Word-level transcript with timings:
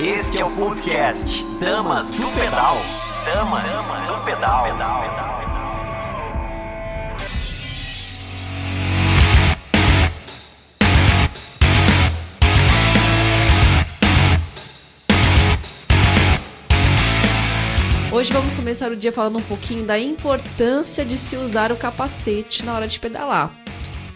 Este 0.00 0.40
é 0.40 0.44
o 0.44 0.50
podcast 0.50 1.44
Damas 1.60 2.10
do 2.10 2.28
Pedal. 2.32 2.76
Damas 3.24 3.62
do 4.06 4.24
Pedal. 4.24 4.66
Hoje 18.12 18.32
vamos 18.32 18.52
começar 18.52 18.92
o 18.92 18.96
dia 18.96 19.10
falando 19.10 19.38
um 19.38 19.42
pouquinho 19.42 19.86
da 19.86 19.98
importância 19.98 21.04
de 21.04 21.16
se 21.16 21.36
usar 21.36 21.72
o 21.72 21.76
capacete 21.76 22.64
na 22.64 22.74
hora 22.74 22.86
de 22.86 23.00
pedalar. 23.00 23.50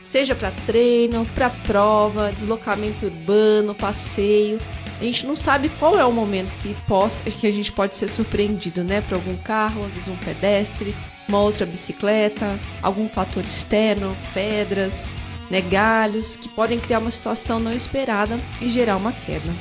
Seja 0.08 0.34
para 0.34 0.50
treino, 0.50 1.26
para 1.34 1.50
prova, 1.50 2.32
deslocamento 2.32 3.06
urbano, 3.06 3.74
passeio 3.74 4.58
a 5.00 5.04
gente 5.04 5.26
não 5.26 5.36
sabe 5.36 5.68
qual 5.78 5.98
é 5.98 6.04
o 6.04 6.12
momento 6.12 6.56
que, 6.58 6.74
possa, 6.86 7.22
que 7.24 7.46
a 7.46 7.52
gente 7.52 7.70
pode 7.70 7.96
ser 7.96 8.08
surpreendido, 8.08 8.82
né? 8.82 9.02
Por 9.02 9.14
algum 9.14 9.36
carro, 9.36 9.84
às 9.84 9.92
vezes 9.92 10.08
um 10.08 10.16
pedestre, 10.16 10.96
uma 11.28 11.40
outra 11.40 11.66
bicicleta, 11.66 12.58
algum 12.82 13.08
fator 13.08 13.44
externo, 13.44 14.16
pedras, 14.32 15.12
né, 15.50 15.60
galhos, 15.60 16.36
que 16.36 16.48
podem 16.48 16.80
criar 16.80 16.98
uma 16.98 17.10
situação 17.10 17.58
não 17.58 17.72
esperada 17.72 18.38
e 18.60 18.70
gerar 18.70 18.96
uma 18.96 19.12
queda. 19.12 19.52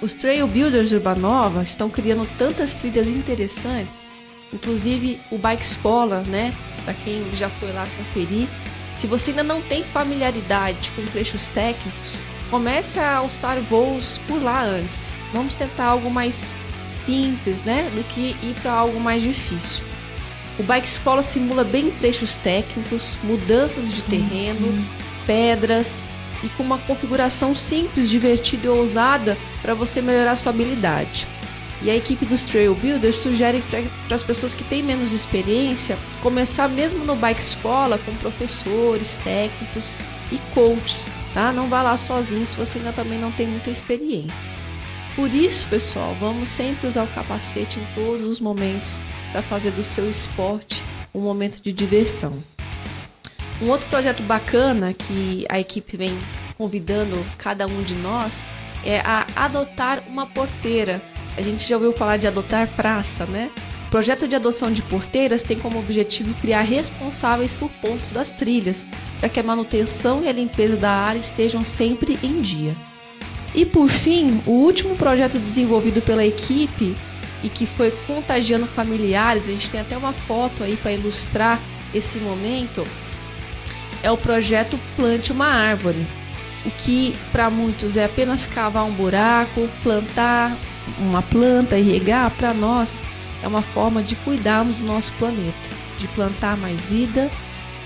Os 0.00 0.14
Trail 0.14 0.46
Builders 0.46 0.92
Urbanova 0.92 1.64
estão 1.64 1.90
criando 1.90 2.26
tantas 2.38 2.74
trilhas 2.74 3.08
interessantes, 3.08 4.08
inclusive 4.52 5.18
o 5.32 5.36
Bike 5.36 5.64
Escola, 5.64 6.22
né? 6.28 6.54
Para 6.84 6.94
quem 6.94 7.24
já 7.34 7.48
foi 7.48 7.72
lá 7.72 7.86
conferir. 7.96 8.46
Se 8.98 9.06
você 9.06 9.30
ainda 9.30 9.44
não 9.44 9.62
tem 9.62 9.84
familiaridade 9.84 10.90
com 10.96 11.04
trechos 11.06 11.46
técnicos, 11.46 12.20
comece 12.50 12.98
a 12.98 13.18
alçar 13.18 13.56
voos 13.60 14.18
por 14.26 14.42
lá 14.42 14.64
antes. 14.64 15.14
Vamos 15.32 15.54
tentar 15.54 15.84
algo 15.84 16.10
mais 16.10 16.52
simples, 16.84 17.62
né, 17.62 17.88
do 17.94 18.02
que 18.08 18.34
ir 18.42 18.56
para 18.60 18.72
algo 18.72 18.98
mais 18.98 19.22
difícil. 19.22 19.84
O 20.58 20.64
Bike 20.64 20.88
Escola 20.88 21.22
simula 21.22 21.62
bem 21.62 21.92
trechos 21.92 22.34
técnicos, 22.34 23.16
mudanças 23.22 23.92
de 23.92 24.02
terreno, 24.02 24.66
uhum. 24.66 24.84
pedras 25.24 26.04
e 26.42 26.48
com 26.48 26.64
uma 26.64 26.78
configuração 26.78 27.54
simples, 27.54 28.10
divertida 28.10 28.66
e 28.66 28.68
ousada 28.68 29.38
para 29.62 29.74
você 29.74 30.02
melhorar 30.02 30.34
sua 30.34 30.50
habilidade. 30.50 31.28
E 31.80 31.90
a 31.90 31.96
equipe 31.96 32.26
dos 32.26 32.42
Trail 32.42 32.74
Builders 32.74 33.16
sugere 33.16 33.62
para 33.70 34.14
as 34.14 34.22
pessoas 34.22 34.54
que 34.54 34.64
têm 34.64 34.82
menos 34.82 35.12
experiência 35.12 35.96
começar 36.22 36.68
mesmo 36.68 37.04
no 37.04 37.14
Bike 37.14 37.40
Escola 37.40 37.98
com 37.98 38.14
professores, 38.16 39.16
técnicos 39.16 39.96
e 40.32 40.38
coaches 40.52 41.08
tá? 41.38 41.52
Não 41.52 41.68
vá 41.68 41.82
lá 41.82 41.96
sozinho 41.96 42.44
se 42.44 42.56
você 42.56 42.78
ainda 42.78 42.92
também 42.92 43.18
não 43.18 43.30
tem 43.30 43.46
muita 43.46 43.70
experiência. 43.70 44.58
Por 45.14 45.32
isso, 45.32 45.68
pessoal, 45.68 46.16
vamos 46.18 46.48
sempre 46.48 46.86
usar 46.86 47.04
o 47.04 47.14
capacete 47.14 47.78
em 47.78 47.86
todos 47.94 48.26
os 48.26 48.40
momentos 48.40 49.00
para 49.32 49.42
fazer 49.42 49.72
do 49.72 49.82
seu 49.82 50.08
esporte 50.08 50.82
um 51.14 51.20
momento 51.20 51.60
de 51.62 51.72
diversão. 51.72 52.32
Um 53.60 53.70
outro 53.70 53.88
projeto 53.88 54.22
bacana 54.22 54.92
que 54.92 55.44
a 55.48 55.58
equipe 55.58 55.96
vem 55.96 56.16
convidando 56.56 57.24
cada 57.36 57.66
um 57.66 57.80
de 57.80 57.94
nós 57.96 58.46
é 58.84 59.00
a 59.00 59.26
adotar 59.34 60.04
uma 60.08 60.26
porteira. 60.26 61.00
A 61.38 61.40
gente 61.40 61.68
já 61.68 61.76
ouviu 61.76 61.92
falar 61.92 62.16
de 62.16 62.26
adotar 62.26 62.66
praça, 62.66 63.24
né? 63.24 63.48
O 63.86 63.90
projeto 63.90 64.26
de 64.26 64.34
adoção 64.34 64.72
de 64.72 64.82
porteiras 64.82 65.44
tem 65.44 65.56
como 65.56 65.78
objetivo 65.78 66.34
criar 66.34 66.62
responsáveis 66.62 67.54
por 67.54 67.70
pontos 67.80 68.10
das 68.10 68.32
trilhas, 68.32 68.88
para 69.20 69.28
que 69.28 69.38
a 69.38 69.42
manutenção 69.44 70.24
e 70.24 70.28
a 70.28 70.32
limpeza 70.32 70.76
da 70.76 70.90
área 70.90 71.20
estejam 71.20 71.64
sempre 71.64 72.18
em 72.24 72.42
dia. 72.42 72.74
E 73.54 73.64
por 73.64 73.88
fim, 73.88 74.42
o 74.46 74.50
último 74.50 74.96
projeto 74.96 75.38
desenvolvido 75.38 76.02
pela 76.02 76.26
equipe 76.26 76.96
e 77.44 77.48
que 77.48 77.66
foi 77.66 77.92
contagiando 78.04 78.66
familiares, 78.66 79.48
a 79.48 79.52
gente 79.52 79.70
tem 79.70 79.80
até 79.80 79.96
uma 79.96 80.12
foto 80.12 80.64
aí 80.64 80.76
para 80.76 80.92
ilustrar 80.92 81.60
esse 81.94 82.18
momento, 82.18 82.84
é 84.02 84.10
o 84.10 84.16
projeto 84.16 84.76
Plante 84.96 85.32
uma 85.32 85.46
Árvore. 85.46 86.04
O 86.66 86.70
que 86.82 87.14
para 87.30 87.48
muitos 87.48 87.96
é 87.96 88.06
apenas 88.06 88.44
cavar 88.44 88.84
um 88.84 88.90
buraco, 88.90 89.68
plantar 89.84 90.56
uma 90.98 91.22
planta 91.22 91.76
regar, 91.76 92.30
para 92.32 92.52
nós 92.54 93.02
é 93.42 93.48
uma 93.48 93.62
forma 93.62 94.02
de 94.02 94.16
cuidarmos 94.16 94.76
do 94.76 94.84
nosso 94.84 95.12
planeta, 95.12 95.68
de 95.98 96.08
plantar 96.08 96.56
mais 96.56 96.86
vida, 96.86 97.30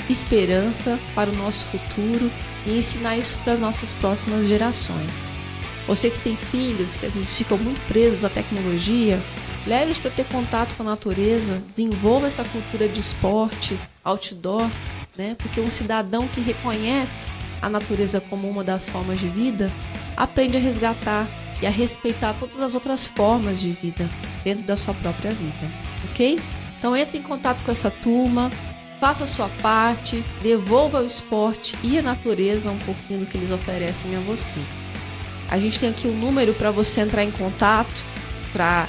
esperança 0.08 0.98
para 1.14 1.30
o 1.30 1.36
nosso 1.36 1.64
futuro 1.66 2.30
e 2.66 2.78
ensinar 2.78 3.16
isso 3.16 3.38
para 3.44 3.54
as 3.54 3.58
nossas 3.58 3.92
próximas 3.94 4.46
gerações. 4.46 5.32
Você 5.86 6.10
que 6.10 6.18
tem 6.20 6.36
filhos 6.36 6.96
que 6.96 7.06
às 7.06 7.14
vezes 7.14 7.32
ficam 7.32 7.58
muito 7.58 7.80
presos 7.86 8.24
à 8.24 8.28
tecnologia, 8.28 9.20
leve-os 9.66 9.98
para 9.98 10.10
ter 10.10 10.24
contato 10.26 10.74
com 10.76 10.82
a 10.82 10.86
natureza, 10.86 11.62
desenvolva 11.66 12.28
essa 12.28 12.44
cultura 12.44 12.88
de 12.88 13.00
esporte, 13.00 13.78
outdoor, 14.04 14.68
né? 15.16 15.34
Porque 15.38 15.60
um 15.60 15.70
cidadão 15.70 16.28
que 16.28 16.40
reconhece 16.40 17.30
a 17.60 17.68
natureza 17.68 18.20
como 18.20 18.48
uma 18.48 18.64
das 18.64 18.88
formas 18.88 19.18
de 19.18 19.28
vida 19.28 19.72
aprende 20.16 20.56
a 20.56 20.60
resgatar 20.60 21.26
e 21.62 21.66
a 21.66 21.70
respeitar 21.70 22.34
todas 22.34 22.60
as 22.60 22.74
outras 22.74 23.06
formas 23.06 23.60
de 23.60 23.70
vida 23.70 24.08
dentro 24.44 24.64
da 24.64 24.76
sua 24.76 24.92
própria 24.94 25.30
vida, 25.30 25.70
ok? 26.10 26.40
Então 26.76 26.96
entre 26.96 27.18
em 27.18 27.22
contato 27.22 27.62
com 27.62 27.70
essa 27.70 27.90
turma, 27.90 28.50
faça 29.00 29.24
a 29.24 29.28
sua 29.28 29.48
parte, 29.62 30.24
devolva 30.42 30.98
ao 30.98 31.04
esporte 31.04 31.78
e 31.82 31.98
à 31.98 32.02
natureza 32.02 32.70
um 32.70 32.78
pouquinho 32.78 33.20
do 33.20 33.26
que 33.26 33.38
eles 33.38 33.52
oferecem 33.52 34.16
a 34.16 34.20
você. 34.20 34.60
A 35.48 35.58
gente 35.58 35.78
tem 35.78 35.90
aqui 35.90 36.08
um 36.08 36.18
número 36.18 36.54
para 36.54 36.70
você 36.70 37.02
entrar 37.02 37.22
em 37.22 37.30
contato, 37.30 38.04
para 38.52 38.88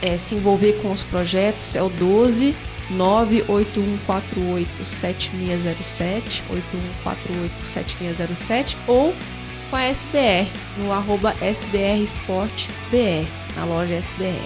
é, 0.00 0.16
se 0.16 0.34
envolver 0.34 0.80
com 0.82 0.92
os 0.92 1.02
projetos, 1.02 1.74
é 1.74 1.82
o 1.82 1.88
12 1.88 2.54
98148 2.90 4.84
7607, 4.84 6.42
8148 6.50 8.76
ou 8.86 9.14
com 9.72 9.76
a 9.76 9.84
SBR, 9.84 10.46
no 10.76 10.92
arroba 10.92 11.32
SBR 11.40 12.04
Sport 12.04 12.68
BR, 12.90 13.26
na 13.56 13.64
loja 13.64 13.94
SBR. 13.94 14.38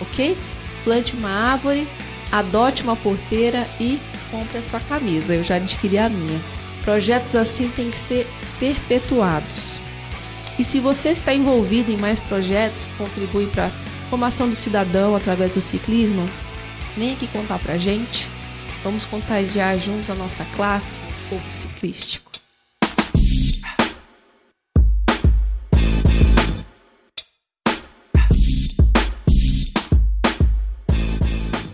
Ok? 0.00 0.36
Plante 0.82 1.14
uma 1.14 1.30
árvore, 1.30 1.86
adote 2.32 2.82
uma 2.82 2.96
porteira 2.96 3.68
e 3.78 4.00
compre 4.32 4.58
a 4.58 4.62
sua 4.64 4.80
camisa. 4.80 5.32
Eu 5.32 5.44
já 5.44 5.56
adquiri 5.56 5.96
a 5.96 6.08
minha. 6.08 6.40
Projetos 6.82 7.36
assim 7.36 7.68
têm 7.68 7.88
que 7.88 7.96
ser 7.96 8.26
perpetuados. 8.58 9.78
E 10.58 10.64
se 10.64 10.80
você 10.80 11.10
está 11.10 11.32
envolvido 11.32 11.92
em 11.92 11.96
mais 11.96 12.18
projetos 12.18 12.84
que 12.84 12.96
contribuem 12.96 13.48
para 13.48 13.66
a 13.66 14.10
formação 14.10 14.48
do 14.48 14.56
cidadão 14.56 15.14
através 15.14 15.54
do 15.54 15.60
ciclismo, 15.60 16.28
vem 16.96 17.12
aqui 17.12 17.28
contar 17.28 17.60
para 17.60 17.76
gente. 17.76 18.28
Vamos 18.82 19.04
contagiar 19.04 19.78
juntos 19.78 20.10
a 20.10 20.16
nossa 20.16 20.44
classe, 20.56 21.00
o 21.00 21.30
povo 21.30 21.52
ciclístico. 21.52 22.23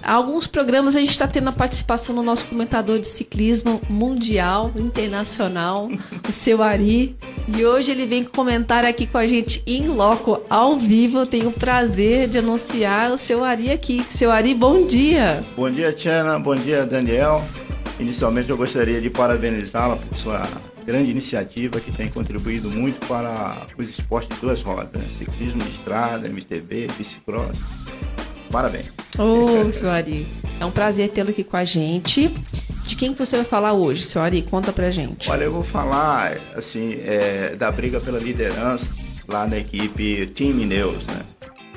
Alguns 0.03 0.47
programas 0.47 0.97
a 0.97 1.01
gente 1.01 1.11
está 1.11 1.27
tendo 1.27 1.49
a 1.49 1.53
participação 1.53 2.15
do 2.15 2.23
nosso 2.23 2.47
comentador 2.47 2.99
de 2.99 3.07
ciclismo 3.07 3.81
mundial, 3.89 4.73
internacional, 4.77 5.91
o 6.29 6.33
seu 6.33 6.63
Ari. 6.63 7.17
E 7.49 7.65
hoje 7.65 7.91
ele 7.91 8.07
vem 8.07 8.25
comentar 8.25 8.85
aqui 8.85 9.07
com 9.07 9.19
a 9.19 9.27
gente 9.27 9.63
em 9.67 9.89
loco, 9.89 10.41
ao 10.49 10.77
vivo. 10.77 11.19
Eu 11.19 11.27
tenho 11.27 11.49
o 11.49 11.53
prazer 11.53 12.29
de 12.29 12.39
anunciar 12.39 13.11
o 13.11 13.19
seu 13.19 13.45
Ari 13.45 13.71
aqui. 13.71 14.05
Seu 14.09 14.31
Ari, 14.31 14.55
bom 14.55 14.87
dia. 14.87 15.45
Bom 15.57 15.71
dia, 15.71 15.93
Tiana. 15.93 16.39
Bom 16.39 16.55
dia, 16.55 16.87
Daniel. 16.87 17.43
Inicialmente 17.99 18.49
eu 18.49 18.57
gostaria 18.57 19.01
de 19.01 19.11
parabenizá-la 19.11 19.97
por 19.97 20.17
sua 20.17 20.43
grande 20.87 21.11
iniciativa 21.11 21.79
que 21.79 21.93
tem 21.93 22.09
contribuído 22.09 22.71
muito 22.71 23.07
para 23.07 23.67
os 23.77 23.89
esportes 23.89 24.35
de 24.37 24.41
duas 24.41 24.63
rodas, 24.63 25.01
né? 25.01 25.09
ciclismo 25.09 25.63
de 25.63 25.71
estrada, 25.71 26.29
MTB, 26.29 26.89
bicicross. 26.99 27.59
Parabéns. 28.51 28.87
Ô, 29.19 29.67
oh, 29.69 29.73
seu 29.73 29.91
Ari, 29.91 30.27
é 30.59 30.65
um 30.65 30.71
prazer 30.71 31.09
tê-lo 31.11 31.31
aqui 31.31 31.45
com 31.45 31.57
a 31.57 31.65
gente. 31.65 32.29
De 32.87 32.97
quem 32.97 33.13
que 33.13 33.25
você 33.25 33.37
vai 33.37 33.45
falar 33.45 33.73
hoje, 33.73 34.05
seu 34.05 34.21
Ari? 34.21 34.43
Conta 34.43 34.73
pra 34.73 34.91
gente. 34.91 35.31
Olha, 35.31 35.45
eu 35.45 35.53
vou 35.53 35.63
falar, 35.63 36.39
assim, 36.57 37.01
é, 37.05 37.55
da 37.57 37.71
briga 37.71 38.01
pela 38.01 38.19
liderança 38.19 38.87
lá 39.29 39.47
na 39.47 39.59
equipe 39.59 40.27
Team 40.35 40.55
Neus, 40.67 41.05
né? 41.07 41.23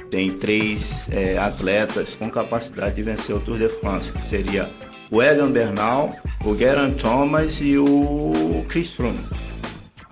Tem 0.10 0.32
três 0.32 1.08
é, 1.12 1.38
atletas 1.38 2.16
com 2.16 2.30
capacidade 2.30 2.96
de 2.96 3.04
vencer 3.04 3.36
o 3.36 3.40
Tour 3.40 3.58
de 3.58 3.70
France, 3.70 4.12
que 4.12 4.28
seria 4.28 4.70
o 5.10 5.22
Egan 5.22 5.52
Bernal, 5.52 6.16
o 6.44 6.56
Geraint 6.56 6.96
Thomas 7.00 7.60
e 7.62 7.78
o 7.78 8.66
Chris 8.68 8.94
Froome. 8.94 9.24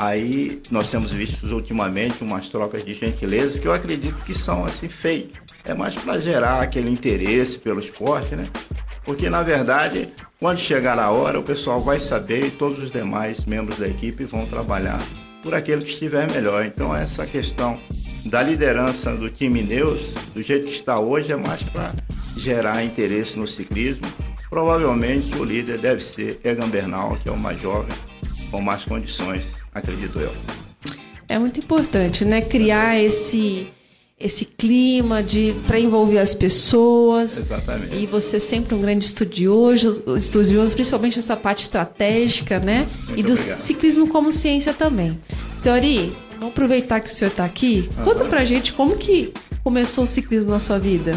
Aí 0.01 0.59
nós 0.71 0.89
temos 0.89 1.11
visto 1.11 1.45
ultimamente 1.45 2.23
umas 2.23 2.49
trocas 2.49 2.83
de 2.83 2.95
gentilezas 2.95 3.59
que 3.59 3.67
eu 3.67 3.71
acredito 3.71 4.23
que 4.23 4.33
são 4.33 4.65
assim 4.65 4.89
feitas 4.89 5.39
é 5.63 5.75
mais 5.75 5.93
para 5.93 6.19
gerar 6.19 6.59
aquele 6.59 6.89
interesse 6.89 7.59
pelo 7.59 7.79
esporte, 7.79 8.35
né? 8.35 8.49
Porque 9.05 9.29
na 9.29 9.43
verdade, 9.43 10.09
quando 10.39 10.57
chegar 10.57 10.97
a 10.97 11.11
hora, 11.11 11.39
o 11.39 11.43
pessoal 11.43 11.79
vai 11.79 11.99
saber 11.99 12.47
e 12.47 12.49
todos 12.49 12.81
os 12.81 12.91
demais 12.91 13.45
membros 13.45 13.77
da 13.77 13.87
equipe 13.87 14.25
vão 14.25 14.47
trabalhar 14.47 14.97
por 15.43 15.53
aquele 15.53 15.83
que 15.83 15.91
estiver 15.91 16.27
melhor. 16.31 16.65
Então 16.65 16.95
essa 16.95 17.27
questão 17.27 17.79
da 18.25 18.41
liderança 18.41 19.15
do 19.15 19.29
time 19.29 19.61
Neus, 19.61 20.15
do 20.33 20.41
jeito 20.41 20.65
que 20.65 20.73
está 20.73 20.99
hoje, 20.99 21.31
é 21.31 21.35
mais 21.35 21.61
para 21.61 21.91
gerar 22.35 22.83
interesse 22.83 23.37
no 23.37 23.45
ciclismo. 23.45 24.07
Provavelmente 24.49 25.35
o 25.37 25.43
líder 25.43 25.77
deve 25.77 26.01
ser 26.01 26.39
Egan 26.43 26.69
Bernal, 26.69 27.19
que 27.21 27.29
é 27.29 27.31
o 27.31 27.37
mais 27.37 27.61
jovem, 27.61 27.95
com 28.49 28.59
mais 28.59 28.83
condições, 28.83 29.60
acredito 29.73 30.19
eu. 30.19 30.33
É 31.27 31.39
muito 31.39 31.59
importante, 31.59 32.25
né? 32.25 32.41
Criar 32.41 32.99
esse 32.99 33.67
esse 34.23 34.45
clima 34.45 35.23
de 35.23 35.55
para 35.65 35.79
envolver 35.79 36.19
as 36.19 36.35
pessoas. 36.35 37.39
Exatamente. 37.39 37.95
E 37.95 38.05
você 38.05 38.39
sempre 38.39 38.75
um 38.75 38.81
grande 38.81 39.05
estudioso, 39.05 40.03
estudioso, 40.15 40.75
principalmente 40.75 41.17
essa 41.17 41.35
parte 41.35 41.63
estratégica, 41.63 42.59
né? 42.59 42.87
Muito 43.05 43.19
e 43.19 43.23
do 43.23 43.33
obrigado. 43.33 43.59
ciclismo 43.59 44.07
como 44.07 44.31
ciência 44.31 44.73
também. 44.73 45.19
Senhori, 45.59 46.15
vamos 46.33 46.49
aproveitar 46.49 46.99
que 46.99 47.09
o 47.09 47.11
senhor 47.11 47.31
está 47.31 47.45
aqui. 47.45 47.89
Conta 48.03 48.25
pra 48.25 48.45
gente 48.45 48.73
como 48.73 48.95
que 48.95 49.33
começou 49.63 50.03
o 50.03 50.07
ciclismo 50.07 50.51
na 50.51 50.59
sua 50.59 50.77
vida. 50.77 51.13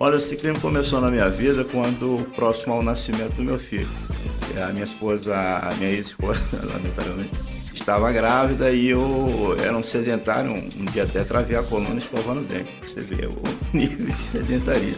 Olha, 0.00 0.16
o 0.16 0.20
ciclismo 0.20 0.60
começou 0.60 1.00
na 1.00 1.10
minha 1.10 1.28
vida 1.28 1.64
quando 1.64 2.26
próximo 2.34 2.72
ao 2.72 2.82
nascimento 2.82 3.34
do 3.34 3.42
meu 3.42 3.58
filho. 3.58 3.88
A 4.60 4.72
minha 4.72 4.84
esposa, 4.84 5.34
a 5.34 5.72
minha 5.76 5.90
ex-esposa, 5.90 6.40
lamentavelmente, 6.62 7.36
estava 7.84 8.10
grávida 8.10 8.70
e 8.70 8.88
eu 8.88 9.54
era 9.62 9.76
um 9.76 9.82
sedentário, 9.82 10.50
um, 10.50 10.68
um 10.80 10.84
dia 10.86 11.02
até 11.02 11.22
travei 11.22 11.54
a 11.54 11.62
coluna 11.62 11.98
escovando 11.98 12.40
o 12.40 12.44
dente. 12.44 12.70
Você 12.82 13.02
vê 13.02 13.26
o 13.26 13.42
nível 13.76 14.06
de 14.06 14.20
sedentaria. 14.22 14.96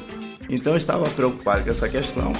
Então 0.49 0.73
eu 0.73 0.77
estava 0.77 1.05
preocupado 1.11 1.65
com 1.65 1.71
essa 1.71 1.89
questão. 1.89 2.33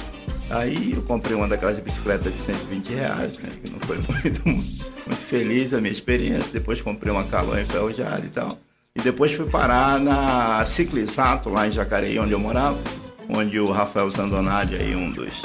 Aí 0.49 0.93
eu 0.93 1.01
comprei 1.01 1.35
uma 1.35 1.49
daquelas 1.49 1.77
bicicletas 1.79 2.33
de 2.33 2.39
120 2.39 2.93
reais, 2.93 3.37
né? 3.39 3.49
Que 3.61 3.73
não 3.73 3.79
foi 3.81 3.97
muito, 4.07 4.47
muito 4.47 5.17
feliz 5.17 5.73
a 5.73 5.81
minha 5.81 5.91
experiência. 5.91 6.53
Depois 6.53 6.81
comprei 6.81 7.11
uma 7.11 7.25
Caloi 7.25 7.63
enferrujada 7.63 8.25
e 8.25 8.29
tal. 8.29 8.47
E 8.95 9.01
depois 9.01 9.33
fui 9.33 9.49
parar 9.49 9.99
na 9.99 10.63
Ciclisato, 10.65 11.49
lá 11.49 11.67
em 11.67 11.73
Jacareí, 11.73 12.17
onde 12.19 12.31
eu 12.31 12.39
morava, 12.39 12.79
onde 13.27 13.59
o 13.59 13.69
Rafael 13.69 14.09
Zandonadi, 14.09 14.75
aí 14.77 14.95
um 14.95 15.11
dos, 15.11 15.41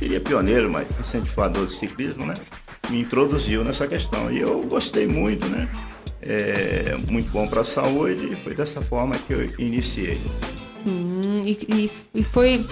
diria 0.00 0.20
pioneiro, 0.20 0.70
mas 0.70 0.88
incentivador 0.98 1.66
do 1.66 1.70
ciclismo, 1.70 2.24
né? 2.24 2.34
Me 2.90 3.00
introduziu 3.00 3.64
nessa 3.64 3.86
questão. 3.86 4.30
E 4.30 4.40
eu 4.40 4.62
gostei 4.64 5.06
muito, 5.06 5.46
né? 5.48 5.68
É 6.22 6.96
muito 7.10 7.30
bom 7.30 7.46
para 7.48 7.62
a 7.62 7.64
saúde 7.64 8.32
e 8.32 8.36
foi 8.36 8.54
dessa 8.54 8.80
forma 8.82 9.16
que 9.16 9.32
eu 9.32 9.42
iniciei. 9.58 10.20
Hum, 10.86 11.42
e, 11.46 11.90
e- 12.14 12.24
foi, 12.24 12.64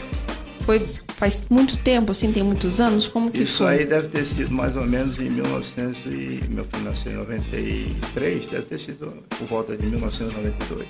foi 0.64 0.80
faz 1.14 1.42
muito 1.50 1.76
tempo, 1.78 2.12
assim, 2.12 2.30
tem 2.30 2.42
muitos 2.42 2.80
anos? 2.80 3.08
Como 3.08 3.30
que 3.30 3.42
Isso 3.42 3.64
foi? 3.64 3.78
aí 3.78 3.84
deve 3.86 4.08
ter 4.08 4.24
sido 4.24 4.52
mais 4.52 4.76
ou 4.76 4.86
menos 4.86 5.18
em 5.18 5.28
1900 5.30 5.98
e 6.06 6.40
meu 6.48 6.64
filho 6.64 6.84
nasceu 6.84 7.12
em 7.12 7.16
93, 7.16 8.46
deve 8.46 8.62
ter 8.62 8.78
sido 8.78 9.14
por 9.30 9.46
volta 9.48 9.76
de 9.76 9.84
1992. 9.86 10.86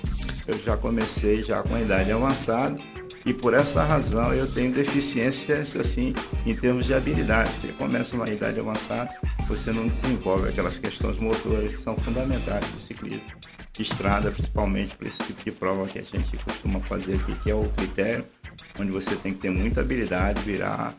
Eu 0.47 0.59
já 0.59 0.77
comecei 0.77 1.41
já 1.43 1.63
com 1.63 1.73
a 1.75 1.81
idade 1.81 2.11
avançada 2.11 2.77
e 3.29 3.33
por 3.33 3.53
essa 3.53 3.83
razão 3.83 4.33
eu 4.33 4.51
tenho 4.51 4.73
deficiências 4.73 5.75
assim 5.75 6.15
em 6.47 6.55
termos 6.55 6.87
de 6.87 6.95
habilidade. 6.95 7.51
Você 7.61 7.67
começa 7.73 8.15
uma 8.15 8.27
idade 8.27 8.59
avançada, 8.59 9.13
você 9.47 9.71
não 9.71 9.87
desenvolve 9.87 10.49
aquelas 10.49 10.79
questões 10.79 11.15
motoras 11.17 11.69
que 11.69 11.77
são 11.77 11.95
fundamentais 11.95 12.65
do 12.69 12.81
ciclismo. 12.81 13.21
De 13.71 13.83
estrada, 13.83 14.31
principalmente 14.31 14.97
para 14.97 15.07
esse 15.07 15.19
tipo 15.19 15.43
de 15.43 15.51
prova 15.51 15.87
que 15.87 15.99
a 15.99 16.01
gente 16.01 16.35
costuma 16.43 16.79
fazer 16.79 17.17
aqui, 17.17 17.35
que 17.35 17.51
é 17.51 17.53
o 17.53 17.69
critério, 17.69 18.25
onde 18.79 18.89
você 18.89 19.15
tem 19.15 19.31
que 19.31 19.41
ter 19.41 19.51
muita 19.51 19.81
habilidade, 19.81 20.41
virar 20.41 20.95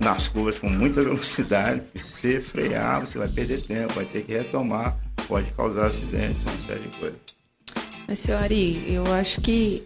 nas 0.00 0.28
curvas 0.28 0.58
com 0.58 0.70
muita 0.70 1.02
velocidade, 1.04 1.82
se 1.96 2.40
frear, 2.40 3.00
você 3.00 3.18
vai 3.18 3.28
perder 3.28 3.60
tempo, 3.60 3.92
vai 3.94 4.04
ter 4.04 4.22
que 4.22 4.32
retomar, 4.32 4.96
pode 5.26 5.50
causar 5.50 5.88
acidentes, 5.88 6.42
uma 6.42 6.64
série 6.64 6.88
de 6.88 6.96
coisas. 6.96 7.18
Mas, 8.06 8.20
senhor 8.20 8.40
Ari, 8.40 8.84
eu 8.86 9.04
acho 9.14 9.40
que 9.40 9.82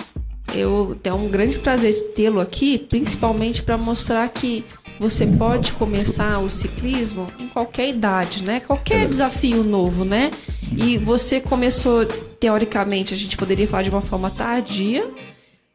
eu 0.54 0.98
tenho 1.02 1.16
um 1.16 1.28
grande 1.28 1.58
prazer 1.58 1.94
tê-lo 2.14 2.40
aqui, 2.40 2.78
principalmente 2.78 3.62
para 3.62 3.76
mostrar 3.76 4.28
que 4.28 4.64
você 4.98 5.26
pode 5.26 5.72
começar 5.72 6.38
o 6.40 6.50
ciclismo 6.50 7.26
em 7.38 7.48
qualquer 7.48 7.88
idade, 7.88 8.42
né? 8.42 8.60
Qualquer 8.60 9.08
desafio 9.08 9.64
novo, 9.64 10.04
né? 10.04 10.30
E 10.76 10.98
você 10.98 11.40
começou, 11.40 12.04
teoricamente, 12.38 13.14
a 13.14 13.16
gente 13.16 13.36
poderia 13.36 13.66
falar 13.66 13.82
de 13.82 13.90
uma 13.90 14.02
forma 14.02 14.30
tardia, 14.30 15.08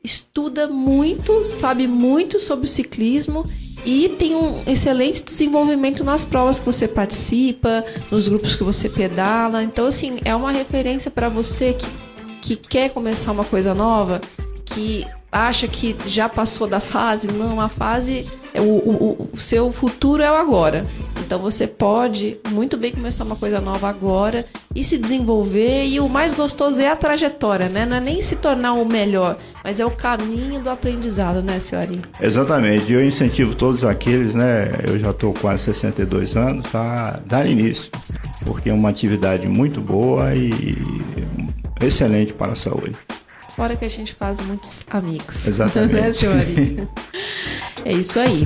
estuda 0.04 0.68
muito, 0.68 1.44
sabe 1.44 1.88
muito 1.88 2.40
sobre 2.40 2.66
o 2.66 2.70
ciclismo 2.70 3.44
e 3.84 4.10
tem 4.10 4.36
um 4.36 4.62
excelente 4.68 5.24
desenvolvimento 5.24 6.04
nas 6.04 6.24
provas 6.24 6.60
que 6.60 6.66
você 6.66 6.88
participa, 6.88 7.84
nos 8.12 8.28
grupos 8.28 8.56
que 8.56 8.64
você 8.64 8.88
pedala. 8.88 9.64
Então, 9.64 9.88
assim, 9.88 10.18
é 10.24 10.36
uma 10.36 10.52
referência 10.52 11.10
para 11.10 11.30
você 11.30 11.74
que, 11.74 11.88
que 12.42 12.56
quer 12.56 12.90
começar 12.90 13.32
uma 13.32 13.44
coisa 13.44 13.74
nova, 13.74 14.22
que 14.66 15.06
acha 15.32 15.68
que 15.68 15.96
já 16.08 16.30
passou 16.30 16.66
da 16.66 16.80
fase. 16.80 17.28
Não, 17.28 17.60
a 17.60 17.68
fase, 17.68 18.26
o, 18.56 18.62
o, 18.62 19.30
o 19.34 19.38
seu 19.38 19.72
futuro 19.72 20.24
é 20.24 20.32
o 20.32 20.36
agora. 20.36 20.86
Então 21.26 21.40
você 21.40 21.66
pode 21.66 22.38
muito 22.52 22.78
bem 22.78 22.92
começar 22.92 23.24
uma 23.24 23.36
coisa 23.36 23.60
nova 23.60 23.90
agora 23.90 24.46
e 24.76 24.84
se 24.84 24.98
desenvolver. 24.98 25.86
E 25.88 26.00
o 26.00 26.08
mais 26.08 26.34
gostoso 26.34 26.80
é 26.80 26.88
a 26.88 26.96
trajetória, 26.96 27.68
né? 27.68 27.86
Não 27.86 27.98
é 27.98 28.00
nem 28.00 28.22
se 28.22 28.36
tornar 28.36 28.74
o 28.74 28.86
melhor, 28.86 29.38
mas 29.64 29.80
é 29.80 29.86
o 29.86 29.92
caminho 29.92 30.62
do 30.62 30.70
aprendizado, 30.70 31.42
né, 31.42 31.60
senhorinha? 31.60 32.04
Exatamente, 32.22 32.94
eu 32.94 33.04
incentivo 33.04 33.56
todos 33.56 33.84
aqueles, 33.84 34.36
né? 34.36 34.70
Eu 34.88 35.00
já 35.00 35.10
estou 35.10 35.34
quase 35.34 35.64
62 35.64 36.38
anos, 36.38 36.74
a 36.76 37.20
dar 37.26 37.48
início, 37.48 37.90
porque 38.46 38.70
é 38.70 38.74
uma 38.74 38.90
atividade 38.90 39.48
muito 39.48 39.82
boa 39.82 40.34
e 40.36 40.78
excelente 41.82 42.34
para 42.34 42.52
a 42.52 42.56
saúde. 42.56 42.96
Fora 43.56 43.74
que 43.78 43.86
a 43.86 43.90
gente 43.90 44.14
faz 44.14 44.42
muitos 44.42 44.84
amigos. 44.92 45.48
Exatamente. 45.48 46.28
né, 46.28 46.88
é 47.86 47.94
isso 47.94 48.20
aí. 48.20 48.46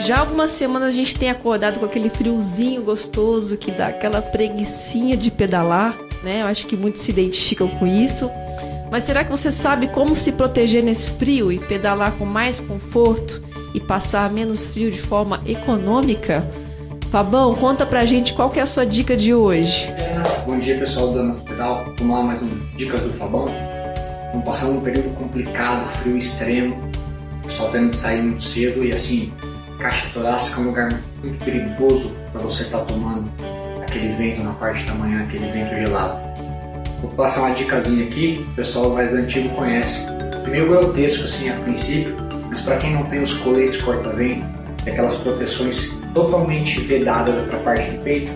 Já 0.00 0.16
há 0.16 0.20
algumas 0.20 0.50
semanas 0.50 0.88
a 0.88 0.90
gente 0.90 1.14
tem 1.14 1.30
acordado 1.30 1.78
com 1.78 1.86
aquele 1.86 2.10
friozinho 2.10 2.82
gostoso 2.82 3.56
que 3.56 3.70
dá 3.70 3.86
aquela 3.86 4.20
preguiçinha 4.20 5.16
de 5.16 5.30
pedalar, 5.30 5.96
né? 6.24 6.42
Eu 6.42 6.46
acho 6.46 6.66
que 6.66 6.76
muitos 6.76 7.02
se 7.02 7.12
identificam 7.12 7.68
com 7.68 7.86
isso. 7.86 8.28
Mas 8.90 9.04
será 9.04 9.22
que 9.22 9.30
você 9.30 9.52
sabe 9.52 9.86
como 9.86 10.16
se 10.16 10.32
proteger 10.32 10.82
nesse 10.82 11.08
frio 11.10 11.52
e 11.52 11.60
pedalar 11.60 12.10
com 12.14 12.24
mais 12.24 12.58
conforto 12.58 13.49
e 13.74 13.80
passar 13.80 14.30
menos 14.30 14.66
frio 14.66 14.90
de 14.90 15.00
forma 15.00 15.40
econômica? 15.46 16.44
Fabão, 17.10 17.54
conta 17.54 17.84
pra 17.84 18.04
gente 18.04 18.34
qual 18.34 18.48
que 18.48 18.60
é 18.60 18.62
a 18.62 18.66
sua 18.66 18.86
dica 18.86 19.16
de 19.16 19.34
hoje. 19.34 19.88
Bom 20.46 20.58
dia 20.58 20.78
pessoal 20.78 21.08
do 21.08 21.14
Damas 21.14 21.40
Pedal, 21.42 21.84
vamos 21.98 22.16
lá 22.16 22.22
mais 22.22 22.42
um 22.42 22.48
Dicas 22.76 23.00
do 23.00 23.10
Fabão. 23.10 23.46
Vamos 24.32 24.44
passar 24.44 24.66
um 24.66 24.80
período 24.80 25.12
complicado, 25.16 25.88
frio 25.88 26.16
extremo, 26.16 26.78
o 27.42 27.46
pessoal 27.46 27.70
tendo 27.70 27.90
que 27.90 27.96
sair 27.96 28.22
muito 28.22 28.44
cedo 28.44 28.84
e 28.84 28.92
assim, 28.92 29.32
caixa 29.80 30.08
torácica 30.14 30.60
é 30.60 30.62
um 30.62 30.66
lugar 30.66 31.00
muito 31.20 31.44
perigoso 31.44 32.14
para 32.32 32.40
você 32.42 32.62
estar 32.62 32.78
tomando 32.80 33.28
aquele 33.82 34.12
vento 34.14 34.42
na 34.42 34.52
parte 34.52 34.84
da 34.84 34.94
manhã, 34.94 35.22
aquele 35.22 35.50
vento 35.50 35.74
gelado. 35.74 36.20
Vou 37.00 37.10
passar 37.12 37.40
uma 37.40 37.54
dicasinha 37.54 38.04
aqui, 38.04 38.46
o 38.52 38.54
pessoal 38.54 38.90
mais 38.90 39.12
antigo 39.12 39.48
conhece. 39.56 40.06
Meio 40.48 40.68
grotesco 40.68 41.24
assim 41.24 41.48
a 41.48 41.54
princípio, 41.54 42.16
mas 42.50 42.60
para 42.60 42.76
quem 42.78 42.92
não 42.92 43.04
tem 43.04 43.22
os 43.22 43.34
coletes 43.34 43.80
corta-vento, 43.80 44.44
aquelas 44.86 45.14
proteções 45.14 45.98
totalmente 46.12 46.80
vedadas 46.80 47.34
para 47.46 47.58
a 47.58 47.62
parte 47.62 47.90
do 47.92 48.02
peito, 48.02 48.30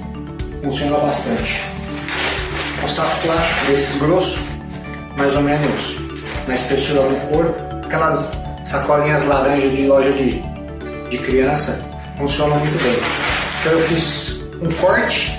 funciona 0.63 0.97
bastante. 0.99 1.61
Um 2.83 2.89
saco 2.89 3.21
plástico 3.23 3.67
desse 3.67 3.99
grosso, 3.99 4.39
mais 5.17 5.35
ou 5.35 5.43
menos 5.43 5.99
na 6.47 6.55
espessura 6.55 7.03
do 7.03 7.29
corpo, 7.29 7.87
aquelas 7.87 8.33
sacolinhas 8.63 9.27
laranja 9.27 9.69
de 9.69 9.87
loja 9.87 10.13
de, 10.13 10.43
de 11.11 11.19
criança 11.19 11.85
funcionam 12.17 12.57
muito 12.59 12.81
bem. 12.83 12.97
Então 13.61 13.73
eu 13.73 13.89
fiz 13.89 14.45
um 14.63 14.71
corte 14.81 15.37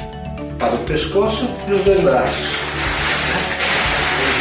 para 0.60 0.74
o 0.74 0.80
pescoço 0.80 1.50
e 1.68 1.72
os 1.72 1.82
dois 1.82 2.02
braços. 2.02 2.48
né? 3.30 3.40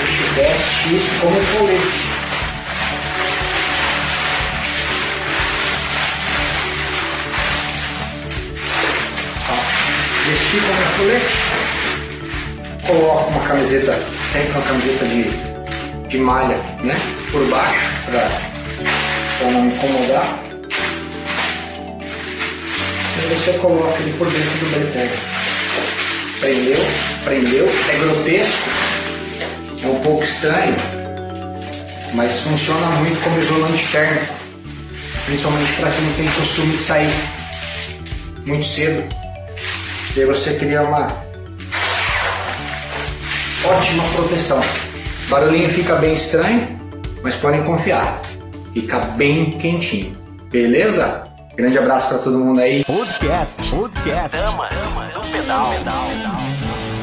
A 0.03 0.07
gente 0.07 0.35
veste 0.35 0.97
isso 0.97 1.21
como 1.21 1.37
um 1.37 1.59
colete. 1.59 2.14
Vestir 10.35 10.61
como 10.63 10.81
um 10.81 10.93
colete, 10.99 11.35
coloco 12.87 13.31
uma 13.31 13.41
camiseta, 13.47 13.99
sempre 14.33 14.51
uma 14.51 14.63
camiseta 14.63 15.05
de, 15.07 16.09
de 16.09 16.19
malha, 16.19 16.57
né? 16.83 16.97
Por 17.31 17.47
baixo, 17.49 17.91
para 18.07 19.51
não 19.51 19.67
incomodar. 19.67 20.39
E 23.17 23.35
você 23.35 23.53
coloca 23.59 23.99
ele 24.01 24.13
por 24.19 24.29
dentro 24.29 24.59
do 24.59 24.71
bretelle. 24.73 25.19
Prendeu, 26.41 26.85
prendeu, 27.25 27.69
é 27.89 27.99
grotesco, 27.99 28.69
é 29.83 29.87
um 29.87 30.01
pouco 30.01 30.25
estranho, 30.25 30.77
mas 32.13 32.41
funciona 32.41 32.87
muito 32.97 33.23
como 33.23 33.39
isolante 33.39 33.87
térmico. 33.87 34.35
principalmente 35.27 35.73
para 35.75 35.91
quem 35.91 36.05
não 36.05 36.13
tem 36.15 36.29
costume 36.33 36.77
de 36.77 36.83
sair 36.83 37.15
muito 38.45 38.67
cedo. 38.67 39.24
E 40.17 40.21
aí 40.21 40.27
você 40.27 40.57
cria 40.57 40.81
uma 40.81 41.09
ótima 43.67 44.05
proteção. 44.15 44.61
O 44.61 45.29
barulhinho 45.29 45.69
fica 45.69 45.97
bem 45.97 46.15
estranho, 46.15 46.69
mas 47.21 47.35
podem 47.35 47.65
confiar, 47.65 48.23
fica 48.73 49.01
bem 49.01 49.51
quentinho. 49.51 50.17
Beleza? 50.53 51.29
Grande 51.57 51.77
abraço 51.79 52.11
para 52.11 52.19
todo 52.19 52.39
mundo 52.39 52.61
aí. 52.61 52.85
Podcast. 52.85 53.69
Podcast. 53.69 54.39
Damas 54.39 54.73
do 55.15 55.33
pedal. 55.33 55.71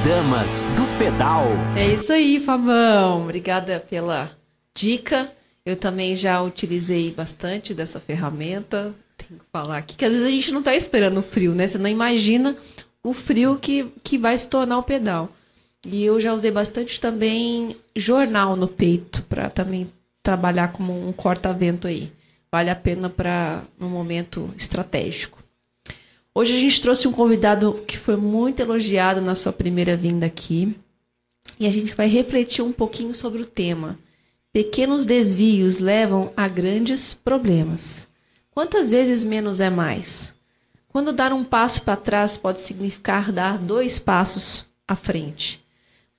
Damas 0.07 0.65
do 0.67 0.97
pedal. 0.97 1.47
É 1.75 1.87
isso 1.87 2.13
aí, 2.13 2.39
Fabão. 2.39 3.23
Obrigada 3.23 3.83
pela 3.89 4.31
dica. 4.73 5.29
Eu 5.65 5.75
também 5.75 6.15
já 6.15 6.41
utilizei 6.41 7.11
bastante 7.11 7.73
dessa 7.73 7.99
ferramenta. 7.99 8.95
Tenho 9.17 9.41
que 9.41 9.45
falar 9.51 9.79
aqui 9.79 9.97
que 9.97 10.05
às 10.05 10.11
vezes 10.11 10.25
a 10.25 10.31
gente 10.31 10.51
não 10.53 10.59
está 10.59 10.73
esperando 10.73 11.17
o 11.17 11.21
frio, 11.21 11.53
né? 11.53 11.67
Você 11.67 11.77
não 11.77 11.89
imagina 11.89 12.55
o 13.03 13.13
frio 13.13 13.57
que, 13.57 13.87
que 14.03 14.17
vai 14.17 14.37
se 14.37 14.47
tornar 14.47 14.77
o 14.77 14.83
pedal. 14.83 15.29
E 15.85 16.03
eu 16.03 16.19
já 16.19 16.33
usei 16.33 16.51
bastante 16.51 16.99
também 16.99 17.75
jornal 17.95 18.55
no 18.55 18.67
peito 18.67 19.23
para 19.23 19.49
também 19.49 19.91
trabalhar 20.21 20.71
como 20.71 21.07
um 21.07 21.11
corta-vento 21.11 21.87
aí. 21.87 22.11
Vale 22.51 22.69
a 22.69 22.75
pena 22.75 23.09
para 23.09 23.63
um 23.79 23.87
momento 23.87 24.53
estratégico. 24.57 25.41
Hoje 26.33 26.55
a 26.55 26.59
gente 26.59 26.79
trouxe 26.79 27.07
um 27.07 27.11
convidado 27.11 27.83
que 27.87 27.97
foi 27.97 28.15
muito 28.15 28.61
elogiado 28.61 29.21
na 29.21 29.35
sua 29.35 29.51
primeira 29.51 29.97
vinda 29.97 30.25
aqui. 30.25 30.75
E 31.59 31.65
a 31.65 31.71
gente 31.71 31.93
vai 31.93 32.07
refletir 32.07 32.63
um 32.63 32.71
pouquinho 32.71 33.13
sobre 33.13 33.41
o 33.41 33.45
tema. 33.45 33.97
Pequenos 34.53 35.05
desvios 35.05 35.79
levam 35.79 36.31
a 36.35 36.47
grandes 36.47 37.13
problemas. 37.13 38.07
Quantas 38.51 38.89
vezes 38.89 39.23
menos 39.23 39.59
é 39.59 39.69
mais? 39.69 40.33
Quando 40.91 41.13
dar 41.13 41.31
um 41.31 41.43
passo 41.43 41.83
para 41.83 41.95
trás 41.95 42.37
pode 42.37 42.59
significar 42.59 43.31
dar 43.31 43.57
dois 43.57 43.97
passos 43.97 44.65
à 44.87 44.95
frente. 44.95 45.61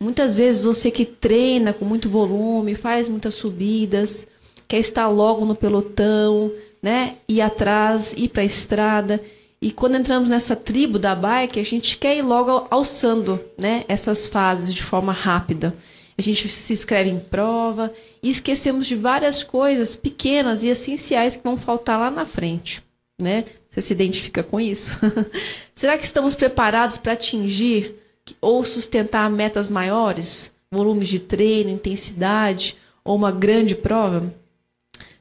Muitas 0.02 0.34
vezes 0.34 0.64
você 0.64 0.90
que 0.90 1.04
treina 1.04 1.72
com 1.72 1.84
muito 1.84 2.08
volume, 2.08 2.74
faz 2.74 3.08
muitas 3.08 3.34
subidas, 3.34 4.26
quer 4.66 4.78
estar 4.78 5.06
logo 5.08 5.44
no 5.44 5.54
pelotão, 5.54 6.50
né? 6.82 7.16
Ir 7.28 7.42
atrás, 7.42 8.14
ir 8.16 8.28
para 8.28 8.42
a 8.42 8.46
estrada. 8.46 9.20
E 9.60 9.70
quando 9.70 9.96
entramos 9.96 10.28
nessa 10.28 10.56
tribo 10.56 10.98
da 10.98 11.14
bike, 11.14 11.60
a 11.60 11.64
gente 11.64 11.98
quer 11.98 12.16
ir 12.16 12.22
logo 12.22 12.66
alçando, 12.70 13.38
né? 13.56 13.84
Essas 13.86 14.26
fases 14.26 14.72
de 14.74 14.82
forma 14.82 15.12
rápida. 15.12 15.76
A 16.16 16.22
gente 16.22 16.48
se 16.48 16.72
inscreve 16.72 17.10
em 17.10 17.20
prova 17.20 17.92
e 18.22 18.30
esquecemos 18.30 18.86
de 18.86 18.96
várias 18.96 19.42
coisas 19.42 19.94
pequenas 19.94 20.62
e 20.62 20.68
essenciais 20.68 21.36
que 21.36 21.44
vão 21.44 21.56
faltar 21.56 21.98
lá 21.98 22.10
na 22.10 22.26
frente, 22.26 22.82
né? 23.20 23.44
Você 23.72 23.80
se 23.80 23.94
identifica 23.94 24.42
com 24.42 24.60
isso? 24.60 24.98
Será 25.74 25.96
que 25.96 26.04
estamos 26.04 26.34
preparados 26.34 26.98
para 26.98 27.12
atingir 27.12 27.94
ou 28.38 28.62
sustentar 28.64 29.30
metas 29.30 29.70
maiores, 29.70 30.52
volumes 30.70 31.08
de 31.08 31.18
treino, 31.18 31.70
intensidade 31.70 32.76
ou 33.02 33.16
uma 33.16 33.32
grande 33.32 33.74
prova? 33.74 34.34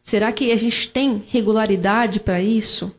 Será 0.03 0.33
que 0.33 0.51
a 0.51 0.57
gente 0.57 0.89
tem 0.89 1.23
regularidade 1.29 2.19
para 2.19 2.41
isso? 2.41 2.93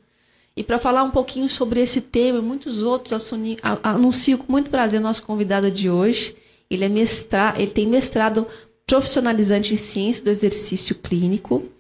E 0.56 0.64
para 0.64 0.78
falar 0.78 1.02
um 1.02 1.11
pouquinho 1.11 1.50
sobre 1.50 1.82
esse 1.82 2.00
tema 2.00 2.38
e 2.38 2.42
muitos 2.42 2.80
outros, 2.80 3.30
anuncio 3.82 4.38
com 4.38 4.50
muito 4.50 4.71
prazer 4.71 5.02
nosso 5.02 5.23
convidado 5.23 5.71
de 5.71 5.90
hoje. 5.90 6.35
Ele, 6.71 6.87
é 6.87 6.88
mestra, 6.88 7.54
ele 7.59 7.71
tem 7.71 7.87
mestrado 7.87 8.47
profissionalizante 8.87 9.75
em 9.75 9.76
ciência 9.76 10.25
do 10.25 10.30
exercício 10.30 10.94
clínico. 10.94 11.71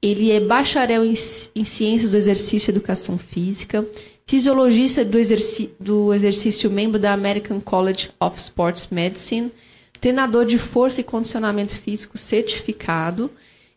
Ele 0.00 0.30
é 0.30 0.38
bacharel 0.38 1.04
em, 1.04 1.14
ciências 1.64 2.12
do 2.12 2.16
exercício 2.16 2.70
e 2.70 2.72
educação 2.72 3.18
física, 3.18 3.86
fisiologista 4.26 5.04
do, 5.04 5.18
exerci 5.18 5.70
do 5.80 6.14
exercício, 6.14 6.70
membro 6.70 7.00
da 7.00 7.12
American 7.12 7.60
College 7.60 8.10
of 8.20 8.38
Sports 8.38 8.88
Medicine, 8.90 9.50
treinador 10.00 10.44
de 10.44 10.58
força 10.58 11.00
e 11.00 11.04
condicionamento 11.04 11.72
físico 11.72 12.16
certificado, 12.16 13.30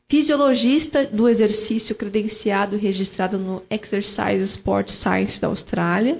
fisiologista 0.07 1.05
do 1.05 1.27
exercício 1.27 1.95
credenciado 1.95 2.75
e 2.75 2.79
registrado 2.79 3.39
no 3.39 3.63
Exercise 3.69 4.43
Sport 4.43 4.89
Science 4.89 5.41
da 5.41 5.47
Austrália 5.47 6.17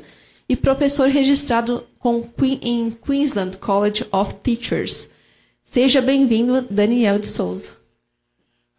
e 0.48 0.56
professor 0.56 1.10
registrado 1.10 1.86
com, 2.00 2.28
em 2.62 2.90
Queensland 2.90 3.58
College 3.58 4.06
of 4.12 4.36
Teachers. 4.36 5.10
Seja 5.62 6.02
bem-vindo, 6.02 6.66
Daniel 6.70 7.20
de 7.20 7.28
Souza. 7.28 7.81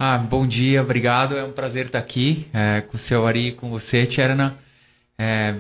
Ah, 0.04 0.18
bom 0.18 0.44
dia, 0.44 0.82
obrigado. 0.82 1.37
É 1.37 1.44
um 1.44 1.52
prazer 1.52 1.87
estar 1.87 2.00
aqui 2.00 2.49
é, 2.52 2.80
com 2.80 2.97
o 2.97 2.99
seu 2.99 3.25
Ari, 3.25 3.52
com 3.52 3.71
você, 3.71 4.04
Tcherna. 4.04 4.59
É, 5.16 5.54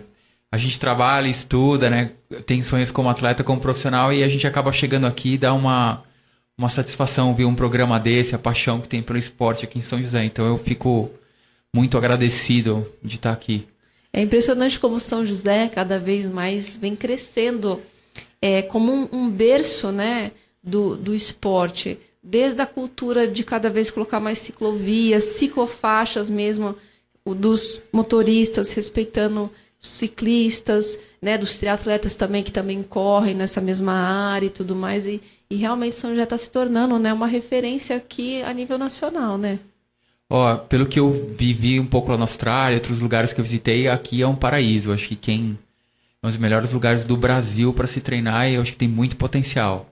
a 0.50 0.58
gente 0.58 0.80
trabalha, 0.80 1.28
estuda, 1.28 1.88
né? 1.88 2.10
Tem 2.44 2.60
sonhos 2.60 2.90
como 2.90 3.08
atleta, 3.08 3.44
como 3.44 3.60
profissional 3.60 4.12
e 4.12 4.24
a 4.24 4.28
gente 4.28 4.44
acaba 4.44 4.72
chegando 4.72 5.06
aqui 5.06 5.34
e 5.34 5.38
dá 5.38 5.54
uma, 5.54 6.02
uma 6.58 6.68
satisfação 6.68 7.32
ver 7.36 7.44
um 7.44 7.54
programa 7.54 8.00
desse, 8.00 8.34
a 8.34 8.38
paixão 8.38 8.80
que 8.80 8.88
tem 8.88 9.00
pelo 9.00 9.16
esporte 9.16 9.64
aqui 9.64 9.78
em 9.78 9.82
São 9.82 10.02
José. 10.02 10.24
Então 10.24 10.44
eu 10.44 10.58
fico 10.58 11.08
muito 11.72 11.96
agradecido 11.96 12.84
de 13.00 13.14
estar 13.14 13.30
aqui. 13.30 13.68
É 14.12 14.20
impressionante 14.20 14.80
como 14.80 14.98
São 14.98 15.24
José 15.24 15.68
cada 15.68 16.00
vez 16.00 16.28
mais 16.28 16.76
vem 16.76 16.96
crescendo 16.96 17.80
é, 18.40 18.60
como 18.60 18.92
um, 18.92 19.08
um 19.12 19.30
berço 19.30 19.92
né, 19.92 20.32
do, 20.60 20.96
do 20.96 21.14
esporte. 21.14 21.96
Desde 22.22 22.62
a 22.62 22.66
cultura 22.66 23.26
de 23.26 23.42
cada 23.42 23.68
vez 23.68 23.90
colocar 23.90 24.20
mais 24.20 24.38
ciclovias, 24.38 25.24
ciclofaixas 25.24 26.30
mesmo, 26.30 26.76
dos 27.26 27.82
motoristas 27.92 28.72
respeitando 28.72 29.50
ciclistas, 29.80 30.96
né, 31.20 31.36
dos 31.36 31.56
triatletas 31.56 32.14
também 32.14 32.44
que 32.44 32.52
também 32.52 32.82
correm 32.82 33.34
nessa 33.34 33.60
mesma 33.60 33.92
área 33.92 34.46
e 34.46 34.50
tudo 34.50 34.76
mais 34.76 35.06
e, 35.06 35.20
e 35.50 35.56
realmente 35.56 35.96
São 35.96 36.10
José 36.10 36.22
está 36.22 36.38
se 36.38 36.48
tornando, 36.50 36.98
né, 37.00 37.12
uma 37.12 37.26
referência 37.26 37.96
aqui 37.96 38.42
a 38.42 38.52
nível 38.52 38.78
nacional, 38.78 39.36
né? 39.36 39.58
Ó, 40.30 40.56
pelo 40.56 40.86
que 40.86 40.98
eu 40.98 41.10
vivi 41.36 41.78
um 41.78 41.84
pouco 41.84 42.10
lá 42.10 42.16
na 42.16 42.24
Austrália, 42.24 42.78
outros 42.78 43.02
lugares 43.02 43.34
que 43.34 43.40
eu 43.40 43.44
visitei, 43.44 43.86
aqui 43.86 44.22
é 44.22 44.26
um 44.26 44.34
paraíso. 44.34 44.88
Eu 44.88 44.94
acho 44.94 45.08
que 45.08 45.16
quem 45.16 45.58
é 46.22 46.26
um 46.26 46.30
dos 46.30 46.38
melhores 46.38 46.72
lugares 46.72 47.04
do 47.04 47.18
Brasil 47.18 47.70
para 47.74 47.86
se 47.86 48.00
treinar 48.00 48.48
e 48.48 48.54
eu 48.54 48.62
acho 48.62 48.72
que 48.72 48.78
tem 48.78 48.88
muito 48.88 49.14
potencial. 49.14 49.91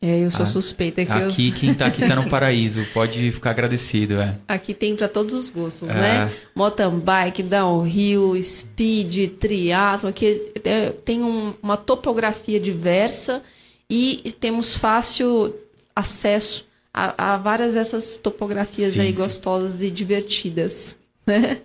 É, 0.00 0.20
eu 0.20 0.30
sou 0.30 0.42
ah, 0.42 0.46
suspeita 0.46 1.04
que 1.06 1.12
aqui 1.12 1.48
eu... 1.48 1.54
quem 1.54 1.74
tá 1.74 1.86
aqui 1.86 2.06
tá 2.06 2.14
no 2.14 2.28
paraíso, 2.28 2.84
pode 2.92 3.32
ficar 3.32 3.50
agradecido, 3.50 4.20
é. 4.20 4.38
Aqui 4.46 4.74
tem 4.74 4.94
para 4.94 5.08
todos 5.08 5.32
os 5.32 5.48
gostos, 5.48 5.88
é. 5.88 5.94
né? 5.94 6.32
Mountain 6.54 6.98
bike, 6.98 7.42
downhill, 7.42 8.40
speed, 8.42 9.38
triatlo, 9.38 10.10
aqui 10.10 10.52
é, 10.64 10.90
tem 10.90 11.22
um, 11.22 11.54
uma 11.62 11.78
topografia 11.78 12.60
diversa 12.60 13.42
e 13.88 14.34
temos 14.38 14.74
fácil 14.74 15.54
acesso 15.94 16.66
a, 16.92 17.34
a 17.34 17.36
várias 17.38 17.72
dessas 17.72 18.18
topografias 18.18 18.94
sim, 18.94 19.00
aí 19.00 19.14
sim. 19.14 19.22
gostosas 19.22 19.82
e 19.82 19.90
divertidas, 19.90 20.98
né? 21.26 21.58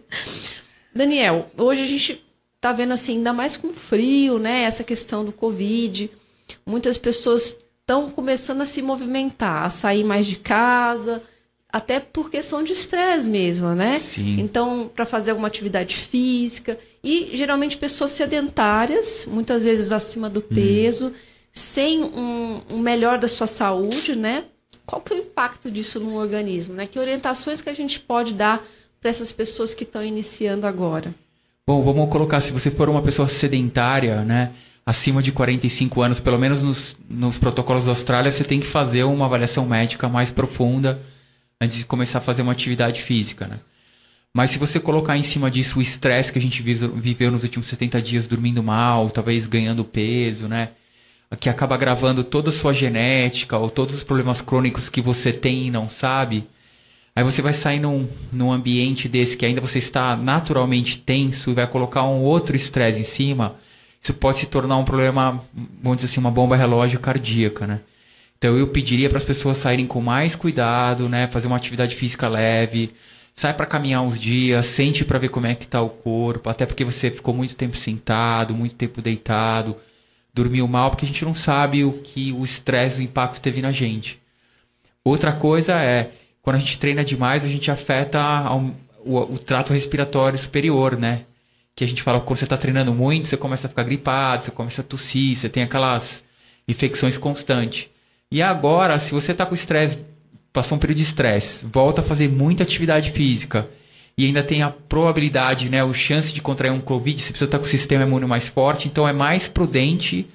Daniel, 0.96 1.52
hoje 1.58 1.82
a 1.82 1.86
gente 1.86 2.24
tá 2.62 2.72
vendo 2.72 2.94
assim, 2.94 3.18
ainda 3.18 3.34
mais 3.34 3.58
com 3.58 3.74
frio, 3.74 4.40
né? 4.40 4.64
Essa 4.64 4.86
questão 4.86 5.26
do 5.26 5.34
Covid, 5.34 6.10
muitas 6.66 6.98
pessoas 6.98 7.58
estão 7.82 8.10
começando 8.10 8.62
a 8.62 8.66
se 8.66 8.82
movimentar, 8.82 9.66
a 9.66 9.70
sair 9.70 10.04
mais 10.04 10.26
de 10.26 10.38
casa, 10.38 11.22
até 11.72 12.00
por 12.00 12.30
questão 12.30 12.64
de 12.64 12.74
estresse 12.74 13.30
mesmo, 13.30 13.70
né? 13.70 14.00
Sim. 14.00 14.40
Então, 14.40 14.90
para 14.94 15.06
fazer 15.06 15.32
alguma 15.32 15.48
atividade 15.48 15.96
física. 15.96 16.78
E 17.04 17.32
geralmente 17.34 17.78
pessoas 17.78 18.12
sedentárias, 18.12 19.26
muitas 19.26 19.64
vezes 19.64 19.92
acima 19.92 20.30
do 20.30 20.42
hum. 20.42 20.54
peso, 20.54 21.14
sem 21.54 22.04
um, 22.04 22.62
um, 22.72 22.78
melhor 22.78 23.18
da 23.18 23.28
sua 23.28 23.48
saúde, 23.48 24.16
né? 24.16 24.46
Qual 24.86 25.02
que 25.02 25.14
é 25.14 25.18
o 25.18 25.20
impacto 25.20 25.72
disso 25.72 26.00
no 26.00 26.16
organismo? 26.16 26.74
Né? 26.74 26.86
Que 26.86 27.00
orientações 27.00 27.62
que 27.62 27.70
a 27.70 27.74
gente 27.74 28.00
pode 28.00 28.34
dar 28.34 28.62
para 29.00 29.10
essas 29.10 29.32
pessoas 29.32 29.74
que 29.74 29.84
estão 29.84 30.04
iniciando 30.04 30.68
agora? 30.68 31.14
Bom, 31.66 31.82
vamos 31.82 32.10
colocar, 32.10 32.42
se 32.42 32.52
você 32.52 32.70
for 32.70 32.90
uma 32.90 33.02
pessoa 33.02 33.28
sedentária, 33.28 34.24
né? 34.24 34.52
Acima 34.86 35.22
de 35.22 35.32
45 35.32 36.02
anos, 36.02 36.20
pelo 36.20 36.40
menos 36.40 36.62
nos, 36.62 36.96
nos 37.10 37.38
protocolos 37.38 37.86
da 37.86 37.92
Austrália, 37.92 38.32
você 38.32 38.44
tem 38.44 38.60
que 38.60 38.68
fazer 38.68 39.04
uma 39.04 39.26
avaliação 39.26 39.66
médica 39.66 40.10
mais 40.10 40.32
profunda 40.32 41.02
antes 41.60 41.78
de 41.78 41.86
começar 41.86 42.18
a 42.18 42.22
fazer 42.22 42.42
uma 42.42 42.52
atividade 42.52 43.02
física, 43.02 43.48
né? 43.48 43.60
Mas 44.34 44.52
se 44.52 44.60
você 44.60 44.80
colocar 44.80 45.18
em 45.18 45.24
cima 45.24 45.52
disso 45.52 45.80
o 45.80 45.82
estresse 45.82 46.32
que 46.32 46.40
a 46.40 46.42
gente 46.42 46.62
viveu 46.64 47.32
nos 47.32 47.44
últimos 47.44 47.68
70 47.68 48.02
dias 48.02 48.28
dormindo 48.28 48.64
mal, 48.64 49.10
talvez 49.10 49.46
ganhando 49.46 49.84
peso, 49.84 50.48
né? 50.48 50.70
Que 51.40 51.50
acaba 51.50 51.76
gravando 51.76 52.24
toda 52.24 52.50
a 52.50 52.54
sua 52.54 52.74
genética 52.74 53.58
ou 53.58 53.70
todos 53.70 53.96
os 53.96 54.04
problemas 54.04 54.42
crônicos 54.42 54.90
que 54.90 55.02
você 55.02 55.34
tem 55.34 55.68
e 55.68 55.72
não 55.72 55.90
sabe. 55.90 56.48
Aí 57.14 57.26
você 57.26 57.42
vai 57.42 57.52
sair 57.52 57.80
num, 57.80 58.08
num 58.32 58.54
ambiente 58.54 59.10
desse 59.10 59.36
que 59.36 59.46
ainda 59.46 59.60
você 59.60 59.80
está 59.80 60.16
naturalmente 60.16 60.98
tenso 60.98 61.52
e 61.52 61.54
vai 61.54 61.68
colocar 61.68 62.04
um 62.04 62.22
outro 62.22 62.56
estresse 62.56 63.02
em 63.02 63.04
cima 63.04 63.56
isso 64.01 64.13
pode 64.15 64.39
se 64.39 64.48
tornar 64.48 64.77
um 64.77 64.84
problema, 64.84 65.43
vamos 65.81 65.98
dizer 65.98 66.12
assim, 66.12 66.20
uma 66.20 66.31
bomba 66.31 66.55
relógio 66.55 67.00
cardíaca, 67.00 67.67
né? 67.67 67.81
Então 68.38 68.58
eu 68.58 68.67
pediria 68.67 69.08
para 69.08 69.20
as 69.20 69.24
pessoas 69.24 69.58
saírem 69.58 69.86
com 69.86 70.01
mais 70.01 70.36
cuidado, 70.36 71.08
né? 71.08 71.27
Fazer 71.27 71.46
uma 71.46 71.55
atividade 71.55 71.96
física 71.96 72.27
leve, 72.27 72.91
sai 73.36 73.53
para 73.53 73.67
caminhar 73.67 74.01
uns 74.01 74.20
dias, 74.20 74.65
sente 74.65 75.05
para 75.05 75.20
ver 75.20 75.29
como 75.29 75.46
é 75.46 75.53
que 75.53 75.67
tá 75.67 75.81
o 75.81 75.89
corpo, 75.89 76.50
até 76.50 76.65
porque 76.65 76.84
você 76.84 77.12
ficou 77.12 77.34
muito 77.34 77.55
tempo 77.55 77.77
sentado, 77.77 78.55
muito 78.55 78.74
tempo 78.74 79.01
deitado, 79.01 79.77
dormiu 80.34 80.67
mal, 80.67 80.89
porque 80.89 81.05
a 81.05 81.08
gente 81.08 81.24
não 81.24 81.36
sabe 81.36 81.84
o 81.86 81.93
que 81.93 82.31
o 82.34 82.43
estresse, 82.43 83.00
o 83.00 83.03
impacto 83.03 83.39
teve 83.39 83.62
na 83.62 83.72
gente. 83.72 84.20
Outra 85.03 85.31
coisa 85.31 85.79
é, 85.79 86.12
quando 86.41 86.55
a 86.55 86.60
gente 86.60 86.79
treina 86.79 87.03
demais, 87.03 87.46
a 87.46 87.48
gente 87.48 87.70
afeta 87.70 88.20
o, 89.05 89.17
o 89.34 89.38
trato 89.38 89.74
respiratório 89.74 90.39
superior, 90.39 90.98
né? 90.98 91.25
Que 91.75 91.84
a 91.84 91.88
gente 91.88 92.04
fala, 92.04 92.20
quando 92.20 92.38
você 92.38 92.44
está 92.44 92.58
treinando 92.58 92.94
muito, 92.94 93.28
você 93.28 93.38
começa 93.38 93.68
a 93.68 93.70
ficar 93.70 93.84
gripado, 93.84 94.44
você 94.44 94.51
começa 94.51 94.82
a 94.82 94.84
tossir, 94.84 95.38
você 95.38 95.50
tem 95.50 95.63
aquelas 95.63 96.24
infecções 96.68 97.18
constantes. 97.18 97.88
E 98.32 98.42
agora, 98.42 98.98
se 99.00 99.12
você 99.12 99.32
está 99.32 99.46
com 99.46 99.54
estresse, 99.54 100.00
passou 100.54 100.78
um 100.78 100.80
período 100.80 100.98
de 100.98 101.04
estresse, 101.04 101.66
volta 101.66 102.01
a 102.01 102.04
fazer 102.04 102.30
muita 102.30 102.63
atividade 102.63 103.12
física 103.12 103.68
e 104.18 104.25
ainda 104.25 104.44
tem 104.44 104.62
a 104.62 104.70
probabilidade, 104.70 105.70
né, 105.70 105.84
o 105.84 105.94
chance 105.94 106.34
de 106.34 106.42
contrair 106.42 106.72
um 106.72 106.82
Covid, 106.82 107.22
você 107.22 107.30
precisa 107.30 107.46
estar 107.46 107.58
com 107.58 107.66
o 107.66 107.68
sistema 107.68 108.04
imune 108.04 108.25
mais 108.25 108.48
forte, 108.48 108.88
então 108.88 109.08
é 109.08 109.13
mais 109.13 109.48
prudente 109.48 110.28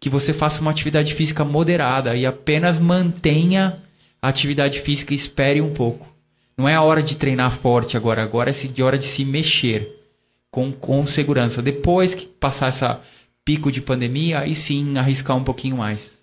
que 0.00 0.08
você 0.08 0.32
faça 0.32 0.60
uma 0.60 0.70
atividade 0.70 1.14
física 1.14 1.44
moderada 1.44 2.16
e 2.16 2.24
apenas 2.24 2.80
mantenha 2.80 3.78
a 4.22 4.28
atividade 4.28 4.80
física 4.80 5.12
e 5.12 5.16
espere 5.16 5.60
um 5.60 5.72
pouco. 5.72 6.06
Não 6.56 6.68
é 6.68 6.74
a 6.74 6.82
hora 6.82 7.02
de 7.02 7.16
treinar 7.16 7.52
forte 7.52 7.96
agora, 7.96 8.22
agora 8.22 8.50
é 8.50 8.52
de 8.52 8.82
hora 8.82 8.98
de 8.98 9.04
se 9.04 9.24
mexer 9.24 9.97
com, 10.50 10.72
com 10.72 11.06
segurança. 11.06 11.62
Depois 11.62 12.14
que 12.14 12.26
passar 12.26 12.68
essa 12.68 13.00
pico 13.44 13.72
de 13.72 13.80
pandemia, 13.80 14.40
aí 14.40 14.54
sim 14.54 14.98
arriscar 14.98 15.36
um 15.36 15.44
pouquinho 15.44 15.76
mais. 15.78 16.18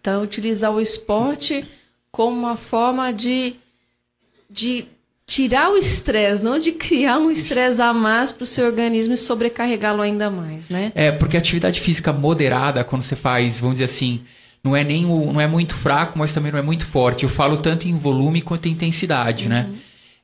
Então, 0.00 0.22
utilizar 0.22 0.72
o 0.72 0.80
esporte 0.80 1.64
como 2.10 2.36
uma 2.36 2.56
forma 2.56 3.12
de, 3.12 3.54
de 4.48 4.86
tirar 5.26 5.70
o 5.70 5.76
estresse, 5.76 6.42
não 6.42 6.58
de 6.58 6.72
criar 6.72 7.18
um 7.18 7.30
estresse 7.30 7.80
a 7.80 7.92
mais 7.92 8.32
para 8.32 8.44
o 8.44 8.46
seu 8.46 8.66
organismo 8.66 9.14
e 9.14 9.16
sobrecarregá-lo 9.16 10.02
ainda 10.02 10.30
mais, 10.30 10.68
né? 10.68 10.90
É, 10.94 11.12
porque 11.12 11.36
a 11.36 11.40
atividade 11.40 11.80
física 11.80 12.12
moderada, 12.12 12.82
quando 12.82 13.02
você 13.02 13.14
faz, 13.14 13.60
vamos 13.60 13.76
dizer 13.76 13.84
assim, 13.84 14.22
não 14.64 14.74
é 14.74 14.82
nem 14.82 15.06
o, 15.06 15.32
não 15.32 15.40
é 15.40 15.46
muito 15.46 15.74
fraco, 15.74 16.18
mas 16.18 16.32
também 16.32 16.50
não 16.50 16.58
é 16.58 16.62
muito 16.62 16.84
forte. 16.84 17.24
Eu 17.24 17.30
falo 17.30 17.58
tanto 17.58 17.86
em 17.86 17.94
volume 17.94 18.40
quanto 18.42 18.66
em 18.66 18.72
intensidade, 18.72 19.48
né? 19.48 19.68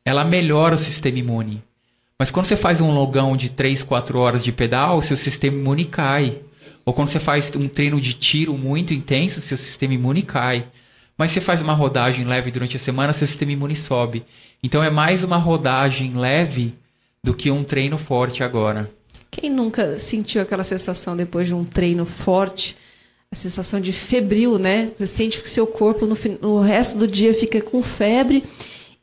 Ela 0.04 0.24
melhora 0.24 0.74
o 0.74 0.78
sistema 0.78 1.18
imune. 1.18 1.62
Mas 2.18 2.30
quando 2.30 2.46
você 2.46 2.56
faz 2.56 2.80
um 2.80 2.90
longão 2.90 3.36
de 3.36 3.50
3, 3.50 3.82
4 3.82 4.18
horas 4.18 4.42
de 4.42 4.50
pedal, 4.50 5.02
seu 5.02 5.16
sistema 5.16 5.58
imune 5.58 5.84
cai. 5.84 6.38
Ou 6.84 6.94
quando 6.94 7.08
você 7.08 7.20
faz 7.20 7.50
um 7.54 7.68
treino 7.68 8.00
de 8.00 8.14
tiro 8.14 8.56
muito 8.56 8.94
intenso, 8.94 9.40
seu 9.40 9.56
sistema 9.56 9.92
imune 9.92 10.22
cai. 10.22 10.66
Mas 11.18 11.30
você 11.30 11.40
faz 11.40 11.60
uma 11.60 11.74
rodagem 11.74 12.24
leve 12.24 12.50
durante 12.50 12.76
a 12.76 12.78
semana, 12.78 13.12
seu 13.12 13.26
sistema 13.26 13.52
imune 13.52 13.76
sobe. 13.76 14.24
Então 14.62 14.82
é 14.82 14.88
mais 14.88 15.24
uma 15.24 15.36
rodagem 15.36 16.14
leve 16.16 16.74
do 17.22 17.34
que 17.34 17.50
um 17.50 17.62
treino 17.62 17.98
forte 17.98 18.42
agora. 18.42 18.90
Quem 19.30 19.50
nunca 19.50 19.98
sentiu 19.98 20.40
aquela 20.40 20.64
sensação 20.64 21.14
depois 21.14 21.48
de 21.48 21.54
um 21.54 21.64
treino 21.64 22.06
forte, 22.06 22.76
a 23.30 23.36
sensação 23.36 23.78
de 23.78 23.92
febril, 23.92 24.58
né? 24.58 24.90
Você 24.96 25.06
sente 25.06 25.42
que 25.42 25.48
seu 25.48 25.66
corpo 25.66 26.06
no, 26.06 26.16
no 26.40 26.60
resto 26.60 26.96
do 26.96 27.06
dia 27.06 27.34
fica 27.34 27.60
com 27.60 27.82
febre. 27.82 28.42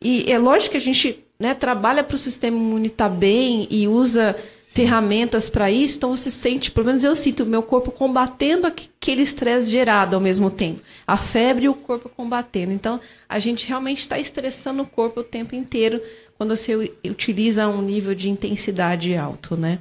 E 0.02 0.32
é 0.32 0.40
lógico 0.40 0.72
que 0.72 0.78
a 0.78 0.82
gente 0.82 1.23
né, 1.40 1.54
trabalha 1.54 2.04
para 2.04 2.16
o 2.16 2.20
sistema 2.20 2.58
imune 2.58 2.88
estar 2.88 3.10
bem 3.10 3.68
e 3.70 3.88
usa 3.88 4.36
ferramentas 4.74 5.52
para 5.52 5.70
isso, 5.70 5.98
então 5.98 6.16
você 6.18 6.32
sente, 6.32 6.72
pelo 6.72 6.88
menos 6.88 7.04
eu 7.04 7.16
sinto 7.16 7.44
o 7.44 7.46
meu 7.46 7.62
corpo 7.62 7.92
combatendo 7.92 8.66
aqu- 8.66 8.90
aquele 9.00 9.22
estresse 9.22 9.70
gerado 9.70 10.16
ao 10.16 10.22
mesmo 10.22 10.50
tempo. 10.50 10.82
A 11.06 11.16
febre 11.16 11.66
e 11.66 11.70
o 11.70 11.76
corpo 11.76 12.10
combatendo. 12.10 12.72
Então, 12.72 13.00
a 13.30 13.38
gente 13.38 13.68
realmente 13.68 14.00
está 14.00 14.18
estressando 14.18 14.82
o 14.82 14.86
corpo 14.88 15.20
o 15.20 15.24
tempo 15.24 15.54
inteiro 15.54 16.02
quando 16.38 16.56
você 16.56 16.92
utiliza 17.08 17.68
um 17.68 17.84
nível 17.84 18.16
de 18.16 18.30
intensidade 18.30 19.16
alto, 19.16 19.56
né? 19.56 19.78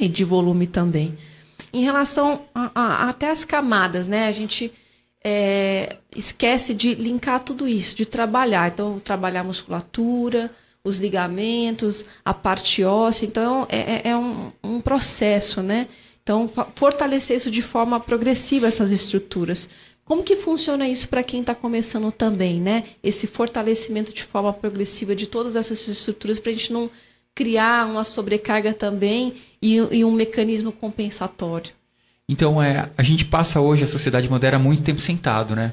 e 0.00 0.08
de 0.08 0.24
volume 0.24 0.66
também. 0.66 1.18
Em 1.72 1.82
relação 1.82 2.42
a, 2.54 2.70
a- 2.74 3.08
até 3.10 3.28
as 3.30 3.44
camadas, 3.44 4.06
né? 4.08 4.28
A 4.28 4.32
gente 4.32 4.72
é, 5.24 5.96
esquece 6.16 6.74
de 6.74 6.94
linkar 6.94 7.42
tudo 7.44 7.68
isso, 7.68 7.94
de 7.94 8.06
trabalhar. 8.06 8.70
Então, 8.70 8.98
trabalhar 8.98 9.40
a 9.40 9.44
musculatura, 9.44 10.50
os 10.82 10.98
ligamentos, 10.98 12.04
a 12.24 12.32
parte 12.32 12.82
óssea. 12.84 13.26
Então, 13.26 13.66
é, 13.68 13.78
é- 13.78 14.02
é 14.10 14.16
um, 14.16 14.52
um 14.62 14.80
processo, 14.80 15.62
né? 15.62 15.88
Então, 16.22 16.50
fortalecer 16.74 17.36
isso 17.36 17.50
de 17.50 17.62
forma 17.62 17.98
progressiva, 18.00 18.66
essas 18.66 18.92
estruturas. 18.92 19.68
Como 20.04 20.22
que 20.24 20.36
funciona 20.36 20.88
isso 20.88 21.08
para 21.08 21.22
quem 21.22 21.40
está 21.40 21.54
começando 21.54 22.10
também, 22.10 22.60
né? 22.60 22.84
Esse 23.02 23.26
fortalecimento 23.26 24.12
de 24.12 24.24
forma 24.24 24.52
progressiva 24.52 25.14
de 25.14 25.26
todas 25.26 25.54
essas 25.56 25.86
estruturas 25.86 26.38
para 26.40 26.50
a 26.50 26.54
gente 26.54 26.72
não 26.72 26.90
criar 27.34 27.86
uma 27.86 28.04
sobrecarga 28.04 28.74
também 28.74 29.34
e, 29.62 29.76
e 29.76 30.04
um 30.04 30.10
mecanismo 30.12 30.72
compensatório. 30.72 31.72
Então, 32.30 32.62
é, 32.62 32.88
a 32.96 33.02
gente 33.02 33.24
passa 33.24 33.60
hoje, 33.60 33.82
a 33.82 33.88
sociedade 33.88 34.30
moderna, 34.30 34.56
muito 34.56 34.84
tempo 34.84 35.00
sentado, 35.00 35.56
né? 35.56 35.72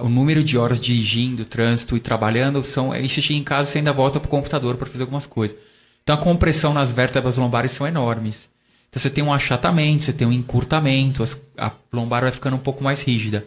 O 0.00 0.08
número 0.08 0.42
de 0.42 0.56
horas 0.56 0.80
dirigindo, 0.80 1.44
trânsito 1.44 1.94
e 1.94 2.00
trabalhando 2.00 2.64
são. 2.64 2.90
Aí 2.90 3.06
você 3.06 3.20
chega 3.20 3.38
em 3.38 3.44
casa 3.44 3.74
e 3.74 3.78
ainda 3.78 3.92
volta 3.92 4.18
pro 4.18 4.30
computador 4.30 4.76
para 4.76 4.86
fazer 4.86 5.02
algumas 5.02 5.26
coisas. 5.26 5.54
Então, 6.02 6.14
a 6.14 6.18
compressão 6.18 6.72
nas 6.72 6.90
vértebras 6.90 7.36
lombares 7.36 7.70
são 7.72 7.86
enormes. 7.86 8.48
Então, 8.88 8.98
você 8.98 9.10
tem 9.10 9.22
um 9.22 9.30
achatamento, 9.30 10.04
você 10.06 10.12
tem 10.14 10.26
um 10.26 10.32
encurtamento, 10.32 11.22
as- 11.22 11.36
a 11.58 11.70
lombar 11.92 12.22
vai 12.22 12.32
ficando 12.32 12.56
um 12.56 12.60
pouco 12.60 12.82
mais 12.82 13.02
rígida. 13.02 13.44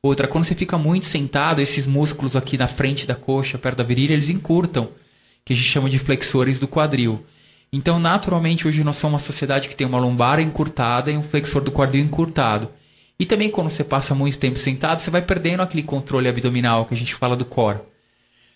Outra, 0.00 0.28
quando 0.28 0.44
você 0.44 0.54
fica 0.54 0.78
muito 0.78 1.06
sentado, 1.06 1.60
esses 1.60 1.88
músculos 1.88 2.36
aqui 2.36 2.56
na 2.56 2.68
frente 2.68 3.04
da 3.04 3.16
coxa, 3.16 3.58
perto 3.58 3.78
da 3.78 3.82
virilha, 3.84 4.12
eles 4.12 4.30
encurtam, 4.30 4.90
que 5.44 5.52
a 5.52 5.56
gente 5.56 5.68
chama 5.68 5.90
de 5.90 5.98
flexores 5.98 6.60
do 6.60 6.68
quadril. 6.68 7.26
Então, 7.76 7.98
naturalmente, 7.98 8.68
hoje 8.68 8.84
nós 8.84 8.94
somos 8.94 9.20
uma 9.20 9.26
sociedade 9.26 9.68
que 9.68 9.74
tem 9.74 9.84
uma 9.84 9.98
lombar 9.98 10.38
encurtada 10.38 11.10
e 11.10 11.16
um 11.16 11.24
flexor 11.24 11.60
do 11.60 11.72
quadril 11.72 12.04
encurtado. 12.04 12.70
E 13.18 13.26
também, 13.26 13.50
quando 13.50 13.68
você 13.68 13.82
passa 13.82 14.14
muito 14.14 14.38
tempo 14.38 14.56
sentado, 14.56 15.02
você 15.02 15.10
vai 15.10 15.20
perdendo 15.20 15.60
aquele 15.60 15.82
controle 15.82 16.28
abdominal 16.28 16.84
que 16.84 16.94
a 16.94 16.96
gente 16.96 17.16
fala 17.16 17.36
do 17.36 17.44
core. 17.44 17.80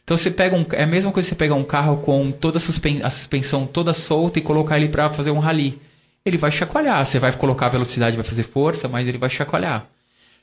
Então, 0.04 0.16
você 0.16 0.30
pega 0.30 0.54
um, 0.54 0.64
é 0.70 0.84
a 0.84 0.86
mesma 0.86 1.10
coisa 1.10 1.26
que 1.26 1.30
você 1.30 1.34
pegar 1.34 1.56
um 1.56 1.64
carro 1.64 1.96
com 1.96 2.30
toda 2.30 2.58
a, 2.58 2.60
suspen- 2.60 3.02
a 3.02 3.10
suspensão 3.10 3.66
toda 3.66 3.92
solta 3.92 4.38
e 4.38 4.42
colocar 4.42 4.78
ele 4.78 4.88
para 4.88 5.10
fazer 5.10 5.32
um 5.32 5.40
rally. 5.40 5.80
Ele 6.24 6.38
vai 6.38 6.52
chacoalhar. 6.52 7.04
Você 7.04 7.18
vai 7.18 7.32
colocar 7.32 7.68
velocidade, 7.70 8.14
vai 8.14 8.24
fazer 8.24 8.44
força, 8.44 8.86
mas 8.86 9.08
ele 9.08 9.18
vai 9.18 9.28
chacoalhar. 9.28 9.84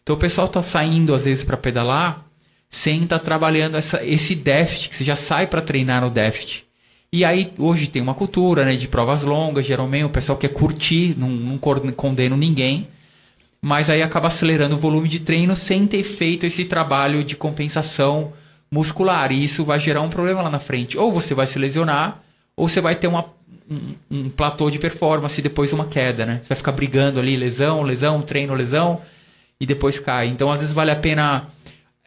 Então, 0.04 0.18
o 0.18 0.20
pessoal 0.20 0.50
tá 0.50 0.62
saindo, 0.62 1.16
às 1.16 1.24
vezes, 1.24 1.46
para 1.46 1.56
pedalar 1.56 2.26
sem 2.70 3.04
estar 3.04 3.20
trabalhando 3.20 3.78
essa, 3.78 4.04
esse 4.04 4.36
déficit, 4.36 4.90
que 4.90 4.98
você 4.98 5.06
já 5.06 5.16
sai 5.16 5.48
para 5.48 5.62
treinar 5.62 6.02
no 6.02 6.10
déficit. 6.10 6.65
E 7.16 7.24
aí, 7.24 7.54
hoje 7.58 7.88
tem 7.88 8.02
uma 8.02 8.14
cultura 8.14 8.66
né, 8.66 8.76
de 8.76 8.90
provas 8.90 9.24
longas, 9.24 9.66
geralmente 9.66 10.04
o 10.04 10.10
pessoal 10.10 10.38
quer 10.38 10.50
curtir, 10.50 11.16
não, 11.18 11.30
não 11.30 11.58
condeno 11.58 12.36
ninguém, 12.36 12.90
mas 13.62 13.90
aí 13.90 14.02
acaba 14.02 14.28
acelerando 14.28 14.76
o 14.76 14.78
volume 14.78 15.08
de 15.08 15.22
treino 15.22 15.56
sem 15.56 15.88
ter 15.88 16.04
feito 16.04 16.46
esse 16.46 16.66
trabalho 16.66 17.24
de 17.24 17.38
compensação 17.38 18.34
muscular. 18.70 19.32
E 19.32 19.46
isso 19.46 19.64
vai 19.64 19.80
gerar 19.80 20.02
um 20.02 20.10
problema 20.10 20.42
lá 20.42 20.50
na 20.50 20.60
frente. 20.60 20.98
Ou 20.98 21.10
você 21.10 21.34
vai 21.34 21.48
se 21.48 21.58
lesionar, 21.58 22.22
ou 22.54 22.68
você 22.68 22.82
vai 22.82 22.96
ter 22.96 23.08
uma, 23.08 23.24
um, 23.72 23.80
um 24.12 24.30
platô 24.30 24.70
de 24.70 24.78
performance 24.78 25.40
e 25.40 25.42
depois 25.42 25.72
uma 25.72 25.86
queda, 25.86 26.26
né? 26.26 26.40
Você 26.42 26.50
vai 26.50 26.58
ficar 26.58 26.74
brigando 26.74 27.18
ali, 27.18 27.38
lesão, 27.38 27.82
lesão, 27.82 28.22
treino, 28.22 28.54
lesão, 28.54 29.00
e 29.58 29.66
depois 29.66 30.02
cai. 30.02 30.28
Então, 30.28 30.52
às 30.52 30.60
vezes, 30.60 30.74
vale 30.74 30.92
a 30.92 30.98
pena 30.98 31.46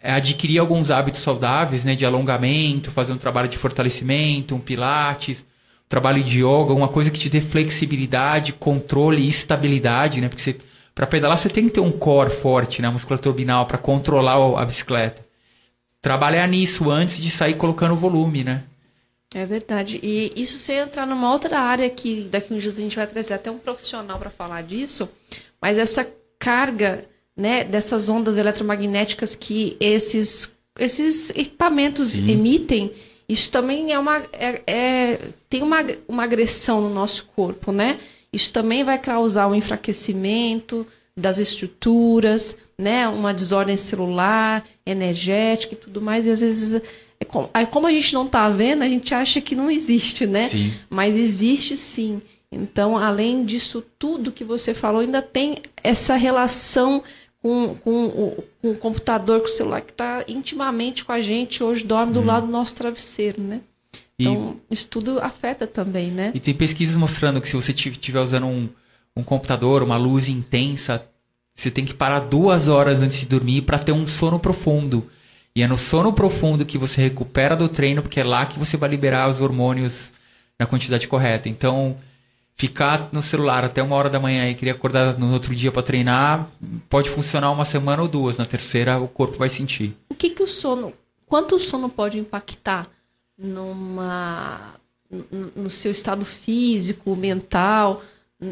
adquirir 0.03 0.59
alguns 0.59 0.91
hábitos 0.91 1.21
saudáveis, 1.21 1.85
né? 1.85 1.95
De 1.95 2.05
alongamento, 2.05 2.91
fazer 2.91 3.13
um 3.13 3.19
trabalho 3.19 3.49
de 3.49 3.59
fortalecimento, 3.59 4.55
um 4.55 4.61
pilates, 4.61 5.41
um 5.41 5.89
trabalho 5.89 6.23
de 6.23 6.39
yoga, 6.39 6.73
uma 6.73 6.89
coisa 6.89 7.11
que 7.11 7.19
te 7.19 7.29
dê 7.29 7.41
flexibilidade, 7.41 8.53
controle 8.53 9.23
e 9.23 9.29
estabilidade, 9.29 10.21
né? 10.21 10.29
Porque 10.29 10.57
para 10.95 11.07
pedalar 11.07 11.37
você 11.37 11.49
tem 11.49 11.67
que 11.67 11.75
ter 11.75 11.81
um 11.81 11.93
core 11.93 12.31
forte, 12.31 12.83
né? 12.83 12.89
Musculatura 12.89 13.31
abdominal 13.31 13.67
para 13.67 13.79
controlar 13.79 14.61
a 14.61 14.65
bicicleta. 14.65 15.27
Trabalhar 16.01 16.47
nisso 16.47 16.91
antes 16.91 17.19
de 17.19 17.31
sair 17.31 17.55
colocando 17.55 17.97
volume, 17.97 18.45
né? 18.45 18.65
É 19.35 19.45
verdade. 19.45 20.01
E 20.03 20.33
isso 20.35 20.57
sem 20.57 20.79
entrar 20.79 21.07
numa 21.07 21.31
outra 21.31 21.61
área 21.61 21.89
que 21.91 22.23
daqui 22.31 22.55
uns 22.55 22.63
dias 22.63 22.79
a 22.79 22.81
gente 22.81 22.97
vai 22.97 23.07
trazer 23.07 23.35
até 23.35 23.51
um 23.51 23.59
profissional 23.59 24.19
para 24.19 24.31
falar 24.31 24.63
disso, 24.63 25.09
mas 25.61 25.77
essa 25.77 26.07
carga, 26.39 27.05
né, 27.39 27.63
dessas 27.63 28.09
ondas 28.09 28.37
eletromagnéticas 28.37 29.37
que 29.37 29.77
esses 29.79 30.51
esses 30.79 31.31
equipamentos 31.31 32.11
Sim. 32.11 32.31
emitem, 32.31 32.93
isso 33.29 33.51
também 33.51 33.93
é 33.93 33.99
uma 33.99 34.19
é, 34.33 34.63
é- 34.67 35.19
tem 35.49 35.63
uma, 35.63 35.79
uma 36.07 36.25
agressão 36.25 36.81
no 36.81 36.91
nosso 36.91 37.25
corpo, 37.37 37.73
né? 37.73 37.99
Isso 38.33 38.53
também 38.53 38.85
vai 38.85 38.99
causar 38.99 39.49
um 39.49 39.55
enfraquecimento 39.55 40.87
das 41.17 41.39
estruturas, 41.39 42.57
né? 42.77 43.09
Uma 43.09 43.33
desordem 43.33 43.77
celular, 43.77 44.65
energética 44.87 45.75
e 45.75 45.77
tudo 45.77 46.01
mais. 46.01 46.27
E 46.27 46.31
às 46.31 46.41
vezes, 46.41 46.81
é 47.21 47.25
como, 47.25 47.51
aí 47.53 47.67
como 47.67 47.87
a 47.87 47.91
gente 47.91 48.15
não 48.15 48.27
está 48.27 48.49
vendo, 48.49 48.83
a 48.83 48.89
gente 48.89 49.15
acha 49.15 49.41
que 49.41 49.55
não 49.55 49.71
existe, 49.71 50.27
né? 50.27 50.49
Sim. 50.49 50.73
Mas 50.89 51.17
existe 51.17 51.77
sim. 51.77 52.21
Então, 52.51 52.97
além 52.97 53.45
disso 53.45 53.85
tudo 53.99 54.33
que 54.33 54.45
você 54.45 54.73
falou, 54.73 55.01
ainda 55.01 55.21
tem 55.21 55.57
essa 55.83 56.15
relação 56.15 57.03
com, 57.43 57.75
com, 57.77 58.07
o, 58.07 58.45
com 58.61 58.71
o 58.73 58.77
computador, 58.77 59.41
com 59.41 59.47
o 59.47 59.51
celular, 59.51 59.81
que 59.81 59.93
está 59.93 60.25
intimamente 60.29 61.05
com 61.05 61.13
a 61.13 61.21
gente, 61.21 61.63
hoje 61.63 61.85
dorme 61.85 62.13
do 62.13 62.23
lado 62.23 62.47
do 62.47 62.53
nosso 62.53 62.75
travesseiro, 62.75 63.41
né? 63.41 63.61
Então, 64.19 64.57
isso 64.69 64.89
tudo 64.89 65.21
afeta 65.21 65.67
também, 65.67 66.11
né? 66.11 66.33
E 66.35 66.41
tem 66.41 66.53
pesquisas 66.53 66.97
mostrando 66.97 67.41
que 67.41 67.49
se 67.49 67.55
você 67.55 67.71
estiver 67.71 68.21
usando 68.21 68.47
um, 68.47 68.69
um 69.17 69.23
computador, 69.23 69.83
uma 69.83 69.97
luz 69.97 70.29
intensa, 70.29 71.07
você 71.55 71.71
tem 71.71 71.85
que 71.85 71.95
parar 71.95 72.21
duas 72.21 72.67
horas 72.67 73.01
antes 73.01 73.21
de 73.21 73.27
dormir 73.27 73.63
para 73.63 73.79
ter 73.79 73.93
um 73.93 74.07
sono 74.07 74.41
profundo. 74.41 75.09
E 75.55 75.63
é 75.63 75.69
no 75.69 75.79
sono 75.79 76.13
profundo 76.13 76.67
que 76.67 76.77
você 76.77 77.01
recupera 77.01 77.57
do 77.57 77.69
treino, 77.69 78.03
porque 78.03 78.19
é 78.19 78.25
lá 78.25 78.45
que 78.47 78.59
você 78.59 78.77
vai 78.77 78.89
liberar 78.89 79.29
os 79.29 79.41
hormônios 79.41 80.13
na 80.59 80.67
quantidade 80.67 81.07
correta. 81.07 81.49
Então, 81.49 81.97
ficar 82.59 83.09
no 83.13 83.23
celular 83.23 83.65
até 83.65 83.81
uma 83.81 83.95
hora 83.95 84.11
da 84.11 84.19
manhã 84.19 84.51
e 84.51 84.55
querer 84.55 84.73
acordar 84.73 85.17
no 85.17 85.33
outro 85.33 85.55
dia 85.55 85.71
para 85.71 85.83
treinar, 85.83 86.51
pode 86.91 87.09
funcionar 87.09 87.53
uma 87.53 87.65
semana 87.65 88.03
ou 88.03 88.09
duas. 88.09 88.37
Na 88.37 88.45
terceira, 88.45 88.99
o 88.99 89.07
corpo 89.07 89.39
vai 89.39 89.49
sentir. 89.49 89.97
O 90.11 90.15
que, 90.15 90.29
que 90.29 90.43
o 90.43 90.47
sono. 90.49 90.93
Quanto 91.25 91.55
o 91.55 91.61
sono 91.61 91.89
pode 91.89 92.19
impactar 92.19 92.89
numa 93.39 94.75
no 95.57 95.71
seu 95.71 95.91
estado 95.91 96.23
físico, 96.23 97.17
mental, 97.17 98.03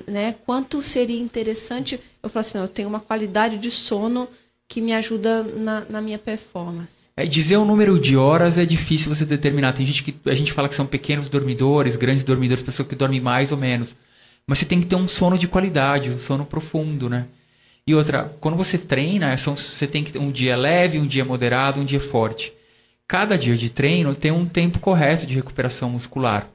né? 0.06 0.34
Quanto 0.46 0.80
seria 0.80 1.20
interessante 1.20 2.00
eu 2.22 2.30
falar 2.30 2.40
assim, 2.40 2.56
não, 2.56 2.64
eu 2.64 2.68
tenho 2.68 2.88
uma 2.88 3.00
qualidade 3.00 3.58
de 3.58 3.70
sono 3.70 4.26
que 4.66 4.80
me 4.80 4.94
ajuda 4.94 5.42
na, 5.42 5.84
na 5.88 6.00
minha 6.00 6.18
performance. 6.18 7.05
É, 7.18 7.24
dizer 7.24 7.57
o 7.57 7.64
número 7.64 7.98
de 7.98 8.14
horas 8.14 8.59
é 8.59 8.66
difícil 8.66 9.14
você 9.14 9.24
determinar. 9.24 9.72
Tem 9.72 9.87
gente 9.87 10.02
que 10.02 10.14
a 10.26 10.35
gente 10.35 10.52
fala 10.52 10.68
que 10.68 10.74
são 10.74 10.87
pequenos 10.87 11.29
dormidores, 11.29 11.96
grandes 11.96 12.22
dormidores, 12.22 12.62
pessoas 12.62 12.87
que 12.87 12.94
dormem 12.94 13.20
mais 13.20 13.50
ou 13.50 13.57
menos. 13.57 13.96
Mas 14.46 14.59
você 14.59 14.66
tem 14.66 14.81
que 14.81 14.87
ter 14.87 14.96
um 14.96 15.09
sono 15.09 15.38
de 15.38 15.48
qualidade, 15.48 16.11
um 16.11 16.18
sono 16.18 16.44
profundo, 16.44 17.09
né? 17.09 17.26
E 17.87 17.94
outra, 17.94 18.37
quando 18.38 18.57
você 18.57 18.76
treina, 18.76 19.35
são, 19.38 19.57
você 19.57 19.87
tem 19.87 20.05
que 20.05 20.12
ter 20.12 20.18
um 20.18 20.31
dia 20.31 20.57
leve, 20.57 20.98
um 20.98 21.07
dia 21.07 21.24
moderado, 21.24 21.81
um 21.81 21.85
dia 21.85 22.00
forte. 22.00 22.52
Cada 23.09 23.38
dia 23.38 23.57
de 23.57 23.70
treino 23.70 24.14
tem 24.14 24.31
um 24.31 24.44
tempo 24.44 24.79
correto 24.79 25.24
de 25.26 25.35
recuperação 25.35 25.88
muscular. 25.88 26.48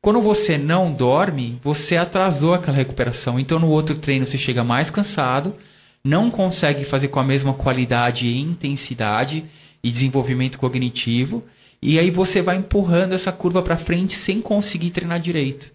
Quando 0.00 0.20
você 0.20 0.56
não 0.56 0.92
dorme, 0.92 1.58
você 1.62 1.96
atrasou 1.96 2.54
aquela 2.54 2.76
recuperação. 2.76 3.40
Então, 3.40 3.58
no 3.58 3.68
outro 3.68 3.96
treino, 3.96 4.26
você 4.26 4.38
chega 4.38 4.62
mais 4.62 4.90
cansado, 4.90 5.56
não 6.04 6.30
consegue 6.30 6.84
fazer 6.84 7.08
com 7.08 7.18
a 7.18 7.24
mesma 7.24 7.52
qualidade 7.52 8.26
e 8.26 8.38
intensidade 8.38 9.44
e 9.82 9.90
desenvolvimento 9.90 10.58
cognitivo, 10.58 11.42
e 11.80 11.98
aí 11.98 12.10
você 12.10 12.42
vai 12.42 12.56
empurrando 12.56 13.14
essa 13.14 13.30
curva 13.30 13.62
para 13.62 13.76
frente 13.76 14.14
sem 14.14 14.40
conseguir 14.40 14.90
treinar 14.90 15.20
direito. 15.20 15.70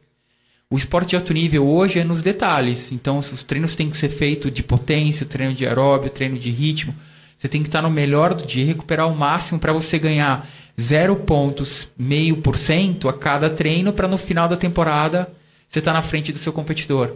O 0.70 0.78
esporte 0.78 1.10
de 1.10 1.16
alto 1.16 1.34
nível 1.34 1.68
hoje 1.68 2.00
é 2.00 2.04
nos 2.04 2.22
detalhes. 2.24 2.92
Então, 2.92 3.20
os 3.20 3.44
treinos 3.44 3.76
têm 3.76 3.92
que 3.92 3.98
ser 3.98 4.10
feitos 4.10 4.52
de 4.52 4.64
potência, 4.64 5.24
treino 5.26 5.54
de 5.54 5.68
aeróbio, 5.68 6.10
treino 6.10 6.40
de 6.40 6.50
ritmo. 6.50 6.96
Você 7.38 7.48
tem 7.48 7.62
que 7.62 7.68
estar 7.68 7.84
no 7.84 7.92
melhor 7.92 8.34
do 8.34 8.46
dia, 8.46 8.66
recuperar 8.66 9.08
o 9.08 9.16
máximo 9.16 9.60
para 9.60 9.72
você 9.72 10.00
ganhar 10.00 10.50
0,5% 10.78 13.08
a 13.08 13.14
cada 13.14 13.50
treino 13.50 13.94
para 13.94 14.08
no 14.08 14.18
final 14.18 14.50
da 14.50 14.58
temporada 14.58 15.32
você 15.70 15.80
estar 15.80 15.92
tá 15.92 15.98
na 15.98 16.04
frente 16.04 16.32
do 16.32 16.40
seu 16.40 16.52
competidor. 16.52 17.12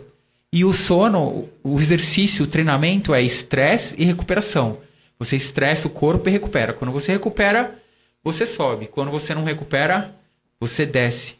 E 0.54 0.63
o 0.63 0.71
sono, 0.71 1.50
o 1.63 1.80
exercício, 1.80 2.45
o 2.45 2.47
treinamento 2.47 3.12
é 3.13 3.23
estresse 3.23 3.95
e 3.97 4.06
recuperação. 4.06 4.78
Você 5.19 5.36
estressa 5.36 5.88
o 5.88 5.91
corpo 5.91 6.30
e 6.30 6.32
recupera. 6.32 6.73
Quando 6.73 6.91
você 6.91 7.12
recupera, 7.12 7.77
você 8.23 8.45
sobe. 8.45 8.88
Quando 8.88 9.12
você 9.12 9.34
não 9.34 9.43
recupera, 9.43 10.13
você 10.60 10.86
desce. 10.86 11.36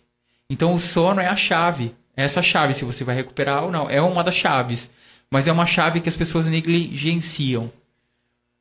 Então 0.50 0.74
o 0.74 0.80
sono 0.80 1.22
é 1.22 1.28
a 1.28 1.36
chave. 1.36 1.96
É 2.16 2.24
essa 2.24 2.42
chave 2.42 2.74
se 2.74 2.86
você 2.86 3.04
vai 3.04 3.16
recuperar 3.16 3.64
ou 3.64 3.72
não. 3.72 3.90
É 3.90 4.02
uma 4.02 4.24
das 4.24 4.36
chaves. 4.36 4.90
Mas 5.30 5.48
é 5.48 5.52
uma 5.52 5.66
chave 5.66 6.02
que 6.02 6.10
as 6.10 6.18
pessoas 6.18 6.48
negligenciam. 6.48 7.72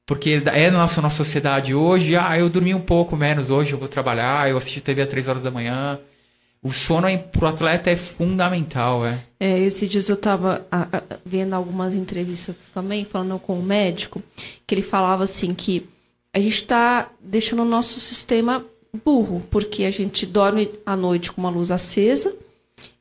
Porque 0.05 0.43
é 0.53 0.71
na 0.71 0.79
nossa, 0.79 1.03
nossa 1.03 1.17
sociedade 1.17 1.75
hoje, 1.75 2.17
ah, 2.17 2.39
eu 2.39 2.49
dormi 2.49 2.73
um 2.73 2.81
pouco 2.81 3.17
menos 3.17 3.51
hoje, 3.51 3.73
eu 3.73 3.79
vou 3.79 3.89
trabalhar, 3.89 4.49
eu 4.49 4.57
assisti 4.57 4.81
TV 4.81 5.03
às 5.03 5.09
três 5.09 5.27
horas 5.27 5.43
da 5.43 5.51
manhã. 5.51 5.99
O 6.67 6.73
sono 6.73 7.07
é, 7.07 7.17
pro 7.17 7.47
atleta 7.47 7.91
é 7.91 7.97
fundamental, 7.97 9.07
é. 9.07 9.21
É, 9.39 9.61
esse 9.61 9.87
dias 9.87 10.09
eu 10.09 10.17
estava 10.17 10.67
vendo 11.25 11.53
algumas 11.53 11.95
entrevistas 11.95 12.73
também, 12.75 13.05
falando 13.05 13.39
com 13.39 13.53
o 13.53 13.61
um 13.61 13.63
médico, 13.63 14.21
que 14.67 14.75
ele 14.75 14.83
falava 14.83 15.23
assim 15.23 15.55
que 15.55 15.89
a 16.35 16.41
gente 16.41 16.57
está 16.57 17.09
deixando 17.21 17.63
o 17.63 17.65
nosso 17.65 18.01
sistema 18.01 18.67
burro, 19.05 19.45
porque 19.49 19.85
a 19.85 19.93
gente 19.93 20.27
dorme 20.27 20.73
à 20.85 20.97
noite 20.97 21.31
com 21.31 21.41
uma 21.41 21.51
luz 21.51 21.71
acesa 21.71 22.35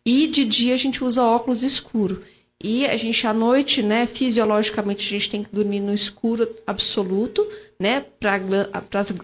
e 0.06 0.28
de 0.28 0.46
dia 0.46 0.76
a 0.76 0.78
gente 0.78 1.04
usa 1.04 1.24
óculos 1.24 1.64
escuro. 1.64 2.22
E 2.64 2.86
a 2.86 2.96
gente 2.96 3.26
à 3.26 3.34
noite, 3.34 3.82
né, 3.82 4.06
fisiologicamente 4.06 5.08
a 5.08 5.10
gente 5.10 5.30
tem 5.30 5.44
que 5.44 5.54
dormir 5.54 5.80
no 5.80 5.94
escuro 5.94 6.48
absoluto, 6.68 7.46
né, 7.80 8.06
para 8.20 8.40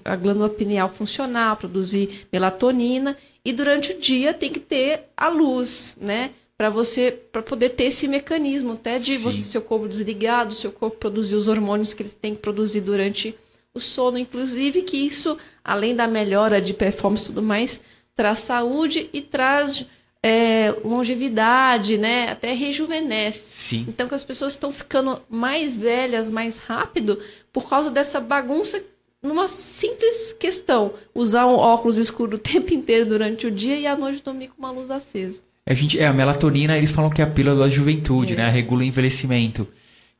a 0.03 0.15
glândula 0.15 0.49
pineal 0.49 0.89
funcionar, 0.89 1.55
produzir 1.57 2.27
melatonina, 2.33 3.15
e 3.43 3.51
durante 3.51 3.93
o 3.93 3.99
dia 3.99 4.33
tem 4.33 4.51
que 4.51 4.59
ter 4.59 5.05
a 5.15 5.27
luz, 5.27 5.97
né, 5.99 6.31
para 6.57 6.69
você 6.69 7.11
para 7.11 7.41
poder 7.41 7.69
ter 7.69 7.85
esse 7.85 8.07
mecanismo 8.07 8.73
até 8.73 8.99
de 8.99 9.17
você, 9.17 9.39
seu 9.39 9.61
corpo 9.61 9.87
desligado, 9.87 10.53
seu 10.53 10.71
corpo 10.71 10.97
produzir 10.97 11.35
os 11.35 11.47
hormônios 11.47 11.93
que 11.93 12.03
ele 12.03 12.09
tem 12.09 12.35
que 12.35 12.41
produzir 12.41 12.81
durante 12.81 13.35
o 13.73 13.79
sono, 13.79 14.17
inclusive 14.17 14.81
que 14.83 14.97
isso, 14.97 15.37
além 15.63 15.95
da 15.95 16.07
melhora 16.07 16.61
de 16.61 16.73
performance 16.73 17.23
e 17.23 17.27
tudo 17.27 17.41
mais, 17.41 17.81
traz 18.15 18.39
saúde 18.39 19.09
e 19.11 19.21
traz 19.21 19.85
é, 20.21 20.71
longevidade, 20.83 21.97
né? 21.97 22.29
Até 22.29 22.53
rejuvenesce. 22.53 23.57
Sim. 23.57 23.85
Então 23.87 24.07
que 24.07 24.13
as 24.13 24.23
pessoas 24.23 24.53
estão 24.53 24.71
ficando 24.71 25.19
mais 25.29 25.75
velhas 25.75 26.29
mais 26.29 26.57
rápido 26.57 27.19
por 27.51 27.67
causa 27.67 27.89
dessa 27.89 28.19
bagunça 28.19 28.83
numa 29.21 29.47
simples 29.47 30.33
questão. 30.39 30.93
Usar 31.13 31.45
um 31.45 31.55
óculos 31.55 31.97
escuro 31.97 32.35
o 32.37 32.39
tempo 32.39 32.73
inteiro 32.73 33.05
durante 33.05 33.47
o 33.47 33.51
dia 33.51 33.77
e 33.77 33.87
à 33.87 33.95
noite 33.95 34.23
dormir 34.23 34.49
com 34.49 34.55
uma 34.59 34.71
luz 34.71 34.89
acesa. 34.89 35.41
A 35.65 35.73
gente, 35.73 35.99
é, 35.99 36.07
a 36.07 36.13
melatonina, 36.13 36.77
eles 36.77 36.91
falam 36.91 37.11
que 37.11 37.21
é 37.21 37.25
a 37.25 37.29
pílula 37.29 37.55
da 37.55 37.69
juventude, 37.69 38.33
é. 38.33 38.37
né? 38.37 38.49
Regula 38.49 38.81
o 38.81 38.85
envelhecimento. 38.85 39.67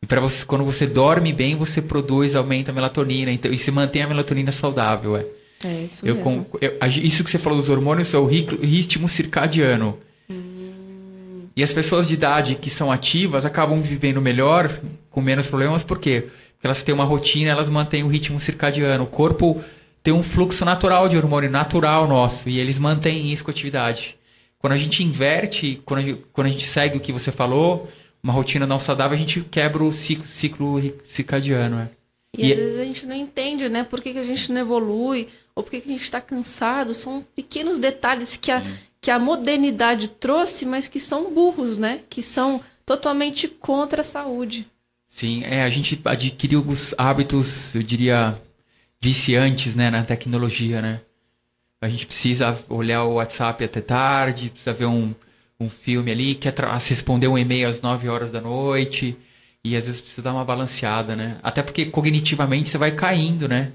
E 0.02 0.06
para 0.06 0.22
você, 0.22 0.46
quando 0.46 0.64
você 0.64 0.88
dorme 0.88 1.32
bem, 1.32 1.56
você 1.56 1.82
produz, 1.82 2.36
aumenta 2.36 2.72
a 2.72 2.74
melatonina, 2.74 3.32
então, 3.32 3.52
e 3.52 3.58
se 3.58 3.70
mantém 3.72 4.02
a 4.02 4.08
melatonina 4.08 4.52
saudável, 4.52 5.16
é. 5.16 5.26
É 5.64 5.84
isso 5.84 6.06
eu, 6.06 6.16
mesmo. 6.16 6.48
Eu, 6.60 6.78
isso 7.04 7.24
que 7.24 7.30
você 7.30 7.38
falou 7.38 7.60
dos 7.60 7.70
hormônios 7.70 8.14
é 8.14 8.18
o 8.18 8.26
ritmo 8.26 9.08
circadiano. 9.08 9.98
Hum. 10.30 11.44
E 11.56 11.64
as 11.64 11.72
pessoas 11.72 12.08
de 12.08 12.16
idade 12.16 12.56
que 12.56 12.70
são 12.70 12.92
ativas 12.92 13.46
acabam 13.46 13.80
vivendo 13.80 14.20
melhor, 14.20 14.72
com 15.12 15.22
menos 15.22 15.50
problemas, 15.50 15.84
por 15.84 16.00
quê? 16.00 16.22
Porque 16.22 16.32
elas 16.64 16.84
têm 16.84 16.94
uma 16.94 17.06
rotina, 17.06 17.52
elas 17.52 17.70
mantêm 17.70 18.04
o 18.04 18.08
ritmo 18.08 18.40
circadiano. 18.40 19.04
O 19.04 19.08
corpo 19.08 19.64
tem 20.04 20.14
um 20.14 20.24
fluxo 20.24 20.66
natural 20.66 21.08
de 21.08 21.18
hormônio, 21.18 21.50
natural 21.50 22.08
nosso, 22.08 22.50
e 22.50 22.60
eles 22.60 22.78
mantêm 22.78 23.32
isso 23.32 23.44
com 23.44 23.52
a 23.52 23.54
atividade. 23.54 24.18
Quando 24.60 24.74
a 24.74 24.78
gente 24.78 25.04
inverte, 25.04 25.82
quando 25.86 26.00
a 26.00 26.04
gente, 26.04 26.26
quando 26.32 26.48
a 26.48 26.50
gente 26.50 26.68
segue 26.68 26.98
o 26.98 27.00
que 27.00 27.12
você 27.12 27.32
falou, 27.32 27.90
uma 28.22 28.32
rotina 28.32 28.68
não 28.68 28.78
saudável, 28.78 29.16
a 29.16 29.20
gente 29.20 29.42
quebra 29.42 29.84
o 29.84 29.92
ciclo, 29.92 30.26
ciclo 30.28 30.82
circadiano. 31.06 31.80
É. 31.80 31.90
E, 32.38 32.48
e, 32.48 32.54
às 32.54 32.60
vezes 32.60 32.80
a 32.80 32.84
gente 32.84 33.06
não 33.06 33.16
entende, 33.16 33.68
né? 33.68 33.84
Por 33.84 34.00
que, 34.00 34.14
que 34.14 34.20
a 34.20 34.24
gente 34.24 34.52
não 34.52 34.62
evolui, 34.62 35.28
ou 35.56 35.64
por 35.64 35.72
que, 35.72 35.82
que 35.82 35.90
a 35.90 35.92
gente 35.92 36.04
está 36.04 36.22
cansado. 36.22 36.94
São 36.94 37.26
pequenos 37.36 37.80
detalhes 37.80 38.38
que 38.38 38.52
a, 38.52 38.64
que 39.02 39.12
a 39.12 39.20
modernidade 39.20 40.08
trouxe, 40.08 40.66
mas 40.66 40.88
que 40.88 41.00
são 41.00 41.34
burros, 41.34 41.78
né? 41.78 42.02
Que 42.10 42.22
são 42.22 42.62
totalmente 42.86 43.48
contra 43.48 44.02
a 44.02 44.06
saúde. 44.06 44.68
Sim, 45.12 45.44
é, 45.44 45.62
a 45.62 45.70
gente 45.70 46.00
adquiriu 46.06 46.62
os 46.62 46.96
hábitos, 46.98 47.76
eu 47.76 47.84
diria, 47.84 48.42
viciantes, 49.00 49.76
né, 49.76 49.92
na 49.92 50.04
tecnologia, 50.04 50.82
né? 50.82 51.02
A 51.82 51.90
gente 51.90 52.06
precisa 52.06 52.58
olhar 52.70 53.04
o 53.04 53.16
WhatsApp 53.16 53.64
até 53.64 53.82
tarde, 53.82 54.50
precisa 54.50 54.72
ver 54.74 54.86
um, 54.86 55.14
um 55.60 55.70
filme 55.70 56.12
ali, 56.12 56.34
quer 56.34 56.56
responder 56.88 57.28
um 57.28 57.38
e-mail 57.38 57.68
às 57.68 57.82
9 57.82 58.08
horas 58.08 58.32
da 58.32 58.40
noite. 58.40 59.18
E 59.64 59.76
às 59.76 59.86
vezes 59.86 60.02
precisa 60.02 60.22
dar 60.24 60.34
uma 60.34 60.46
balanceada, 60.46 61.16
né? 61.16 61.38
Até 61.44 61.62
porque 61.62 61.86
cognitivamente 61.86 62.70
você 62.70 62.78
vai 62.78 62.92
caindo, 62.92 63.48
né? 63.48 63.72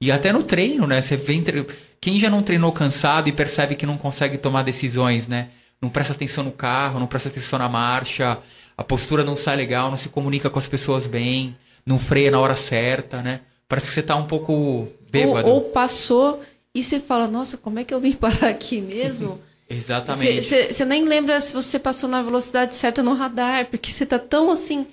E 0.00 0.10
até 0.12 0.32
no 0.32 0.42
treino, 0.42 0.86
né? 0.86 1.00
Você 1.00 1.16
vem. 1.16 1.42
Tre... 1.42 1.66
Quem 2.00 2.18
já 2.18 2.28
não 2.28 2.42
treinou 2.42 2.72
cansado 2.72 3.28
e 3.28 3.32
percebe 3.32 3.76
que 3.76 3.86
não 3.86 3.96
consegue 3.96 4.36
tomar 4.36 4.64
decisões, 4.64 5.28
né? 5.28 5.48
Não 5.80 5.88
presta 5.88 6.12
atenção 6.12 6.44
no 6.44 6.52
carro, 6.52 6.98
não 7.00 7.06
presta 7.06 7.28
atenção 7.28 7.58
na 7.58 7.68
marcha, 7.68 8.38
a 8.76 8.84
postura 8.84 9.24
não 9.24 9.36
sai 9.36 9.56
legal, 9.56 9.90
não 9.90 9.96
se 9.96 10.08
comunica 10.08 10.50
com 10.50 10.58
as 10.58 10.66
pessoas 10.66 11.06
bem, 11.06 11.56
não 11.86 11.98
freia 11.98 12.30
na 12.30 12.40
hora 12.40 12.56
certa, 12.56 13.22
né? 13.22 13.40
Parece 13.68 13.88
que 13.88 13.94
você 13.94 14.02
tá 14.02 14.16
um 14.16 14.26
pouco 14.26 14.88
bêbado. 15.10 15.48
Ou, 15.48 15.54
ou 15.54 15.60
passou 15.70 16.42
e 16.74 16.82
você 16.82 16.98
fala, 16.98 17.28
nossa, 17.28 17.56
como 17.56 17.78
é 17.78 17.84
que 17.84 17.94
eu 17.94 18.00
vim 18.00 18.12
parar 18.16 18.48
aqui 18.48 18.80
mesmo? 18.80 19.40
Exatamente. 19.68 20.42
Você 20.42 20.84
nem 20.84 21.04
lembra 21.04 21.40
se 21.40 21.52
você 21.52 21.78
passou 21.78 22.08
na 22.08 22.22
velocidade 22.22 22.74
certa 22.74 23.02
no 23.02 23.14
radar, 23.14 23.66
porque 23.66 23.90
você 23.90 24.04
tá 24.04 24.18
tão 24.18 24.50
assim 24.50 24.86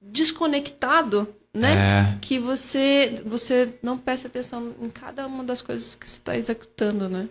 desconectado, 0.00 1.26
né? 1.52 2.14
É. 2.14 2.18
Que 2.20 2.38
você 2.38 3.22
você 3.24 3.70
não 3.82 3.96
presta 3.96 4.28
atenção 4.28 4.74
em 4.82 4.90
cada 4.90 5.26
uma 5.26 5.42
das 5.42 5.62
coisas 5.62 5.94
que 5.94 6.06
você 6.06 6.18
está 6.18 6.36
executando, 6.36 7.08
né? 7.08 7.28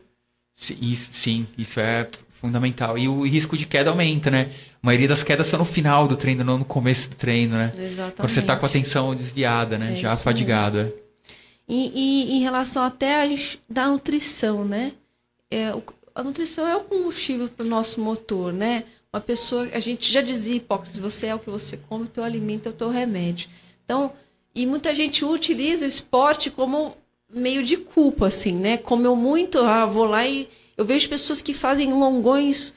Sim 0.56 0.96
sim, 0.96 1.48
isso 1.58 1.80
é 1.80 2.10
fundamental. 2.48 2.98
E 2.98 3.08
o 3.08 3.26
risco 3.26 3.56
de 3.58 3.66
queda 3.66 3.90
aumenta, 3.90 4.30
né? 4.30 4.50
A 4.82 4.86
maioria 4.86 5.08
das 5.08 5.24
quedas 5.24 5.48
são 5.48 5.60
no 5.60 5.66
final 5.66 6.10
do 6.10 6.18
treino, 6.18 6.44
não 6.44 6.58
no 6.58 6.66
começo 6.66 7.10
do 7.10 7.16
treino, 7.16 7.56
né? 7.56 7.72
Exatamente. 7.78 8.16
Quando 8.18 8.30
você 8.30 8.40
está 8.42 8.58
com 8.58 8.66
a 8.66 8.70
atenção 8.70 9.16
desviada, 9.16 9.78
né? 9.78 9.94
É 9.94 9.96
Já 9.96 10.18
fadigado. 10.18 10.80
É. 10.80 10.92
E, 11.70 11.92
e, 11.96 12.38
em 12.38 12.42
relação 12.42 12.84
até 12.84 13.22
a 13.22 13.28
gente, 13.28 13.62
da 13.70 13.88
nutrição, 13.88 14.66
né? 14.66 14.92
é, 15.50 15.74
o- 15.74 15.82
a 16.14 16.22
nutrição 16.24 16.68
é 16.68 16.76
o 16.76 16.82
combustível 16.82 17.48
para 17.48 17.66
o 17.66 17.70
nosso 17.70 18.02
motor, 18.02 18.52
né? 18.52 18.84
Uma 19.14 19.22
pessoa, 19.22 19.70
a 19.74 19.80
gente 19.80 20.12
já 20.12 20.20
dizia, 20.22 20.56
Hipócrates, 20.56 21.00
você 21.00 21.28
é 21.28 21.36
o 21.36 21.40
que 21.40 21.50
você 21.50 21.78
come, 21.78 22.06
o 22.06 22.08
teu 22.08 22.24
alimento 22.24 22.68
é 22.68 22.70
o 22.72 22.74
teu 22.74 22.90
remédio. 22.90 23.48
Então, 23.86 24.12
e 24.54 24.66
muita 24.66 24.94
gente 24.94 25.24
utiliza 25.24 25.86
o 25.86 25.88
esporte 25.88 26.50
como 26.50 26.98
meio 27.34 27.64
de 27.64 27.78
culpa, 27.78 28.28
assim, 28.28 28.52
né? 28.52 28.78
Comeu 28.78 29.16
muito, 29.16 29.60
ah, 29.60 29.86
vou 29.86 30.06
lá 30.06 30.26
e 30.28 30.48
eu 30.78 30.86
vejo 30.86 31.10
pessoas 31.10 31.42
que 31.42 31.54
fazem 31.54 31.94
longões 31.94 32.74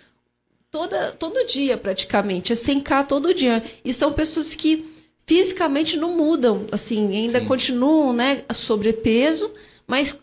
toda, 0.70 1.12
todo 1.12 1.46
dia, 1.46 1.76
praticamente. 1.76 2.52
É 2.52 2.56
100k 2.56 3.06
todo 3.06 3.34
dia. 3.34 3.62
E 3.84 3.92
são 3.92 4.12
pessoas 4.12 4.54
que 4.54 4.84
fisicamente 5.26 5.96
não 5.96 6.16
mudam, 6.16 6.66
assim, 6.70 7.16
ainda 7.16 7.40
Sim. 7.40 7.46
continuam, 7.46 8.12
né, 8.12 8.44
sobrepeso, 8.54 9.50
mas 9.86 10.16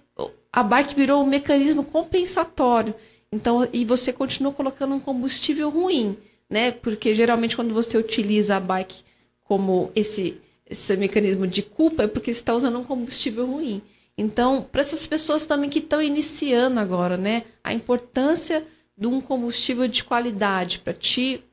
a 0.51 0.63
bike 0.63 0.95
virou 0.95 1.23
um 1.23 1.27
mecanismo 1.27 1.83
compensatório. 1.83 2.93
Então, 3.31 3.67
e 3.73 3.83
você 3.83 4.13
continua 4.13 4.53
colocando 4.53 4.93
um 4.93 4.99
combustível 4.99 5.69
ruim, 5.69 6.15
né? 6.47 6.71
Porque 6.71 7.15
geralmente 7.15 7.55
quando 7.55 7.73
você 7.73 7.97
utiliza 7.97 8.55
a 8.55 8.59
bike 8.59 9.03
como 9.43 9.91
esse, 9.95 10.39
esse 10.69 10.95
mecanismo 10.95 11.47
de 11.47 11.63
culpa 11.63 12.03
é 12.03 12.07
porque 12.07 12.31
você 12.31 12.39
está 12.39 12.53
usando 12.53 12.77
um 12.77 12.83
combustível 12.83 13.47
ruim. 13.47 13.81
Então, 14.17 14.61
para 14.71 14.81
essas 14.81 15.07
pessoas 15.07 15.45
também 15.45 15.69
que 15.69 15.79
estão 15.79 16.01
iniciando 16.01 16.79
agora, 16.79 17.17
né? 17.17 17.43
A 17.63 17.73
importância 17.73 18.63
de 18.97 19.07
um 19.07 19.19
combustível 19.19 19.87
de 19.87 20.03
qualidade 20.03 20.79
para 20.79 20.93
te 20.93 21.43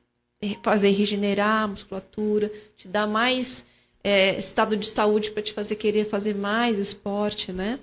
fazer 0.62 0.90
regenerar 0.90 1.64
a 1.64 1.68
musculatura, 1.68 2.50
te 2.76 2.88
dar 2.88 3.06
mais 3.06 3.64
é, 4.02 4.38
estado 4.38 4.76
de 4.76 4.86
saúde 4.86 5.30
para 5.30 5.42
te 5.42 5.52
fazer 5.52 5.76
querer 5.76 6.06
fazer 6.06 6.34
mais 6.34 6.78
esporte, 6.78 7.52
né? 7.52 7.78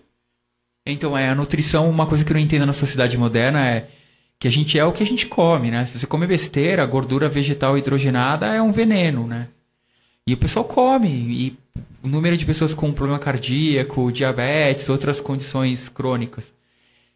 Então, 0.86 1.18
é, 1.18 1.30
a 1.30 1.36
nutrição, 1.36 1.90
uma 1.90 2.08
coisa 2.08 2.24
que 2.24 2.32
eu 2.32 2.36
não 2.36 2.42
entendo 2.42 2.66
na 2.66 2.74
sociedade 2.74 3.18
moderna 3.18 3.68
é 3.70 3.90
que 4.40 4.48
a 4.48 4.52
gente 4.52 4.78
é 4.78 4.86
o 4.86 4.94
que 4.94 5.04
a 5.04 5.06
gente 5.06 5.28
come, 5.28 5.72
né? 5.72 5.86
Se 5.86 5.98
você 5.98 6.08
come 6.08 6.28
besteira, 6.28 6.86
gordura 6.86 7.28
vegetal 7.28 7.78
hidrogenada 7.78 8.48
é 8.48 8.62
um 8.62 8.72
veneno, 8.72 9.26
né? 9.28 9.50
E 10.28 10.34
o 10.34 10.38
pessoal 10.38 10.66
come, 10.66 11.08
e 11.10 11.58
o 12.04 12.08
número 12.10 12.36
de 12.36 12.46
pessoas 12.46 12.74
com 12.74 12.92
problema 12.92 13.18
cardíaco, 13.18 14.12
diabetes, 14.12 14.90
outras 14.90 15.22
condições 15.22 15.88
crônicas. 15.88 16.52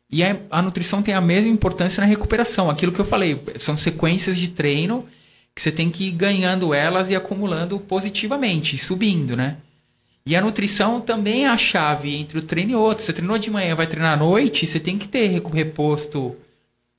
E 0.10 0.24
a, 0.24 0.38
a 0.50 0.62
nutrição 0.62 1.04
tem 1.04 1.14
a 1.14 1.20
mesma 1.20 1.50
importância 1.50 2.00
na 2.00 2.08
recuperação. 2.08 2.70
Aquilo 2.70 2.94
que 2.94 3.00
eu 3.02 3.06
falei, 3.06 3.38
são 3.58 3.76
sequências 3.76 4.38
de 4.38 4.50
treino 4.50 5.06
que 5.54 5.62
você 5.62 5.74
tem 5.74 5.90
que 5.90 6.08
ir 6.08 6.12
ganhando 6.12 6.74
elas 6.74 7.10
e 7.10 7.16
acumulando 7.16 7.78
positivamente, 7.82 8.78
subindo, 8.78 9.36
né? 9.36 9.58
E 10.26 10.34
a 10.34 10.42
nutrição 10.42 11.02
também 11.02 11.44
é 11.44 11.50
a 11.50 11.58
chave 11.58 12.16
entre 12.16 12.40
o 12.40 12.42
treino 12.42 12.72
e 12.72 12.76
outro. 12.76 13.04
Você 13.04 13.12
treinou 13.12 13.38
de 13.38 13.52
manhã, 13.52 13.76
vai 13.76 13.88
treinar 13.88 14.14
à 14.14 14.18
noite, 14.18 14.66
você 14.66 14.80
tem 14.80 14.98
que 14.98 15.10
ter 15.10 15.28
reposto 15.28 16.34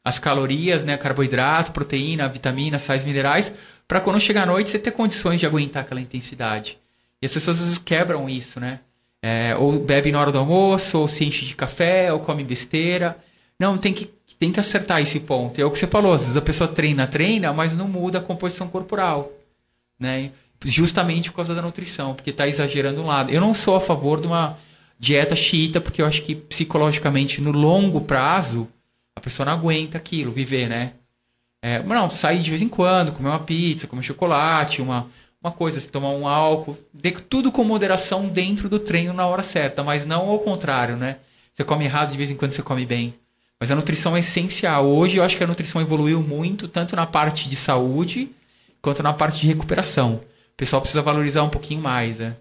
as 0.04 0.18
calorias, 0.18 0.84
né, 0.84 0.96
carboidrato, 0.96 1.72
proteína, 1.72 2.28
vitamina, 2.28 2.78
sais 2.78 3.04
minerais, 3.04 3.52
para 3.86 4.00
quando 4.00 4.20
chegar 4.20 4.42
à 4.44 4.46
noite 4.46 4.70
você 4.70 4.78
ter 4.78 4.90
condições 4.90 5.40
de 5.40 5.46
aguentar 5.46 5.82
aquela 5.82 6.00
intensidade. 6.00 6.78
E 7.20 7.26
as 7.26 7.32
pessoas 7.32 7.58
às 7.58 7.64
vezes 7.64 7.78
quebram 7.78 8.28
isso, 8.28 8.58
né? 8.58 8.80
É, 9.22 9.54
ou 9.56 9.78
bebe 9.78 10.10
na 10.10 10.20
hora 10.20 10.32
do 10.32 10.38
almoço, 10.38 10.98
ou 10.98 11.06
se 11.06 11.24
enche 11.24 11.46
de 11.46 11.54
café, 11.54 12.12
ou 12.12 12.18
come 12.18 12.42
besteira. 12.42 13.16
Não, 13.58 13.78
tem 13.78 13.92
que, 13.92 14.06
tem 14.38 14.50
que 14.50 14.58
acertar 14.58 15.00
esse 15.00 15.20
ponto. 15.20 15.60
É 15.60 15.64
o 15.64 15.70
que 15.70 15.78
você 15.78 15.86
falou, 15.86 16.12
às 16.12 16.22
vezes 16.22 16.36
a 16.36 16.42
pessoa 16.42 16.66
treina, 16.66 17.06
treina, 17.06 17.52
mas 17.52 17.74
não 17.74 17.86
muda 17.86 18.18
a 18.18 18.22
composição 18.22 18.66
corporal, 18.66 19.30
né? 20.00 20.32
Justamente 20.64 21.30
por 21.30 21.36
causa 21.36 21.54
da 21.54 21.62
nutrição, 21.62 22.14
porque 22.14 22.30
está 22.30 22.48
exagerando 22.48 23.00
um 23.00 23.06
lado. 23.06 23.30
Eu 23.30 23.40
não 23.40 23.54
sou 23.54 23.76
a 23.76 23.80
favor 23.80 24.20
de 24.20 24.26
uma 24.26 24.58
dieta 24.98 25.36
xiita, 25.36 25.80
porque 25.80 26.02
eu 26.02 26.06
acho 26.06 26.22
que 26.22 26.34
psicologicamente, 26.34 27.40
no 27.40 27.52
longo 27.52 28.00
prazo, 28.00 28.68
a 29.16 29.20
pessoa 29.20 29.46
não 29.46 29.52
aguenta 29.52 29.98
aquilo, 29.98 30.32
viver, 30.32 30.68
né? 30.68 30.94
É, 31.64 31.80
não, 31.80 32.10
sair 32.10 32.40
de 32.40 32.50
vez 32.50 32.60
em 32.60 32.68
quando, 32.68 33.12
comer 33.12 33.28
uma 33.28 33.38
pizza, 33.38 33.86
comer 33.86 34.02
chocolate, 34.02 34.82
uma, 34.82 35.08
uma 35.40 35.52
coisa, 35.52 35.78
assim, 35.78 35.88
tomar 35.88 36.10
um 36.10 36.26
álcool, 36.26 36.76
de, 36.92 37.12
tudo 37.12 37.52
com 37.52 37.62
moderação 37.62 38.28
dentro 38.28 38.68
do 38.68 38.80
treino 38.80 39.12
na 39.12 39.24
hora 39.26 39.44
certa, 39.44 39.82
mas 39.84 40.04
não 40.04 40.28
ao 40.28 40.40
contrário, 40.40 40.96
né? 40.96 41.18
Você 41.54 41.62
come 41.62 41.84
errado, 41.84 42.10
de 42.10 42.16
vez 42.16 42.30
em 42.30 42.34
quando 42.34 42.50
você 42.50 42.62
come 42.62 42.84
bem. 42.84 43.14
Mas 43.60 43.70
a 43.70 43.76
nutrição 43.76 44.16
é 44.16 44.20
essencial. 44.20 44.84
Hoje 44.86 45.18
eu 45.18 45.22
acho 45.22 45.36
que 45.36 45.44
a 45.44 45.46
nutrição 45.46 45.80
evoluiu 45.80 46.20
muito, 46.20 46.66
tanto 46.66 46.96
na 46.96 47.06
parte 47.06 47.48
de 47.48 47.54
saúde 47.54 48.28
quanto 48.80 49.02
na 49.04 49.12
parte 49.12 49.40
de 49.40 49.46
recuperação. 49.46 50.14
O 50.14 50.56
pessoal 50.56 50.82
precisa 50.82 51.00
valorizar 51.00 51.44
um 51.44 51.48
pouquinho 51.48 51.80
mais, 51.80 52.18
né? 52.18 52.34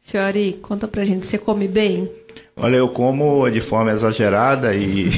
Senhora, 0.00 0.38
conta 0.62 0.88
pra 0.88 1.04
gente, 1.04 1.26
você 1.26 1.36
come 1.36 1.68
bem? 1.68 2.10
Olha, 2.56 2.76
eu 2.76 2.88
como 2.88 3.48
de 3.50 3.60
forma 3.60 3.90
exagerada 3.92 4.74
e, 4.74 5.08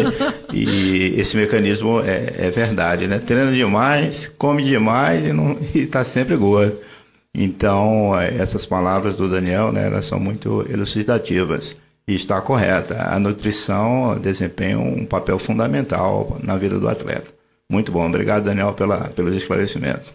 e 0.52 1.14
esse 1.20 1.36
mecanismo 1.36 2.00
é, 2.00 2.46
é 2.46 2.50
verdade, 2.50 3.06
né? 3.06 3.18
Treina 3.18 3.52
demais, 3.52 4.30
come 4.38 4.64
demais 4.64 5.26
e, 5.26 5.32
não, 5.32 5.56
e 5.74 5.86
tá 5.86 6.02
sempre 6.04 6.34
gordo. 6.36 6.78
Então, 7.34 8.18
eh, 8.18 8.34
essas 8.38 8.66
palavras 8.66 9.16
do 9.16 9.28
Daniel, 9.28 9.70
né, 9.70 9.86
elas 9.86 10.06
são 10.06 10.18
muito 10.18 10.64
elucidativas. 10.68 11.76
E 12.06 12.14
está 12.14 12.40
correta. 12.40 13.02
A 13.02 13.18
nutrição 13.18 14.18
desempenha 14.18 14.78
um 14.78 15.04
papel 15.04 15.38
fundamental 15.38 16.38
na 16.42 16.56
vida 16.56 16.78
do 16.80 16.88
atleta. 16.88 17.30
Muito 17.70 17.92
bom. 17.92 18.06
Obrigado, 18.06 18.44
Daniel, 18.44 18.72
pela, 18.72 19.10
pelos 19.10 19.36
esclarecimentos. 19.36 20.14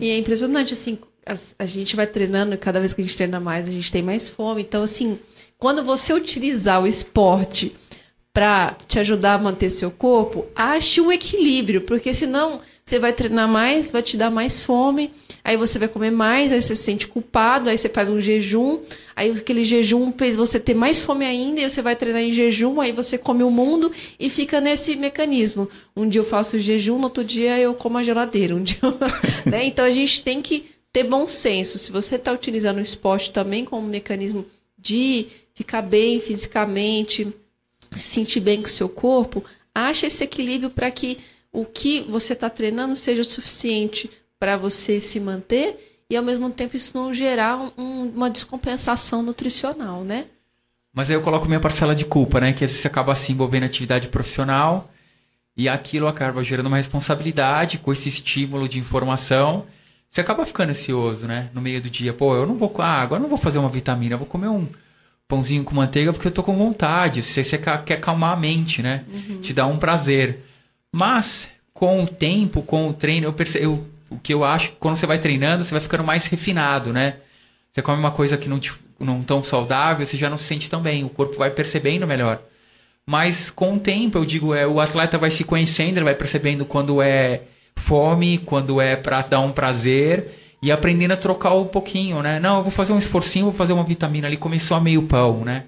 E 0.00 0.10
é 0.10 0.16
impressionante, 0.16 0.72
assim, 0.72 0.96
as- 1.26 1.56
a, 1.58 1.66
gente 1.66 1.96
vai 1.96 2.06
treinando, 2.06 2.56
cada 2.56 2.78
vez 2.78 2.94
que 2.94 3.02
a 3.02 3.04
gente 3.04 3.16
treina 3.16 3.40
mais, 3.40 3.66
a 3.66 3.70
gente 3.72 3.90
tem 3.90 4.00
mais 4.00 4.28
fome. 4.28 4.62
Então, 4.62 4.84
assim, 4.84 5.18
quando 5.62 5.84
você 5.84 6.12
utilizar 6.12 6.82
o 6.82 6.88
esporte 6.88 7.72
para 8.34 8.76
te 8.88 8.98
ajudar 8.98 9.34
a 9.34 9.38
manter 9.38 9.70
seu 9.70 9.92
corpo, 9.92 10.44
ache 10.56 11.00
um 11.00 11.12
equilíbrio, 11.12 11.82
porque 11.82 12.12
senão 12.12 12.58
você 12.84 12.98
vai 12.98 13.12
treinar 13.12 13.46
mais, 13.46 13.92
vai 13.92 14.02
te 14.02 14.16
dar 14.16 14.28
mais 14.28 14.58
fome, 14.58 15.12
aí 15.44 15.56
você 15.56 15.78
vai 15.78 15.86
comer 15.86 16.10
mais, 16.10 16.52
aí 16.52 16.60
você 16.60 16.74
se 16.74 16.82
sente 16.82 17.06
culpado, 17.06 17.68
aí 17.68 17.78
você 17.78 17.88
faz 17.88 18.10
um 18.10 18.20
jejum, 18.20 18.80
aí 19.14 19.30
aquele 19.30 19.64
jejum 19.64 20.10
fez 20.10 20.34
você 20.34 20.58
ter 20.58 20.74
mais 20.74 21.00
fome 21.00 21.24
ainda, 21.24 21.60
e 21.60 21.70
você 21.70 21.80
vai 21.80 21.94
treinar 21.94 22.22
em 22.22 22.32
jejum, 22.32 22.80
aí 22.80 22.90
você 22.90 23.16
come 23.16 23.44
o 23.44 23.50
mundo 23.50 23.92
e 24.18 24.28
fica 24.28 24.60
nesse 24.60 24.96
mecanismo. 24.96 25.68
Um 25.96 26.08
dia 26.08 26.22
eu 26.22 26.24
faço 26.24 26.58
jejum, 26.58 26.98
no 26.98 27.04
outro 27.04 27.22
dia 27.22 27.56
eu 27.60 27.72
como 27.72 27.98
a 27.98 28.02
geladeira, 28.02 28.56
um 28.56 28.62
dia 28.64 28.78
eu- 28.82 28.98
né? 29.48 29.64
Então 29.64 29.84
a 29.84 29.90
gente 29.90 30.24
tem 30.24 30.42
que 30.42 30.64
ter 30.92 31.04
bom 31.04 31.28
senso. 31.28 31.78
Se 31.78 31.92
você 31.92 32.16
está 32.16 32.32
utilizando 32.32 32.78
o 32.78 32.82
esporte 32.82 33.30
também 33.30 33.64
como 33.64 33.86
mecanismo 33.86 34.44
de 34.76 35.28
ficar 35.54 35.82
bem 35.82 36.20
fisicamente, 36.20 37.32
se 37.92 38.02
sentir 38.02 38.40
bem 38.40 38.60
com 38.60 38.66
o 38.68 38.70
seu 38.70 38.88
corpo, 38.88 39.44
acha 39.74 40.06
esse 40.06 40.22
equilíbrio 40.24 40.70
para 40.70 40.90
que 40.90 41.18
o 41.52 41.64
que 41.64 42.00
você 42.02 42.32
está 42.32 42.48
treinando 42.48 42.96
seja 42.96 43.22
o 43.22 43.24
suficiente 43.24 44.10
para 44.38 44.56
você 44.56 45.00
se 45.00 45.20
manter 45.20 46.04
e 46.08 46.16
ao 46.16 46.22
mesmo 46.24 46.50
tempo 46.50 46.76
isso 46.76 46.96
não 46.96 47.12
gerar 47.12 47.56
um- 47.58 47.72
um- 47.78 48.08
uma 48.14 48.30
descompensação 48.30 49.22
nutricional, 49.22 50.02
né? 50.04 50.26
Mas 50.92 51.08
aí 51.08 51.16
eu 51.16 51.22
coloco 51.22 51.46
minha 51.46 51.60
parcela 51.60 51.94
de 51.94 52.04
culpa, 52.04 52.40
né? 52.40 52.52
Que 52.52 52.66
você 52.68 52.86
acaba 52.86 53.14
se 53.14 53.32
envolvendo 53.32 53.62
em 53.62 53.66
atividade 53.66 54.08
profissional 54.08 54.90
e 55.56 55.68
aquilo 55.68 56.06
acaba 56.06 56.42
gerando 56.44 56.66
uma 56.66 56.76
responsabilidade 56.76 57.78
com 57.78 57.92
esse 57.92 58.08
estímulo 58.08 58.68
de 58.68 58.78
informação. 58.78 59.66
Você 60.10 60.20
acaba 60.20 60.44
ficando 60.44 60.70
ansioso, 60.70 61.26
né? 61.26 61.48
No 61.54 61.62
meio 61.62 61.80
do 61.80 61.88
dia. 61.88 62.12
Pô, 62.12 62.34
eu 62.36 62.46
não 62.46 62.56
vou. 62.56 62.70
Ah, 62.78 63.00
agora 63.00 63.18
eu 63.20 63.22
não 63.22 63.30
vou 63.30 63.38
fazer 63.38 63.58
uma 63.58 63.70
vitamina, 63.70 64.14
eu 64.14 64.18
vou 64.18 64.26
comer 64.26 64.48
um 64.48 64.66
pãozinho 65.32 65.64
com 65.64 65.74
manteiga 65.74 66.12
porque 66.12 66.26
eu 66.26 66.32
tô 66.32 66.42
com 66.42 66.54
vontade. 66.54 67.22
Você, 67.22 67.42
você 67.42 67.56
quer 67.56 67.94
acalmar 67.94 68.32
a 68.32 68.36
mente, 68.36 68.82
né? 68.82 69.04
Te 69.40 69.54
dá 69.54 69.66
um 69.66 69.78
prazer. 69.78 70.40
Mas, 70.94 71.48
com 71.72 72.04
o 72.04 72.06
tempo, 72.06 72.60
com 72.60 72.88
o 72.88 72.92
treino, 72.92 73.26
eu 73.26 73.32
percebo. 73.32 73.86
o 74.10 74.18
que 74.18 74.34
eu 74.34 74.44
acho 74.44 74.68
que 74.68 74.76
quando 74.78 74.96
você 74.96 75.06
vai 75.06 75.18
treinando, 75.18 75.64
você 75.64 75.70
vai 75.70 75.80
ficando 75.80 76.04
mais 76.04 76.26
refinado, 76.26 76.92
né? 76.92 77.16
Você 77.72 77.80
come 77.80 77.98
uma 77.98 78.10
coisa 78.10 78.36
que 78.36 78.46
não, 78.46 78.60
te, 78.60 78.74
não 79.00 79.22
tão 79.22 79.42
saudável, 79.42 80.04
você 80.04 80.18
já 80.18 80.28
não 80.28 80.36
se 80.36 80.44
sente 80.44 80.68
tão 80.68 80.82
bem. 80.82 81.02
O 81.02 81.08
corpo 81.08 81.38
vai 81.38 81.50
percebendo 81.50 82.06
melhor. 82.06 82.42
Mas 83.06 83.50
com 83.50 83.74
o 83.74 83.80
tempo, 83.80 84.18
eu 84.18 84.26
digo, 84.26 84.54
é, 84.54 84.66
o 84.66 84.80
atleta 84.80 85.16
vai 85.16 85.30
se 85.30 85.44
conhecendo, 85.44 85.96
ele 85.96 86.04
vai 86.04 86.14
percebendo 86.14 86.66
quando 86.66 87.00
é 87.00 87.40
fome, 87.74 88.36
quando 88.36 88.82
é 88.82 88.96
para 88.96 89.22
dar 89.22 89.40
um 89.40 89.50
prazer 89.50 90.41
e 90.62 90.70
aprendendo 90.70 91.12
a 91.12 91.16
trocar 91.16 91.54
um 91.54 91.66
pouquinho, 91.66 92.22
né? 92.22 92.38
Não, 92.38 92.58
eu 92.58 92.62
vou 92.62 92.70
fazer 92.70 92.92
um 92.92 92.98
esforcinho, 92.98 93.46
vou 93.46 93.54
fazer 93.54 93.72
uma 93.72 93.82
vitamina 93.84 94.28
ali, 94.28 94.36
comer 94.36 94.60
só 94.60 94.78
meio 94.80 95.02
pão, 95.02 95.44
né? 95.44 95.64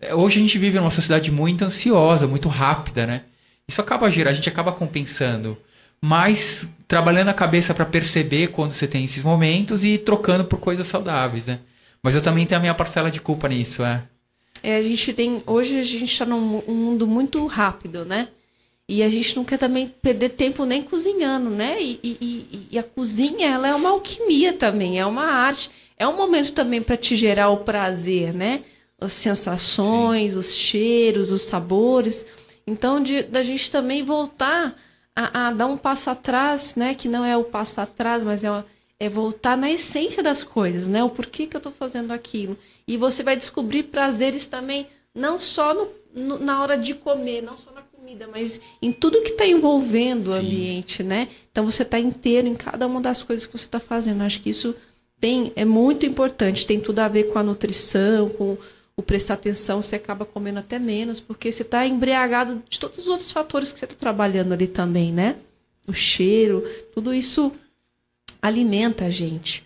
É, 0.00 0.14
Hoje 0.14 0.38
a 0.38 0.42
gente 0.42 0.58
vive 0.58 0.78
numa 0.78 0.90
sociedade 0.90 1.32
muito 1.32 1.64
ansiosa, 1.64 2.26
muito 2.26 2.48
rápida, 2.48 3.06
né? 3.06 3.22
Isso 3.66 3.80
acaba 3.80 4.10
gerando, 4.10 4.32
a 4.32 4.36
gente 4.36 4.48
acaba 4.48 4.70
compensando. 4.72 5.56
Mas 6.00 6.68
trabalhando 6.86 7.28
a 7.28 7.34
cabeça 7.34 7.74
para 7.74 7.84
perceber 7.84 8.48
quando 8.48 8.72
você 8.72 8.86
tem 8.86 9.04
esses 9.04 9.24
momentos 9.24 9.84
e 9.84 9.98
trocando 9.98 10.44
por 10.44 10.58
coisas 10.60 10.86
saudáveis, 10.86 11.46
né? 11.46 11.58
Mas 12.02 12.14
eu 12.14 12.20
também 12.22 12.46
tenho 12.46 12.58
a 12.58 12.62
minha 12.62 12.74
parcela 12.74 13.10
de 13.10 13.20
culpa 13.20 13.48
nisso, 13.48 13.82
é. 13.82 14.02
É, 14.62 14.76
a 14.76 14.82
gente 14.82 15.12
tem. 15.12 15.42
Hoje 15.46 15.78
a 15.78 15.82
gente 15.82 16.04
está 16.12 16.24
num 16.24 16.40
mu- 16.40 16.64
um 16.68 16.74
mundo 16.74 17.06
muito 17.06 17.44
rápido, 17.46 18.04
né? 18.04 18.28
E 18.88 19.02
a 19.02 19.08
gente 19.08 19.36
não 19.36 19.44
quer 19.44 19.58
também 19.58 19.88
perder 20.00 20.30
tempo 20.30 20.64
nem 20.64 20.82
cozinhando, 20.82 21.50
né? 21.50 21.80
E, 21.82 22.00
e- 22.02 22.68
e- 22.72 22.78
a 22.78 22.82
cozinha, 22.82 23.46
ela 23.48 23.68
é 23.68 23.74
uma 23.74 23.90
alquimia 23.90 24.52
também, 24.54 24.98
é 24.98 25.04
uma 25.04 25.24
arte. 25.26 25.70
É 25.98 26.06
um 26.08 26.16
momento 26.16 26.52
também 26.52 26.80
para 26.80 26.96
te 26.96 27.14
gerar 27.14 27.50
o 27.50 27.58
prazer, 27.58 28.32
né? 28.32 28.62
As 29.00 29.12
sensações, 29.12 30.36
os 30.36 30.54
cheiros, 30.54 31.30
os 31.30 31.42
sabores. 31.42 32.24
Então, 32.66 33.02
de, 33.02 33.22
da 33.24 33.42
gente 33.42 33.70
também 33.70 34.02
voltar 34.02 34.74
a, 35.14 35.48
a, 35.48 35.50
dar 35.52 35.66
um 35.66 35.76
passo 35.76 36.08
atrás, 36.10 36.74
né? 36.74 36.94
Que 36.94 37.08
não 37.08 37.24
é 37.24 37.36
o 37.36 37.44
passo 37.44 37.80
atrás, 37.80 38.24
mas 38.24 38.42
é, 38.42 38.64
é 38.98 39.08
voltar 39.08 39.56
na 39.56 39.70
essência 39.70 40.22
das 40.22 40.42
coisas, 40.42 40.88
né? 40.88 41.04
O 41.04 41.10
porquê 41.10 41.46
que 41.46 41.56
eu 41.56 41.58
estou 41.58 41.72
fazendo 41.72 42.10
aquilo. 42.12 42.56
E 42.86 42.96
você 42.96 43.22
vai 43.22 43.36
descobrir 43.36 43.84
prazeres 43.84 44.46
também, 44.46 44.86
não 45.14 45.38
só 45.38 45.74
no, 45.74 45.88
no, 46.14 46.38
na 46.38 46.62
hora 46.62 46.78
de 46.78 46.94
comer, 46.94 47.42
não 47.42 47.56
só 47.56 47.70
na 47.72 47.82
comida, 48.08 48.26
mas 48.26 48.58
em 48.80 48.90
tudo 48.90 49.20
que 49.20 49.32
está 49.32 49.46
envolvendo 49.46 50.24
Sim. 50.24 50.30
o 50.30 50.34
ambiente, 50.34 51.02
né? 51.02 51.28
Então 51.50 51.66
você 51.66 51.82
está 51.82 51.98
inteiro 51.98 52.48
em 52.48 52.54
cada 52.54 52.86
uma 52.86 53.02
das 53.02 53.22
coisas 53.22 53.44
que 53.44 53.52
você 53.52 53.66
está 53.66 53.78
fazendo. 53.78 54.22
Acho 54.22 54.40
que 54.40 54.48
isso 54.48 54.74
tem, 55.20 55.52
é 55.54 55.64
muito 55.64 56.06
importante, 56.06 56.66
tem 56.66 56.80
tudo 56.80 57.00
a 57.00 57.08
ver 57.08 57.24
com 57.24 57.38
a 57.38 57.42
nutrição, 57.42 58.30
com 58.30 58.56
o 58.96 59.02
prestar 59.02 59.34
atenção, 59.34 59.82
você 59.82 59.96
acaba 59.96 60.24
comendo 60.24 60.58
até 60.58 60.78
menos, 60.78 61.20
porque 61.20 61.52
você 61.52 61.62
está 61.62 61.86
embriagado 61.86 62.62
de 62.68 62.80
todos 62.80 62.98
os 62.98 63.08
outros 63.08 63.30
fatores 63.30 63.70
que 63.70 63.78
você 63.78 63.84
está 63.84 63.94
trabalhando 63.94 64.52
ali 64.52 64.66
também, 64.66 65.12
né? 65.12 65.36
O 65.86 65.92
cheiro, 65.92 66.64
tudo 66.94 67.14
isso 67.14 67.52
alimenta 68.40 69.04
a 69.04 69.10
gente. 69.10 69.64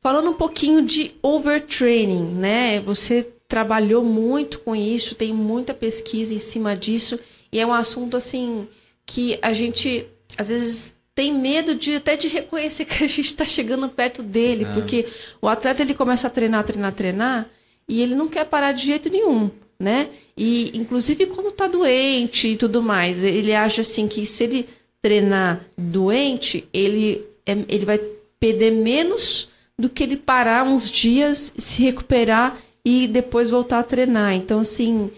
Falando 0.00 0.30
um 0.30 0.34
pouquinho 0.34 0.82
de 0.82 1.12
overtraining, 1.22 2.24
né? 2.24 2.80
Você 2.80 3.26
trabalhou 3.46 4.04
muito 4.04 4.58
com 4.58 4.76
isso, 4.76 5.14
tem 5.14 5.32
muita 5.32 5.72
pesquisa 5.72 6.34
em 6.34 6.38
cima 6.38 6.76
disso, 6.76 7.18
e 7.52 7.58
é 7.58 7.66
um 7.66 7.72
assunto 7.72 8.16
assim 8.16 8.68
que 9.06 9.38
a 9.40 9.52
gente 9.52 10.06
às 10.36 10.48
vezes 10.48 10.94
tem 11.14 11.34
medo 11.34 11.74
de 11.74 11.96
até 11.96 12.16
de 12.16 12.28
reconhecer 12.28 12.84
que 12.86 13.02
a 13.02 13.08
gente 13.08 13.22
está 13.22 13.44
chegando 13.44 13.88
perto 13.88 14.22
dele, 14.22 14.64
ah. 14.64 14.74
porque 14.74 15.06
o 15.42 15.48
atleta 15.48 15.82
ele 15.82 15.94
começa 15.94 16.28
a 16.28 16.30
treinar, 16.30 16.62
treinar, 16.62 16.92
treinar, 16.92 17.50
e 17.88 18.00
ele 18.02 18.14
não 18.14 18.28
quer 18.28 18.44
parar 18.44 18.70
de 18.72 18.86
jeito 18.86 19.08
nenhum, 19.08 19.50
né? 19.80 20.10
E 20.36 20.70
inclusive 20.74 21.26
quando 21.26 21.50
tá 21.50 21.66
doente 21.66 22.48
e 22.48 22.56
tudo 22.56 22.82
mais, 22.82 23.24
ele 23.24 23.52
acha 23.54 23.80
assim 23.80 24.06
que 24.06 24.24
se 24.26 24.44
ele 24.44 24.68
treinar 25.00 25.64
doente, 25.76 26.68
ele 26.72 27.24
é, 27.46 27.52
ele 27.68 27.84
vai 27.84 27.98
perder 28.38 28.70
menos 28.70 29.48
do 29.76 29.88
que 29.88 30.02
ele 30.04 30.16
parar 30.16 30.64
uns 30.64 30.90
dias, 30.90 31.52
se 31.56 31.82
recuperar 31.82 32.56
e 32.84 33.08
depois 33.08 33.50
voltar 33.50 33.78
a 33.78 33.84
treinar. 33.84 34.34
Então 34.34 34.60
assim, 34.60 35.10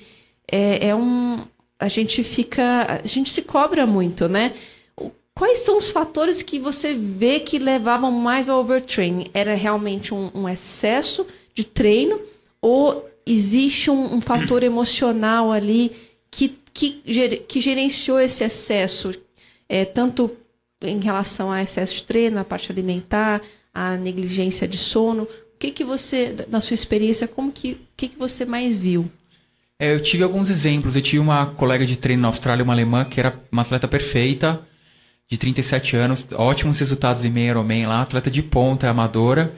é, 0.51 0.89
é 0.89 0.95
um 0.95 1.41
a 1.81 1.89
gente 1.89 2.23
fica, 2.23 3.01
a 3.03 3.07
gente 3.07 3.33
se 3.33 3.41
cobra 3.41 3.87
muito, 3.87 4.29
né? 4.29 4.53
Quais 5.35 5.61
são 5.61 5.79
os 5.79 5.89
fatores 5.89 6.43
que 6.43 6.59
você 6.59 6.93
vê 6.95 7.41
que 7.41 7.59
levavam 7.59 8.13
mais 8.13 8.51
ao 8.51 8.61
overtraining? 8.61 9.31
Era 9.33 9.55
realmente 9.55 10.13
um, 10.13 10.31
um 10.35 10.47
excesso 10.47 11.27
de 11.55 11.65
treino 11.65 12.21
ou 12.61 13.09
existe 13.25 13.91
um, 13.91 14.17
um 14.17 14.21
fator 14.21 14.63
emocional 14.63 15.51
ali 15.51 15.93
que, 16.31 16.55
que, 16.75 17.01
que 17.49 17.61
gerenciou 17.61 18.21
esse 18.21 18.45
excesso, 18.45 19.15
é, 19.67 19.87
tanto 19.87 20.31
em 20.83 21.01
relação 21.01 21.51
a 21.51 21.63
excesso 21.63 21.95
de 21.95 22.03
treino, 22.03 22.39
a 22.39 22.45
parte 22.45 22.71
alimentar, 22.71 23.41
a 23.73 23.97
negligência 23.97 24.69
de 24.69 24.77
sono? 24.77 25.23
O 25.23 25.29
que, 25.59 25.71
que 25.71 25.85
você, 25.85 26.35
na 26.49 26.61
sua 26.61 26.75
experiência, 26.75 27.27
como 27.27 27.51
que, 27.51 27.79
que, 27.97 28.09
que 28.09 28.19
você 28.19 28.45
mais 28.45 28.77
viu? 28.77 29.11
É, 29.81 29.95
eu 29.95 30.01
tive 30.01 30.23
alguns 30.23 30.51
exemplos. 30.51 30.95
Eu 30.95 31.01
tive 31.01 31.19
uma 31.19 31.47
colega 31.47 31.87
de 31.87 31.97
treino 31.97 32.21
na 32.21 32.29
Austrália, 32.29 32.63
uma 32.63 32.75
alemã, 32.75 33.03
que 33.03 33.19
era 33.19 33.35
uma 33.51 33.63
atleta 33.63 33.89
perfeita, 33.89 34.61
de 35.27 35.39
37 35.39 35.97
anos, 35.97 36.27
ótimos 36.35 36.79
resultados 36.79 37.25
em 37.25 37.31
meio 37.31 37.51
Ironman 37.51 37.87
lá, 37.87 38.03
atleta 38.03 38.31
de 38.31 38.43
ponta, 38.43 38.91
amadora. 38.91 39.55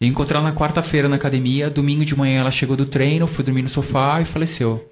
Eu 0.00 0.08
encontrei 0.08 0.38
ela 0.38 0.50
na 0.50 0.54
quarta-feira 0.54 1.08
na 1.08 1.16
academia, 1.16 1.70
domingo 1.70 2.04
de 2.04 2.14
manhã 2.16 2.40
ela 2.40 2.50
chegou 2.50 2.76
do 2.76 2.84
treino, 2.84 3.26
foi 3.26 3.44
dormir 3.44 3.62
no 3.62 3.68
sofá 3.68 4.20
e 4.20 4.24
faleceu. 4.24 4.90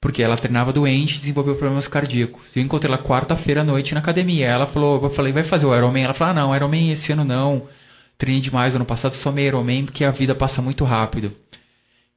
Porque 0.00 0.22
ela 0.22 0.36
treinava 0.36 0.72
doente 0.72 1.16
e 1.16 1.18
desenvolveu 1.18 1.56
problemas 1.56 1.86
cardíacos. 1.86 2.56
Eu 2.56 2.62
encontrei 2.62 2.92
ela 2.94 3.02
quarta-feira 3.02 3.60
à 3.60 3.64
noite 3.64 3.94
na 3.94 4.00
academia. 4.00 4.46
Ela 4.46 4.66
falou, 4.66 5.02
eu 5.02 5.10
falei, 5.10 5.32
vai 5.32 5.44
fazer 5.44 5.66
o 5.66 5.76
Ironman? 5.76 6.04
Ela 6.04 6.14
falou, 6.14 6.30
ah, 6.30 6.34
não, 6.34 6.56
Ironman 6.56 6.92
esse 6.92 7.12
ano 7.12 7.24
não. 7.24 7.68
Treinei 8.16 8.40
demais 8.40 8.74
ano 8.74 8.84
passado, 8.84 9.14
só 9.14 9.30
meio 9.30 9.48
Ironman 9.48 9.84
porque 9.84 10.04
a 10.04 10.10
vida 10.10 10.34
passa 10.34 10.62
muito 10.62 10.84
rápido. 10.84 11.32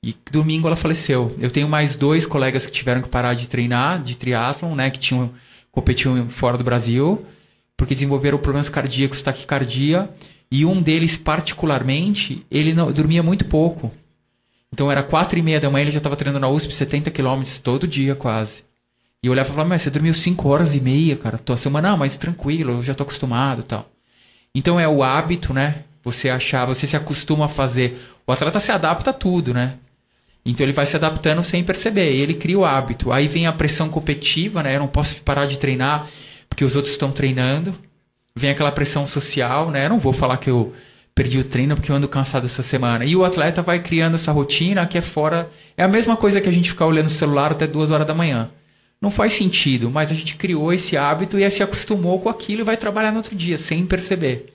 E 0.06 0.15
domingo 0.32 0.68
ela 0.68 0.76
faleceu. 0.76 1.36
Eu 1.39 1.50
tenho 1.50 1.68
mais 1.68 1.96
dois 1.96 2.28
colegas 2.28 2.63
que 2.63 2.72
tiveram 2.72 3.02
que 3.02 3.10
parar 3.10 3.34
de 3.34 3.50
treinar, 3.50 4.04
de 4.04 4.15
triatlon, 4.15 4.76
né, 4.76 4.91
que 4.91 5.00
tinham 5.00 5.32
competiam 5.72 6.30
fora 6.30 6.60
do 6.60 6.63
Brasil, 6.63 7.26
porque 7.76 7.96
desenvolveram 7.96 8.38
problemas 8.38 8.70
cardíacos, 8.70 9.24
taquicardia. 9.24 10.08
E 10.52 10.63
um 10.63 10.80
deles, 10.80 11.18
particularmente, 11.18 12.46
ele 12.52 12.72
não, 12.72 12.91
dormia 12.91 13.24
muito 13.24 13.46
pouco. 13.46 13.91
Então 14.72 14.91
era 14.91 15.02
quatro 15.02 15.39
e 15.39 15.41
meia 15.41 15.60
da 15.60 15.72
manhã, 15.72 15.86
ele 15.86 15.91
já 15.91 15.98
estava 15.98 16.15
treinando 16.15 16.39
na 16.39 16.50
USP 16.50 16.72
70 16.72 17.10
quilômetros 17.10 17.58
todo 17.58 17.88
dia 17.88 18.13
quase. 18.13 18.63
E 19.24 19.28
eu 19.28 19.32
olhava 19.32 19.50
e 19.50 19.52
falava, 19.54 19.70
mas 19.70 19.82
você 19.82 19.89
dormiu 19.89 20.13
cinco 20.13 20.50
horas 20.50 20.76
e 20.76 20.80
meia, 20.80 21.18
cara. 21.18 21.39
Tua 21.39 21.58
semana, 21.58 21.89
não, 21.89 21.98
mas 21.98 22.15
tranquilo, 22.15 22.74
eu 22.74 22.84
já 22.84 22.94
tô 22.94 23.02
acostumado 23.02 23.63
tal. 23.63 23.89
Então 24.54 24.80
é 24.80 24.88
o 24.88 25.02
hábito, 25.02 25.52
né? 25.52 25.84
Você 26.04 26.30
achar, 26.30 26.63
você 26.65 26.86
se 26.86 26.96
acostuma 26.96 27.46
a 27.46 27.50
fazer. 27.50 28.00
O 28.28 28.32
atleta 28.32 28.60
se 28.60 28.72
adapta 28.72 29.10
a 29.10 29.13
tudo, 29.13 29.52
né? 29.52 29.80
Então 30.45 30.65
ele 30.65 30.73
vai 30.73 30.86
se 30.86 30.95
adaptando 30.95 31.43
sem 31.43 31.63
perceber. 31.63 32.13
E 32.13 32.21
ele 32.21 32.36
cria 32.36 32.60
o 32.60 32.65
hábito. 32.65 33.12
Aí 33.12 33.27
vem 33.27 33.47
a 33.47 33.51
pressão 33.51 33.89
competitiva, 33.89 34.62
né? 34.62 34.75
Eu 34.75 34.79
não 34.79 34.88
posso 34.88 35.21
parar 35.23 35.45
de 35.45 35.58
treinar 35.58 36.08
porque 36.47 36.63
os 36.63 36.75
outros 36.75 36.93
estão 36.93 37.12
treinando 37.12 37.73
vem 38.38 38.49
aquela 38.49 38.71
pressão 38.71 39.08
social, 39.08 39.71
né? 39.71 39.86
Eu 39.86 39.89
não 39.89 39.99
vou 39.99 40.12
falar 40.12 40.38
que 40.38 40.49
eu 40.49 40.73
perdi 41.13 41.39
o 41.39 41.43
treino 41.45 41.75
porque 41.75 41.89
eu 41.89 41.95
ando 41.95 42.08
cansado 42.08 42.45
essa 42.45 42.62
semana. 42.62 43.05
E 43.05 43.15
o 43.15 43.23
atleta 43.23 43.62
vai 43.62 43.79
criando 43.79 44.15
essa 44.15 44.31
rotina 44.31 44.86
que 44.86 44.97
é 44.97 45.01
fora. 45.01 45.49
É 45.77 45.84
a 45.84 45.88
mesma 45.88 46.17
coisa 46.17 46.41
que 46.41 46.49
a 46.49 46.51
gente 46.51 46.69
ficar 46.69 46.86
olhando 46.86 47.08
o 47.08 47.12
celular 47.12 47.53
até 47.53 47.65
duas 47.65 47.91
horas 47.91 48.05
da 48.05 48.13
manhã. 48.13 48.49
Não 49.01 49.10
faz 49.10 49.34
sentido, 49.34 49.89
mas 49.89 50.12
a 50.12 50.13
gente 50.13 50.36
criou 50.36 50.73
esse 50.73 50.97
hábito 50.97 51.39
e 51.39 51.49
se 51.49 51.63
acostumou 51.63 52.19
com 52.19 52.27
aquilo 52.27 52.62
e 52.62 52.65
vai 52.65 52.75
trabalhar 52.75 53.12
no 53.12 53.17
outro 53.17 53.36
dia, 53.36 53.58
sem 53.58 53.86
perceber. 53.86 54.53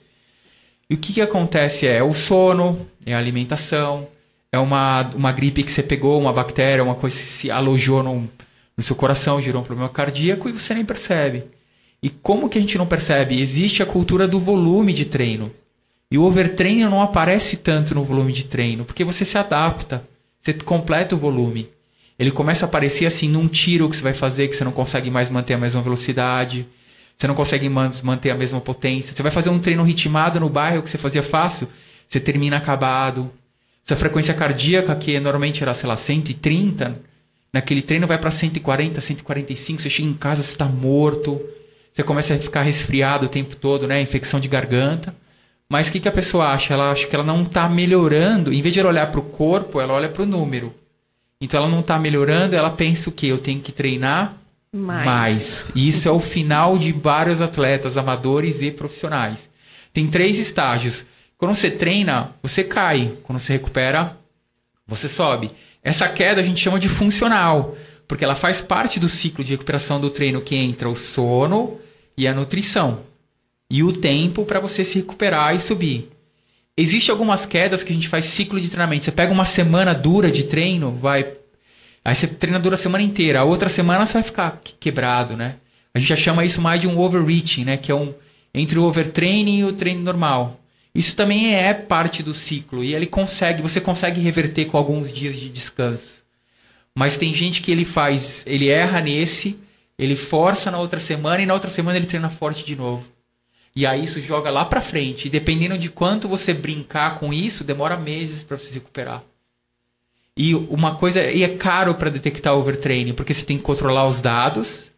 E 0.88 0.94
o 0.94 0.98
que, 0.98 1.14
que 1.14 1.20
acontece 1.20 1.86
é, 1.86 1.98
é 1.98 2.02
o 2.02 2.12
sono, 2.12 2.86
é 3.06 3.14
a 3.14 3.18
alimentação, 3.18 4.08
é 4.52 4.58
uma, 4.58 5.08
uma 5.14 5.32
gripe 5.32 5.62
que 5.62 5.70
você 5.70 5.82
pegou, 5.82 6.20
uma 6.20 6.32
bactéria, 6.32 6.82
uma 6.82 6.94
coisa 6.94 7.16
que 7.16 7.22
se 7.22 7.50
alojou 7.50 8.02
no, 8.02 8.28
no 8.76 8.82
seu 8.82 8.96
coração, 8.96 9.40
gerou 9.40 9.62
um 9.62 9.64
problema 9.64 9.88
cardíaco 9.88 10.48
e 10.48 10.52
você 10.52 10.74
nem 10.74 10.84
percebe. 10.84 11.44
E 12.02 12.08
como 12.08 12.48
que 12.48 12.58
a 12.58 12.60
gente 12.60 12.78
não 12.78 12.86
percebe? 12.86 13.40
Existe 13.40 13.82
a 13.82 13.86
cultura 13.86 14.26
do 14.26 14.40
volume 14.40 14.92
de 14.92 15.04
treino. 15.04 15.52
E 16.10 16.18
o 16.18 16.24
overtraining 16.24 16.84
não 16.84 17.02
aparece 17.02 17.56
tanto 17.56 17.94
no 17.94 18.02
volume 18.02 18.32
de 18.32 18.44
treino, 18.44 18.84
porque 18.84 19.04
você 19.04 19.24
se 19.24 19.38
adapta, 19.38 20.02
você 20.40 20.52
completa 20.54 21.14
o 21.14 21.18
volume. 21.18 21.68
Ele 22.18 22.30
começa 22.30 22.64
a 22.64 22.68
aparecer 22.68 23.06
assim 23.06 23.28
num 23.28 23.46
tiro 23.46 23.88
que 23.88 23.96
você 23.96 24.02
vai 24.02 24.12
fazer, 24.12 24.48
que 24.48 24.56
você 24.56 24.64
não 24.64 24.72
consegue 24.72 25.10
mais 25.10 25.30
manter 25.30 25.54
a 25.54 25.58
mesma 25.58 25.80
velocidade, 25.80 26.66
você 27.16 27.26
não 27.28 27.34
consegue 27.34 27.68
manter 27.68 28.30
a 28.30 28.34
mesma 28.34 28.60
potência. 28.60 29.14
Você 29.14 29.22
vai 29.22 29.30
fazer 29.30 29.50
um 29.50 29.58
treino 29.58 29.82
ritmado 29.82 30.40
no 30.40 30.48
bairro 30.48 30.82
que 30.82 30.90
você 30.90 30.98
fazia 30.98 31.22
fácil, 31.22 31.68
você 32.08 32.18
termina 32.18 32.56
acabado. 32.56 33.30
Sua 33.84 33.96
frequência 33.96 34.34
cardíaca, 34.34 34.94
que 34.94 35.18
normalmente 35.18 35.62
era, 35.62 35.74
sei 35.74 35.88
lá, 35.88 35.96
130, 35.96 36.94
naquele 37.52 37.82
treino 37.82 38.06
vai 38.06 38.18
para 38.18 38.30
140, 38.30 39.00
145, 39.00 39.80
você 39.82 39.90
chega 39.90 40.08
em 40.08 40.14
casa, 40.14 40.42
você 40.42 40.50
está 40.50 40.66
morto 40.66 41.40
você 41.92 42.02
começa 42.02 42.34
a 42.34 42.38
ficar 42.38 42.62
resfriado 42.62 43.26
o 43.26 43.28
tempo 43.28 43.56
todo, 43.56 43.86
né? 43.86 44.00
Infecção 44.00 44.38
de 44.38 44.48
garganta. 44.48 45.14
Mas 45.68 45.88
o 45.88 45.92
que, 45.92 46.00
que 46.00 46.08
a 46.08 46.12
pessoa 46.12 46.48
acha? 46.48 46.74
Ela 46.74 46.90
acha 46.90 47.06
que 47.06 47.14
ela 47.14 47.24
não 47.24 47.42
está 47.42 47.68
melhorando. 47.68 48.52
Em 48.52 48.62
vez 48.62 48.72
de 48.72 48.80
ela 48.80 48.88
olhar 48.88 49.10
para 49.10 49.20
o 49.20 49.24
corpo, 49.24 49.80
ela 49.80 49.94
olha 49.94 50.08
para 50.08 50.22
o 50.22 50.26
número. 50.26 50.74
Então 51.40 51.60
ela 51.60 51.70
não 51.70 51.80
está 51.80 51.98
melhorando, 51.98 52.54
ela 52.54 52.70
pensa 52.70 53.08
o 53.08 53.12
quê? 53.12 53.26
Eu 53.26 53.38
tenho 53.38 53.60
que 53.60 53.72
treinar 53.72 54.36
mais. 54.72 55.06
mais. 55.06 55.66
Isso 55.74 56.08
é 56.08 56.12
o 56.12 56.20
final 56.20 56.76
de 56.78 56.92
vários 56.92 57.40
atletas 57.40 57.96
amadores 57.96 58.62
e 58.62 58.70
profissionais. 58.70 59.48
Tem 59.92 60.06
três 60.06 60.38
estágios. 60.38 61.04
Quando 61.40 61.54
você 61.54 61.70
treina, 61.70 62.34
você 62.42 62.62
cai. 62.62 63.14
Quando 63.22 63.38
você 63.38 63.54
recupera, 63.54 64.14
você 64.86 65.08
sobe. 65.08 65.50
Essa 65.82 66.06
queda 66.06 66.42
a 66.42 66.44
gente 66.44 66.60
chama 66.60 66.78
de 66.78 66.86
funcional 66.86 67.74
porque 68.06 68.22
ela 68.22 68.34
faz 68.34 68.60
parte 68.60 69.00
do 69.00 69.08
ciclo 69.08 69.42
de 69.42 69.52
recuperação 69.52 69.98
do 69.98 70.10
treino 70.10 70.42
que 70.42 70.54
entra 70.54 70.86
o 70.86 70.94
sono 70.94 71.78
e 72.14 72.28
a 72.28 72.34
nutrição 72.34 73.04
e 73.70 73.82
o 73.82 73.90
tempo 73.90 74.44
para 74.44 74.60
você 74.60 74.84
se 74.84 74.96
recuperar 74.96 75.54
e 75.54 75.60
subir. 75.60 76.10
Existem 76.76 77.10
algumas 77.10 77.46
quedas 77.46 77.82
que 77.82 77.90
a 77.90 77.94
gente 77.94 78.08
faz 78.08 78.26
ciclo 78.26 78.60
de 78.60 78.68
treinamento. 78.68 79.06
Você 79.06 79.12
pega 79.12 79.32
uma 79.32 79.46
semana 79.46 79.94
dura 79.94 80.30
de 80.30 80.44
treino, 80.44 80.92
vai 80.92 81.26
aí 82.04 82.14
você 82.14 82.26
treina 82.26 82.60
dura 82.60 82.74
a 82.74 82.78
semana 82.78 83.02
inteira. 83.02 83.40
A 83.40 83.44
outra 83.44 83.70
semana 83.70 84.04
você 84.04 84.14
vai 84.14 84.22
ficar 84.24 84.60
quebrado, 84.78 85.38
né? 85.38 85.54
A 85.94 85.98
gente 85.98 86.08
já 86.08 86.16
chama 86.16 86.44
isso 86.44 86.60
mais 86.60 86.82
de 86.82 86.86
um 86.86 86.98
overreaching, 86.98 87.64
né? 87.64 87.78
Que 87.78 87.90
é 87.90 87.94
um 87.94 88.12
entre 88.52 88.78
o 88.78 88.84
overtraining 88.84 89.60
e 89.60 89.64
o 89.64 89.72
treino 89.72 90.02
normal. 90.02 90.59
Isso 90.94 91.14
também 91.14 91.54
é 91.54 91.72
parte 91.72 92.22
do 92.22 92.34
ciclo 92.34 92.82
e 92.82 92.94
ele 92.94 93.06
consegue, 93.06 93.62
você 93.62 93.80
consegue 93.80 94.20
reverter 94.20 94.66
com 94.66 94.76
alguns 94.76 95.12
dias 95.12 95.38
de 95.38 95.48
descanso. 95.48 96.20
Mas 96.94 97.16
tem 97.16 97.32
gente 97.32 97.62
que 97.62 97.70
ele 97.70 97.84
faz, 97.84 98.42
ele 98.44 98.68
erra 98.68 99.00
nesse, 99.00 99.56
ele 99.98 100.16
força 100.16 100.70
na 100.70 100.78
outra 100.78 100.98
semana 100.98 101.42
e 101.42 101.46
na 101.46 101.54
outra 101.54 101.70
semana 101.70 101.96
ele 101.96 102.06
treina 102.06 102.28
forte 102.28 102.64
de 102.64 102.74
novo. 102.74 103.06
E 103.74 103.86
aí 103.86 104.04
isso 104.04 104.20
joga 104.20 104.50
lá 104.50 104.64
pra 104.64 104.80
frente. 104.80 105.26
E 105.26 105.30
dependendo 105.30 105.78
de 105.78 105.88
quanto 105.88 106.26
você 106.26 106.52
brincar 106.52 107.18
com 107.20 107.32
isso, 107.32 107.62
demora 107.62 107.96
meses 107.96 108.42
para 108.42 108.58
você 108.58 108.66
se 108.66 108.74
recuperar. 108.74 109.22
E 110.36 110.54
uma 110.54 110.94
coisa, 110.94 111.22
e 111.30 111.44
é 111.44 111.48
caro 111.48 111.94
para 111.94 112.10
detectar 112.10 112.54
overtraining, 112.54 113.12
porque 113.12 113.34
você 113.34 113.44
tem 113.44 113.56
que 113.56 113.62
controlar 113.62 114.06
os 114.06 114.20
dados, 114.20 114.90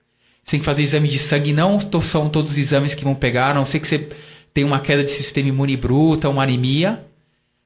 você 0.42 0.52
tem 0.52 0.60
que 0.60 0.66
fazer 0.66 0.82
exame 0.82 1.08
de 1.08 1.18
sangue, 1.18 1.52
não 1.52 1.78
são 2.00 2.28
todos 2.28 2.52
os 2.52 2.58
exames 2.58 2.94
que 2.94 3.04
vão 3.04 3.14
pegar, 3.14 3.50
a 3.50 3.54
não 3.54 3.66
sei 3.66 3.80
que 3.80 3.88
você 3.88 4.08
tem 4.52 4.64
uma 4.64 4.80
queda 4.80 5.02
de 5.02 5.10
sistema 5.10 5.48
imune 5.48 5.76
bruta, 5.76 6.28
uma 6.28 6.42
anemia. 6.42 7.04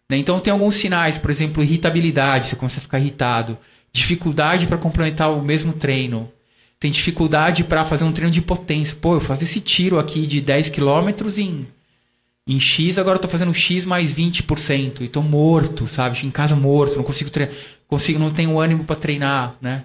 Né? 0.09 0.17
Então 0.17 0.39
tem 0.41 0.53
alguns 0.53 0.77
sinais, 0.77 1.19
por 1.19 1.31
exemplo, 1.31 1.63
irritabilidade, 1.63 2.49
você 2.49 2.57
começa 2.57 2.79
a 2.79 2.83
ficar 2.83 2.99
irritado, 2.99 3.59
dificuldade 3.93 4.67
para 4.67 4.79
complementar 4.79 5.33
o 5.33 5.43
mesmo 5.43 5.73
treino, 5.73 6.31
tem 6.79 6.91
dificuldade 6.91 7.65
para 7.65 7.85
fazer 7.85 8.05
um 8.05 8.13
treino 8.13 8.31
de 8.31 8.43
potência. 8.43 8.97
Pô, 9.01 9.15
eu 9.15 9.21
faço 9.21 9.43
esse 9.43 9.61
tiro 9.61 9.99
aqui 9.99 10.27
de 10.27 10.41
10 10.41 10.71
km 10.71 11.09
em, 11.39 11.67
em 12.47 12.61
X, 12.61 12.99
agora 12.99 13.17
eu 13.17 13.23
tô 13.23 13.29
fazendo 13.29 13.53
X 13.55 13.87
mais 13.87 14.13
20% 14.13 15.01
e 15.01 15.09
tô 15.09 15.23
morto, 15.23 15.89
sabe? 15.89 16.25
Em 16.25 16.31
casa 16.31 16.55
morto, 16.55 16.97
não 16.97 17.05
consigo 17.05 17.31
treinar, 17.31 17.55
consigo, 17.89 18.19
não 18.19 18.31
tenho 18.31 18.61
ânimo 18.61 18.85
para 18.85 18.97
treinar, 18.97 19.57
né? 19.61 19.85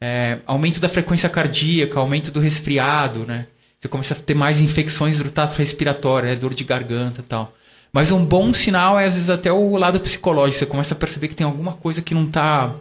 É, 0.00 0.38
aumento 0.46 0.80
da 0.80 0.88
frequência 0.88 1.28
cardíaca, 1.28 1.98
aumento 1.98 2.30
do 2.30 2.38
resfriado, 2.38 3.24
né? 3.26 3.46
Você 3.78 3.88
começa 3.88 4.14
a 4.14 4.16
ter 4.16 4.34
mais 4.34 4.60
infecções 4.60 5.18
do 5.18 5.30
trato 5.30 5.56
respiratório, 5.56 6.28
né? 6.28 6.34
dor 6.34 6.52
de 6.52 6.64
garganta 6.64 7.20
e 7.20 7.24
tal. 7.24 7.54
Mas 7.92 8.10
um 8.10 8.24
bom 8.24 8.52
sinal 8.52 8.98
é, 8.98 9.06
às 9.06 9.14
vezes, 9.14 9.30
até 9.30 9.52
o 9.52 9.76
lado 9.76 10.00
psicológico. 10.00 10.58
Você 10.58 10.66
começa 10.66 10.94
a 10.94 10.96
perceber 10.96 11.28
que 11.28 11.36
tem 11.36 11.46
alguma 11.46 11.72
coisa 11.72 12.02
que 12.02 12.12
não 12.12 12.26
tá, 12.26 12.74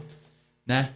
né? 0.65 0.89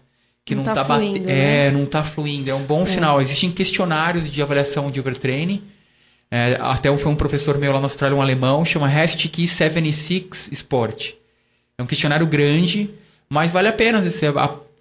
Que 0.43 0.55
não, 0.55 0.63
não 0.63 0.73
tá, 0.73 0.81
tá 0.81 0.87
batendo. 0.87 1.25
Né? 1.25 1.67
É, 1.67 1.71
não 1.71 1.85
tá 1.85 2.03
fluindo. 2.03 2.49
É 2.49 2.55
um 2.55 2.63
bom 2.63 2.81
é. 2.83 2.85
sinal. 2.85 3.21
Existem 3.21 3.51
questionários 3.51 4.29
de 4.29 4.41
avaliação 4.41 4.89
de 4.89 4.99
overtraining. 4.99 5.63
É, 6.29 6.57
até 6.61 6.95
foi 6.97 7.11
um 7.11 7.15
professor 7.15 7.57
meu 7.57 7.71
lá 7.71 7.79
na 7.79 7.85
Austrália, 7.85 8.17
um 8.17 8.21
alemão, 8.21 8.63
chama 8.63 8.87
Hashtag 8.87 9.47
76 9.47 10.49
Sport. 10.53 11.11
É 11.77 11.83
um 11.83 11.85
questionário 11.85 12.25
grande, 12.25 12.89
mas 13.29 13.51
vale 13.51 13.67
a 13.67 13.73
pena 13.73 14.01
você 14.01 14.27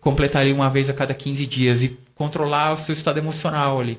completar 0.00 0.42
ali 0.42 0.52
uma 0.52 0.70
vez 0.70 0.88
a 0.88 0.92
cada 0.92 1.12
15 1.12 1.46
dias 1.46 1.82
e 1.82 1.98
controlar 2.14 2.74
o 2.74 2.78
seu 2.78 2.92
estado 2.92 3.18
emocional 3.18 3.80
ali. 3.80 3.98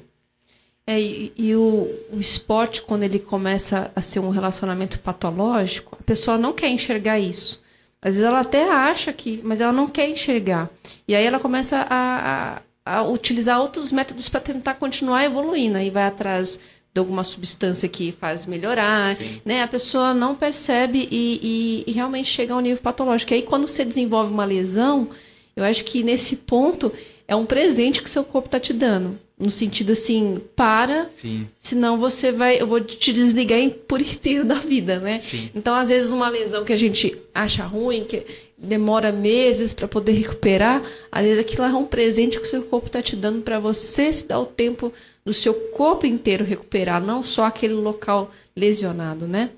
É, 0.92 1.00
e, 1.00 1.32
e 1.38 1.56
o, 1.56 1.90
o, 2.12 2.20
esporte, 2.20 2.82
quando 2.82 3.04
ele 3.04 3.18
começa 3.18 3.90
a 3.96 4.02
ser 4.02 4.20
um 4.20 4.30
relacionamento 4.30 5.00
patológico, 5.00 5.98
a 5.98 6.04
pessoa 6.04 6.38
não 6.38 6.52
quer 6.52 6.68
enxergar 6.68 7.18
isso. 7.18 7.62
Às 8.02 8.16
vezes 8.16 8.24
ela 8.24 8.42
até 8.42 8.70
acha 8.70 9.14
que, 9.14 9.40
mas 9.42 9.62
ela 9.62 9.72
não 9.72 9.88
quer 9.88 10.10
enxergar. 10.10 10.70
E 11.08 11.16
aí 11.16 11.26
ela 11.26 11.40
começa 11.40 11.88
a, 11.90 12.62
a, 12.86 12.98
a 12.98 13.04
utilizar 13.04 13.62
outros 13.62 13.90
métodos 13.94 14.28
para 14.28 14.42
tentar 14.42 14.74
continuar 14.74 15.24
evoluindo. 15.24 15.78
Aí 15.78 15.90
vai 15.90 16.04
atrás 16.04 16.60
de 16.94 17.00
alguma 17.00 17.24
substância 17.24 17.88
que 17.88 18.12
faz 18.12 18.46
melhorar, 18.46 19.16
né? 19.46 19.64
A 19.64 19.68
pessoa 19.70 20.14
não 20.14 20.36
percebe 20.36 21.08
e, 21.10 21.40
e, 21.42 21.84
e 21.88 21.92
realmente 21.94 22.28
chega 22.28 22.54
a 22.54 22.58
um 22.58 22.60
nível 22.60 22.84
patológico. 22.84 23.32
E 23.32 23.36
aí 23.36 23.42
quando 23.44 23.66
você 23.66 23.86
desenvolve 23.86 24.34
uma 24.34 24.44
lesão, 24.44 25.08
eu 25.56 25.64
acho 25.64 25.86
que 25.86 26.04
nesse 26.04 26.36
ponto 26.36 26.92
é 27.26 27.34
um 27.34 27.46
presente 27.46 28.04
que 28.04 28.10
seu 28.10 28.26
corpo 28.26 28.50
está 28.50 28.60
te 28.60 28.74
dando. 28.74 29.18
No 29.42 29.50
sentido 29.50 29.94
assim, 29.94 30.40
para, 30.56 31.10
Sim. 31.10 31.48
senão 31.58 31.98
você 31.98 32.32
vai. 32.32 32.62
Eu 32.62 32.68
vou 32.68 32.80
te 32.80 33.12
desligar 33.12 33.60
por 33.88 34.00
inteiro 34.00 34.46
da 34.46 34.56
vida, 34.56 35.00
né? 35.00 35.20
Sim. 35.20 35.50
Então, 35.56 35.74
às 35.74 35.90
vezes, 35.90 36.12
uma 36.12 36.30
lesão 36.30 36.64
que 36.64 36.72
a 36.72 36.78
gente 36.78 37.18
acha 37.34 37.64
ruim, 37.64 38.04
que 38.04 38.24
demora 38.56 39.12
meses 39.12 39.74
para 39.74 39.88
poder 39.88 40.12
recuperar, 40.12 40.84
às 41.12 41.24
vezes 41.24 41.40
aquilo 41.40 41.64
é 41.64 41.74
um 41.74 41.86
presente 41.86 42.38
que 42.38 42.46
o 42.46 42.50
seu 42.50 42.62
corpo 42.62 42.86
está 42.86 43.02
te 43.02 43.16
dando 43.16 43.42
para 43.42 43.58
você 43.58 44.14
se 44.14 44.28
dar 44.28 44.40
o 44.40 44.46
tempo 44.46 44.94
do 45.26 45.34
seu 45.34 45.54
corpo 45.54 46.06
inteiro 46.06 46.46
recuperar, 46.46 47.02
não 47.02 47.24
só 47.24 47.46
aquele 47.46 47.74
local 47.74 48.32
lesionado, 48.56 49.28
né? 49.28 49.50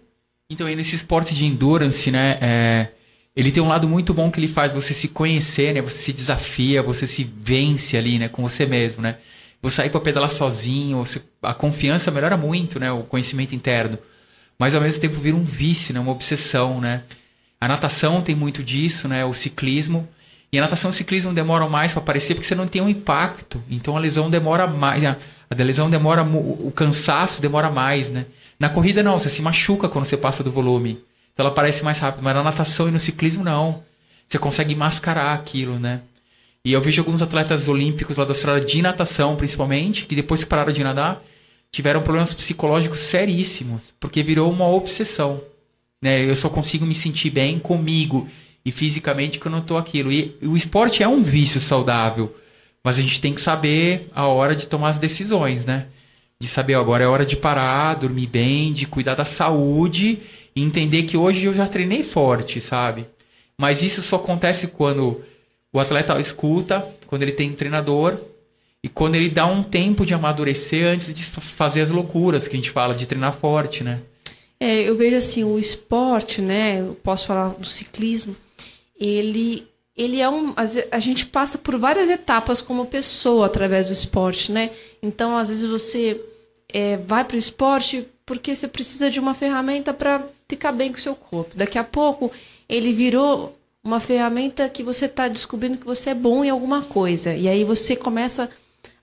Então, 0.50 0.68
aí 0.68 0.76
nesse 0.76 0.96
esporte 0.96 1.36
de 1.36 1.46
endurance, 1.46 2.10
né? 2.10 2.38
É, 2.42 2.88
ele 3.36 3.52
tem 3.52 3.62
um 3.62 3.68
lado 3.68 3.88
muito 3.88 4.14
bom 4.14 4.30
que 4.30 4.40
ele 4.40 4.48
faz 4.48 4.72
você 4.72 4.94
se 4.94 5.08
conhecer, 5.08 5.74
né? 5.74 5.82
Você 5.82 5.98
se 5.98 6.14
desafia, 6.14 6.82
você 6.82 7.08
se 7.08 7.24
vence 7.24 7.98
ali, 7.98 8.20
né? 8.20 8.30
Com 8.30 8.44
você 8.44 8.66
mesmo, 8.66 9.02
né? 9.02 9.18
Você 9.64 9.78
sair 9.78 9.90
para 9.90 10.02
pedalar 10.02 10.30
sozinho, 10.30 10.98
você, 10.98 11.22
a 11.42 11.54
confiança 11.54 12.12
melhora 12.12 12.36
muito, 12.36 12.82
né? 12.82 12.92
O 12.92 13.04
conhecimento 13.04 13.56
interno. 13.56 13.98
Mas 14.60 14.76
ao 14.76 14.82
mesmo 14.82 15.00
tempo 15.00 15.16
vira 15.16 15.38
um 15.38 15.44
vício, 15.44 15.94
né? 15.94 16.02
Uma 16.02 16.12
obsessão, 16.12 16.82
né? 16.82 17.04
A 17.62 17.68
natação 17.68 18.22
tem 18.22 18.36
muito 18.36 18.62
disso, 18.62 19.08
né? 19.08 19.24
O 19.24 19.34
ciclismo. 19.34 20.06
E 20.52 20.60
a 20.60 20.62
natação 20.62 20.92
e 20.92 20.94
o 20.94 20.94
ciclismo 20.94 21.34
demoram 21.34 21.70
mais 21.70 21.94
para 21.94 22.02
aparecer 22.02 22.36
porque 22.36 22.46
você 22.46 22.56
não 22.56 22.68
tem 22.68 22.82
um 22.82 22.90
impacto. 22.90 23.64
Então 23.70 23.96
a 23.96 24.02
lesão 24.02 24.30
demora 24.30 24.68
mais. 24.68 25.02
A, 25.06 25.18
lesão 25.60 25.90
demora. 25.90 26.24
O 26.24 26.72
cansaço 26.76 27.42
demora 27.42 27.70
mais, 27.70 28.12
né? 28.12 28.26
Na 28.60 28.68
corrida 28.68 29.02
não, 29.02 29.18
você 29.18 29.30
se 29.30 29.42
machuca 29.42 29.88
quando 29.88 30.04
você 30.04 30.18
passa 30.18 30.44
do 30.44 30.52
volume. 30.52 31.02
Então 31.34 31.46
ela 31.46 31.54
aparece 31.54 31.86
mais 31.86 32.00
rápido. 32.00 32.22
Mas 32.22 32.36
na 32.36 32.44
natação 32.44 32.90
e 32.90 32.92
no 32.92 33.00
ciclismo 33.00 33.46
não. 33.46 33.82
Você 34.28 34.38
consegue 34.38 34.76
mascarar 34.76 35.34
aquilo, 35.34 35.80
né? 35.80 36.02
E 36.66 36.72
eu 36.72 36.82
vejo 36.82 37.02
alguns 37.02 37.22
atletas 37.22 37.68
olímpicos 37.68 38.16
lá 38.16 38.24
da 38.24 38.32
Austrália, 38.32 38.64
de 38.64 38.82
natação 38.82 39.36
principalmente, 39.36 40.06
que 40.06 40.16
depois 40.16 40.44
que 40.44 40.50
pararam 40.50 40.72
de 40.72 40.82
nadar, 40.82 41.22
tiveram 41.70 42.02
problemas 42.02 42.34
psicológicos 42.34 43.00
seríssimos, 43.00 43.94
porque 44.00 44.24
virou 44.24 44.50
uma 44.50 44.68
obsessão. 44.68 45.42
Né? 46.02 46.24
Eu 46.24 46.36
só 46.38 46.48
consigo 46.48 46.86
me 46.86 46.96
sentir 46.96 47.32
bem 47.32 47.60
comigo 47.60 48.30
e 48.64 48.72
fisicamente 48.72 49.40
que 49.40 49.46
eu 49.46 49.52
não 49.52 49.60
estou 49.60 49.78
aquilo. 49.78 50.10
E, 50.10 50.38
o 50.42 50.56
esporte 50.56 51.04
é 51.04 51.08
um 51.08 51.22
vício 51.22 51.60
saudável, 51.60 52.34
mas 52.82 52.98
a 52.98 53.02
gente 53.02 53.20
tem 53.20 53.34
que 53.34 53.42
saber 53.42 54.08
a 54.16 54.28
hora 54.28 54.56
de 54.56 54.66
tomar 54.66 54.90
as 54.90 55.00
decisões, 55.00 55.66
né? 55.66 55.88
De 56.40 56.48
saber 56.48 56.76
agora 56.76 57.04
é 57.04 57.08
hora 57.08 57.26
de 57.26 57.36
parar, 57.36 57.96
dormir 57.96 58.28
bem, 58.28 58.72
de 58.72 58.86
cuidar 58.86 59.16
da 59.16 59.26
saúde 59.26 60.20
e 60.56 60.64
entender 60.64 61.04
que 61.04 61.18
hoje 61.18 61.44
eu 61.44 61.54
já 61.54 61.68
treinei 61.68 62.04
forte, 62.04 62.62
sabe? 62.62 63.06
Mas 63.58 63.82
isso 63.82 64.02
só 64.02 64.16
acontece 64.16 64.68
quando 64.68 65.22
o 65.74 65.80
atleta 65.80 66.20
escuta 66.20 66.88
quando 67.08 67.24
ele 67.24 67.32
tem 67.32 67.50
um 67.50 67.56
treinador 67.56 68.18
e 68.84 68.88
quando 68.88 69.16
ele 69.16 69.30
dá 69.30 69.46
um 69.46 69.64
tempo 69.64 70.06
de 70.06 70.14
amadurecer 70.14 70.86
antes 70.86 71.14
de 71.14 71.24
fazer 71.26 71.82
as 71.82 71.90
loucuras 71.90 72.48
que 72.48 72.56
a 72.56 72.58
gente 72.58 72.72
fala 72.72 72.94
de 72.94 73.08
treinar 73.08 73.34
forte, 73.34 73.84
né? 73.84 74.00
É, 74.60 74.88
eu 74.88 74.96
vejo 74.96 75.16
assim, 75.16 75.44
o 75.44 75.58
esporte, 75.58 76.42
né? 76.42 76.80
Eu 76.80 76.94
posso 77.04 77.26
falar 77.26 77.50
do 77.50 77.66
ciclismo, 77.66 78.36
ele 78.98 79.68
ele 79.96 80.20
é 80.20 80.30
um. 80.30 80.54
A 80.92 81.00
gente 81.00 81.26
passa 81.26 81.58
por 81.58 81.78
várias 81.78 82.10
etapas 82.10 82.62
como 82.62 82.86
pessoa 82.86 83.46
através 83.46 83.88
do 83.88 83.94
esporte, 83.94 84.52
né? 84.52 84.72
Então, 85.02 85.38
às 85.38 85.50
vezes, 85.50 85.66
você 85.66 86.20
é, 86.70 86.98
vai 86.98 87.24
para 87.24 87.36
o 87.36 87.40
esporte 87.40 88.08
porque 88.26 88.56
você 88.56 88.68
precisa 88.68 89.10
de 89.12 89.20
uma 89.20 89.36
ferramenta 89.36 89.94
para 89.94 90.26
ficar 90.48 90.72
bem 90.72 90.92
com 90.92 90.98
o 90.98 91.02
seu 91.02 91.16
corpo. 91.16 91.52
Daqui 91.56 91.78
a 91.78 91.84
pouco, 91.84 92.32
ele 92.68 92.92
virou 92.92 93.56
uma 93.84 94.00
ferramenta 94.00 94.70
que 94.70 94.82
você 94.82 95.06
está 95.06 95.28
descobrindo 95.28 95.78
que 95.78 95.86
você 95.86 96.12
é 96.12 96.14
bom 96.14 96.44
em 96.44 96.50
alguma 96.50 96.82
coisa. 96.82 97.36
E 97.36 97.48
aí 97.48 97.64
você 97.64 97.96
começa. 97.96 98.50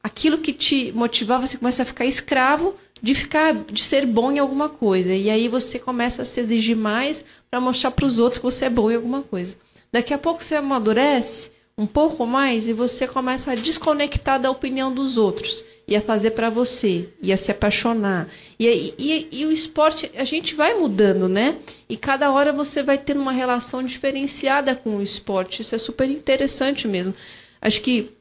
Aquilo 0.03 0.39
que 0.39 0.55
te 0.55 0.91
motivava, 0.93 1.47
você 1.47 1.59
começa 1.59 1.83
a 1.83 1.87
ficar 1.87 2.07
escravo 2.07 2.75
de 3.03 3.15
ficar 3.15 3.53
de 3.53 3.85
ser 3.85 4.07
bom 4.07 4.33
em 4.33 4.39
alguma 4.39 4.71
coisa. 4.71 5.15
E 5.15 5.29
aí 5.29 5.47
você 5.47 5.79
começa 5.79 6.23
a 6.23 6.25
se 6.25 6.41
exigir 6.41 6.75
mais 6.75 7.23
para 7.51 7.61
mostrar 7.61 7.91
para 7.91 8.07
os 8.07 8.19
outros 8.19 8.39
que 8.39 8.45
você 8.45 8.65
é 8.65 8.71
bom 8.71 8.91
em 8.91 8.95
alguma 8.95 9.21
coisa. 9.23 9.57
Daqui 9.93 10.15
a 10.15 10.19
pouco 10.19 10.43
você 10.43 10.55
amadurece 10.55 11.51
um 11.77 11.87
pouco 11.87 12.27
mais 12.27 12.69
e 12.69 12.73
você 12.73 13.07
começa 13.07 13.53
a 13.53 13.55
desconectar 13.55 14.41
da 14.41 14.51
opinião 14.51 14.93
dos 14.93 15.17
outros 15.17 15.65
e 15.91 15.97
a 15.97 16.01
fazer 16.01 16.31
para 16.31 16.49
você, 16.49 17.09
e 17.21 17.33
a 17.33 17.37
se 17.37 17.51
apaixonar. 17.51 18.29
E, 18.59 18.95
e, 18.97 19.29
e, 19.33 19.45
o 19.45 19.51
esporte, 19.51 20.09
a 20.15 20.23
gente 20.23 20.55
vai 20.55 20.73
mudando, 20.73 21.29
né? 21.29 21.57
E 21.89 21.97
cada 21.97 22.31
hora 22.31 22.53
você 22.53 22.81
vai 22.81 22.97
tendo 22.97 23.21
uma 23.21 23.33
relação 23.33 23.83
diferenciada 23.83 24.77
com 24.77 24.97
o 24.97 25.03
esporte. 25.03 25.63
Isso 25.63 25.75
é 25.75 25.79
super 25.79 26.09
interessante 26.09 26.87
mesmo. 26.87 27.13
Acho 27.61 27.83
que 27.83 28.13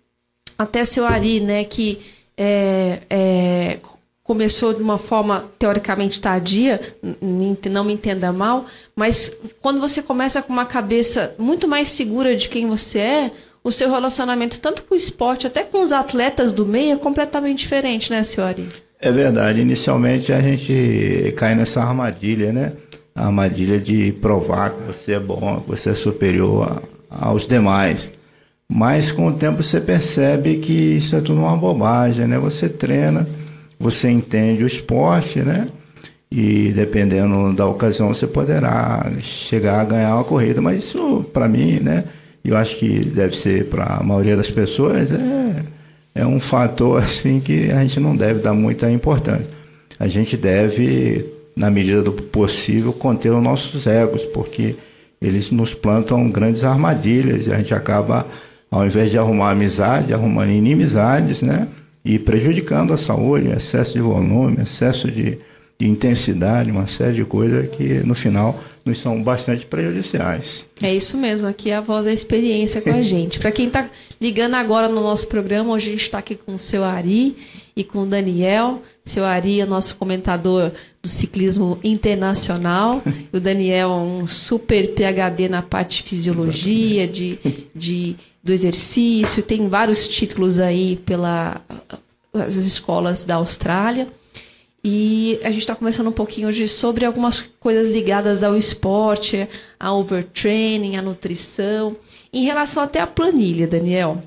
até 0.57 0.83
seu 0.83 1.05
Ari, 1.05 1.39
né, 1.39 1.63
que 1.63 1.99
é, 2.35 3.01
é, 3.07 3.79
começou 4.29 4.75
de 4.75 4.83
uma 4.83 4.99
forma 4.99 5.45
teoricamente 5.57 6.21
tardia, 6.21 6.79
não 7.67 7.83
me 7.83 7.93
entenda 7.93 8.31
mal, 8.31 8.67
mas 8.95 9.31
quando 9.59 9.79
você 9.79 10.03
começa 10.03 10.39
com 10.39 10.53
uma 10.53 10.67
cabeça 10.67 11.33
muito 11.39 11.67
mais 11.67 11.89
segura 11.89 12.35
de 12.35 12.47
quem 12.47 12.67
você 12.67 12.99
é, 12.99 13.31
o 13.63 13.71
seu 13.71 13.89
relacionamento, 13.89 14.59
tanto 14.59 14.83
com 14.83 14.93
o 14.93 14.97
esporte, 14.97 15.47
até 15.47 15.63
com 15.63 15.81
os 15.81 15.91
atletas 15.91 16.53
do 16.53 16.63
meio, 16.63 16.93
é 16.93 16.95
completamente 16.95 17.57
diferente, 17.57 18.11
né, 18.11 18.21
senhora? 18.21 18.57
É 19.01 19.11
verdade. 19.11 19.61
Inicialmente 19.61 20.31
a 20.31 20.39
gente 20.39 21.33
cai 21.35 21.55
nessa 21.55 21.81
armadilha, 21.81 22.53
né? 22.53 22.73
A 23.15 23.25
armadilha 23.25 23.79
de 23.79 24.11
provar 24.11 24.69
que 24.69 24.83
você 24.83 25.13
é 25.13 25.19
bom, 25.19 25.59
que 25.61 25.69
você 25.69 25.89
é 25.89 25.95
superior 25.95 26.83
a, 27.09 27.29
aos 27.29 27.47
demais. 27.47 28.11
Mas 28.71 29.11
com 29.11 29.25
o 29.25 29.33
tempo 29.33 29.63
você 29.63 29.81
percebe 29.81 30.57
que 30.57 30.71
isso 30.71 31.15
é 31.15 31.19
tudo 31.19 31.41
uma 31.41 31.57
bobagem, 31.57 32.27
né? 32.27 32.37
Você 32.37 32.69
treina, 32.69 33.27
você 33.79 34.09
entende 34.09 34.63
o 34.63 34.67
esporte, 34.67 35.39
né? 35.39 35.67
E 36.31 36.71
dependendo 36.75 37.53
da 37.53 37.65
ocasião 37.65 38.09
você 38.09 38.27
poderá 38.27 39.11
chegar 39.19 39.81
a 39.81 39.85
ganhar 39.85 40.15
uma 40.15 40.23
corrida. 40.23 40.61
Mas 40.61 40.83
isso, 40.83 41.25
para 41.33 41.47
mim, 41.47 41.79
né? 41.79 42.03
eu 42.43 42.57
acho 42.57 42.77
que 42.77 42.99
deve 42.99 43.35
ser 43.37 43.65
para 43.65 43.97
a 43.99 44.03
maioria 44.03 44.35
das 44.35 44.49
pessoas, 44.49 45.09
é, 45.11 45.63
é 46.21 46.25
um 46.25 46.39
fator 46.39 47.01
assim 47.03 47.39
que 47.39 47.71
a 47.71 47.81
gente 47.81 47.99
não 47.99 48.15
deve 48.15 48.39
dar 48.39 48.53
muita 48.53 48.89
importância. 48.89 49.49
A 49.99 50.07
gente 50.07 50.37
deve, 50.37 51.25
na 51.55 51.69
medida 51.69 52.01
do 52.01 52.11
possível, 52.11 52.93
conter 52.93 53.31
os 53.31 53.43
nossos 53.43 53.85
egos, 53.85 54.23
porque 54.25 54.75
eles 55.21 55.51
nos 55.51 55.73
plantam 55.73 56.29
grandes 56.29 56.63
armadilhas 56.63 57.47
e 57.47 57.53
a 57.53 57.57
gente 57.57 57.73
acaba, 57.73 58.25
ao 58.71 58.85
invés 58.85 59.11
de 59.11 59.17
arrumar 59.17 59.51
amizade, 59.51 60.13
arrumando 60.13 60.51
inimizades, 60.51 61.41
né? 61.41 61.67
E 62.03 62.17
prejudicando 62.17 62.93
a 62.93 62.97
saúde, 62.97 63.49
excesso 63.49 63.93
de 63.93 64.01
volume, 64.01 64.61
excesso 64.61 65.11
de, 65.11 65.37
de 65.77 65.87
intensidade, 65.87 66.71
uma 66.71 66.87
série 66.87 67.13
de 67.13 67.25
coisas 67.25 67.69
que 67.69 68.01
no 68.05 68.15
final 68.15 68.59
nos 68.85 68.99
são 68.99 69.21
bastante 69.21 69.65
prejudiciais. 69.65 70.65
É 70.81 70.93
isso 70.93 71.17
mesmo, 71.17 71.47
aqui 71.47 71.69
é 71.69 71.75
a 71.75 71.81
voz 71.81 72.05
da 72.05 72.13
experiência 72.13 72.81
com 72.81 72.89
a 72.89 73.01
gente. 73.03 73.39
Para 73.39 73.51
quem 73.51 73.67
está 73.67 73.89
ligando 74.19 74.55
agora 74.55 74.87
no 74.87 75.01
nosso 75.01 75.27
programa, 75.27 75.71
hoje 75.71 75.87
a 75.87 75.91
gente 75.91 76.01
está 76.01 76.17
aqui 76.19 76.35
com 76.35 76.55
o 76.55 76.59
seu 76.59 76.83
Ari 76.83 77.35
e 77.75 77.83
com 77.83 78.03
o 78.03 78.05
Daniel. 78.05 78.81
Seu 79.05 79.23
Ari 79.23 79.61
é 79.61 79.65
nosso 79.65 79.95
comentador 79.95 80.71
do 81.01 81.07
ciclismo 81.07 81.79
internacional. 81.83 83.01
o 83.31 83.39
Daniel 83.39 83.89
é 83.89 83.95
um 83.95 84.27
super 84.27 84.93
PhD 84.93 85.47
na 85.47 85.61
parte 85.61 86.03
de 86.03 86.09
fisiologia, 86.09 87.07
de, 87.07 87.37
de, 87.73 88.15
do 88.43 88.51
exercício, 88.51 89.43
tem 89.43 89.67
vários 89.67 90.07
títulos 90.07 90.59
aí 90.59 90.95
pelas 90.97 91.61
escolas 92.55 93.25
da 93.25 93.35
Austrália. 93.35 94.07
E 94.83 95.39
a 95.43 95.51
gente 95.51 95.61
está 95.61 95.75
conversando 95.75 96.09
um 96.09 96.13
pouquinho 96.13 96.47
hoje 96.47 96.67
sobre 96.67 97.05
algumas 97.05 97.41
coisas 97.59 97.87
ligadas 97.87 98.43
ao 98.43 98.55
esporte, 98.55 99.47
ao 99.77 99.99
overtraining, 99.99 100.95
à 100.95 101.01
nutrição. 101.01 101.97
Em 102.31 102.45
relação 102.45 102.83
até 102.83 103.01
à 103.01 103.07
planilha, 103.07 103.67
Daniel. 103.67 104.23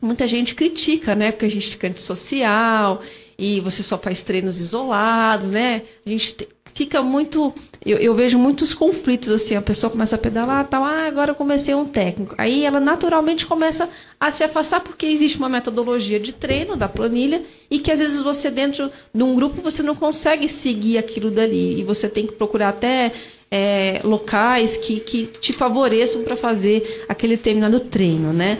Muita 0.00 0.26
gente 0.26 0.54
critica, 0.54 1.14
né? 1.14 1.32
Porque 1.32 1.46
a 1.46 1.50
gente 1.50 1.68
fica 1.68 1.88
antissocial 1.88 3.02
e 3.38 3.60
você 3.60 3.82
só 3.82 3.96
faz 3.96 4.22
treinos 4.22 4.60
isolados, 4.60 5.50
né? 5.50 5.82
A 6.04 6.10
gente 6.10 6.46
fica 6.74 7.02
muito. 7.02 7.52
Eu, 7.84 7.98
eu, 7.98 8.14
vejo 8.14 8.38
muitos 8.38 8.74
conflitos 8.74 9.30
assim. 9.30 9.56
A 9.56 9.62
pessoa 9.62 9.90
começa 9.90 10.16
a 10.16 10.18
pedalar, 10.18 10.66
tal. 10.68 10.84
Ah, 10.84 11.06
agora 11.06 11.30
eu 11.30 11.34
comecei 11.34 11.74
um 11.74 11.84
técnico. 11.84 12.34
Aí 12.36 12.64
ela 12.64 12.80
naturalmente 12.80 13.46
começa 13.46 13.88
a 14.18 14.30
se 14.30 14.44
afastar 14.44 14.80
porque 14.80 15.06
existe 15.06 15.38
uma 15.38 15.48
metodologia 15.48 16.20
de 16.20 16.32
treino 16.32 16.76
da 16.76 16.88
planilha 16.88 17.42
e 17.70 17.78
que 17.78 17.90
às 17.90 17.98
vezes 17.98 18.20
você 18.20 18.50
dentro 18.50 18.90
de 19.14 19.22
um 19.22 19.34
grupo 19.34 19.62
você 19.62 19.82
não 19.82 19.94
consegue 19.94 20.48
seguir 20.48 20.98
aquilo 20.98 21.30
dali 21.30 21.80
e 21.80 21.84
você 21.84 22.08
tem 22.08 22.26
que 22.26 22.32
procurar 22.32 22.70
até 22.70 23.12
é, 23.50 24.00
locais 24.04 24.76
que, 24.76 25.00
que 25.00 25.26
te 25.26 25.52
favoreçam 25.52 26.22
para 26.22 26.36
fazer 26.36 27.04
aquele 27.08 27.36
determinado 27.36 27.80
treino, 27.80 28.32
né? 28.32 28.58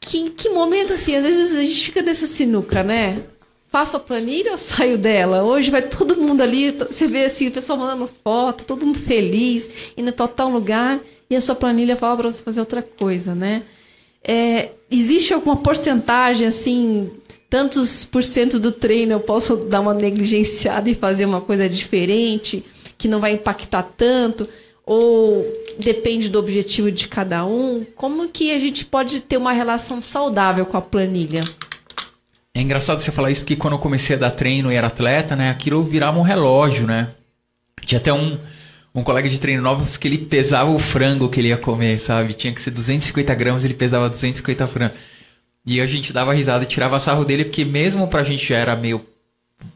Que, 0.00 0.30
que 0.30 0.48
momento 0.48 0.92
assim? 0.92 1.14
Às 1.14 1.24
vezes 1.24 1.56
a 1.56 1.60
gente 1.60 1.84
fica 1.84 2.02
nessa 2.02 2.26
sinuca, 2.26 2.82
né? 2.82 3.22
Faço 3.72 3.96
a 3.96 4.00
planilha 4.00 4.52
ou 4.52 4.58
saio 4.58 4.98
dela? 4.98 5.42
Hoje 5.42 5.70
vai 5.70 5.80
todo 5.80 6.14
mundo 6.16 6.42
ali, 6.42 6.70
você 6.70 7.06
vê 7.06 7.24
assim, 7.24 7.48
o 7.48 7.50
pessoal 7.50 7.78
mandando 7.78 8.08
foto, 8.22 8.66
todo 8.66 8.84
mundo 8.84 8.98
feliz, 8.98 9.92
indo 9.96 10.12
para 10.12 10.28
tal 10.28 10.50
lugar, 10.50 11.00
e 11.30 11.34
a 11.34 11.40
sua 11.40 11.54
planilha 11.54 11.96
fala 11.96 12.18
para 12.18 12.30
você 12.30 12.42
fazer 12.42 12.60
outra 12.60 12.82
coisa, 12.82 13.34
né? 13.34 13.62
É, 14.22 14.68
existe 14.90 15.32
alguma 15.32 15.56
porcentagem, 15.56 16.46
assim, 16.46 17.10
tantos 17.48 18.04
por 18.04 18.22
cento 18.22 18.60
do 18.60 18.70
treino 18.70 19.14
eu 19.14 19.20
posso 19.20 19.56
dar 19.56 19.80
uma 19.80 19.94
negligenciada 19.94 20.90
e 20.90 20.94
fazer 20.94 21.24
uma 21.24 21.40
coisa 21.40 21.66
diferente, 21.68 22.62
que 22.98 23.08
não 23.08 23.20
vai 23.20 23.32
impactar 23.32 23.82
tanto? 23.96 24.46
Ou 24.84 25.46
depende 25.78 26.28
do 26.28 26.38
objetivo 26.38 26.92
de 26.92 27.08
cada 27.08 27.46
um? 27.46 27.86
Como 27.96 28.28
que 28.28 28.52
a 28.52 28.58
gente 28.58 28.84
pode 28.84 29.20
ter 29.20 29.38
uma 29.38 29.52
relação 29.52 30.02
saudável 30.02 30.66
com 30.66 30.76
a 30.76 30.82
planilha? 30.82 31.40
É 32.54 32.60
engraçado 32.60 33.00
você 33.00 33.10
falar 33.10 33.30
isso 33.30 33.40
porque 33.40 33.56
quando 33.56 33.74
eu 33.74 33.78
comecei 33.78 34.14
a 34.14 34.18
dar 34.18 34.30
treino 34.30 34.70
e 34.70 34.74
era 34.74 34.88
atleta, 34.88 35.34
né, 35.34 35.50
aquilo 35.50 35.82
virava 35.82 36.18
um 36.18 36.22
relógio, 36.22 36.86
né? 36.86 37.08
Tinha 37.80 37.98
até 37.98 38.12
um, 38.12 38.38
um 38.94 39.02
colega 39.02 39.28
de 39.28 39.40
treino 39.40 39.62
novos 39.62 39.96
que 39.96 40.06
ele 40.06 40.18
pesava 40.18 40.70
o 40.70 40.78
frango 40.78 41.30
que 41.30 41.40
ele 41.40 41.48
ia 41.48 41.56
comer, 41.56 41.98
sabe? 41.98 42.34
Tinha 42.34 42.52
que 42.52 42.60
ser 42.60 42.70
250 42.70 43.34
gramas, 43.34 43.64
ele 43.64 43.74
pesava 43.74 44.08
250 44.08 44.66
frangos. 44.66 44.98
E 45.64 45.80
a 45.80 45.86
gente 45.86 46.12
dava 46.12 46.34
risada 46.34 46.64
e 46.64 46.66
tirava 46.66 47.00
sarro 47.00 47.24
dele, 47.24 47.44
porque 47.44 47.64
mesmo 47.64 48.06
pra 48.08 48.22
gente 48.22 48.46
já 48.46 48.58
era 48.58 48.76
meio 48.76 49.04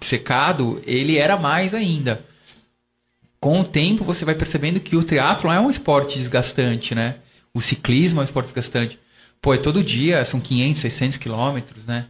secado, 0.01 0.83
ele 0.87 1.17
era 1.17 1.37
mais 1.37 1.73
ainda. 1.75 2.25
Com 3.41 3.61
o 3.61 3.67
tempo 3.67 4.05
você 4.05 4.25
vai 4.25 4.35
percebendo 4.35 4.81
que 4.81 4.97
o 4.97 5.05
triatlo 5.05 5.51
é 5.51 5.59
um 5.59 5.71
esporte 5.71 6.19
desgastante, 6.19 6.95
né? 6.95 7.17
O 7.55 7.61
ciclismo 7.61 8.21
é 8.21 8.23
um 8.23 8.25
esporte 8.25 8.47
desgastante. 8.47 8.99
Pô, 9.41 9.55
é 9.55 9.57
todo 9.57 9.83
dia, 9.83 10.25
são 10.25 10.41
500, 10.41 10.81
600 10.83 11.19
quilômetros, 11.19 11.87
né? 11.87 12.07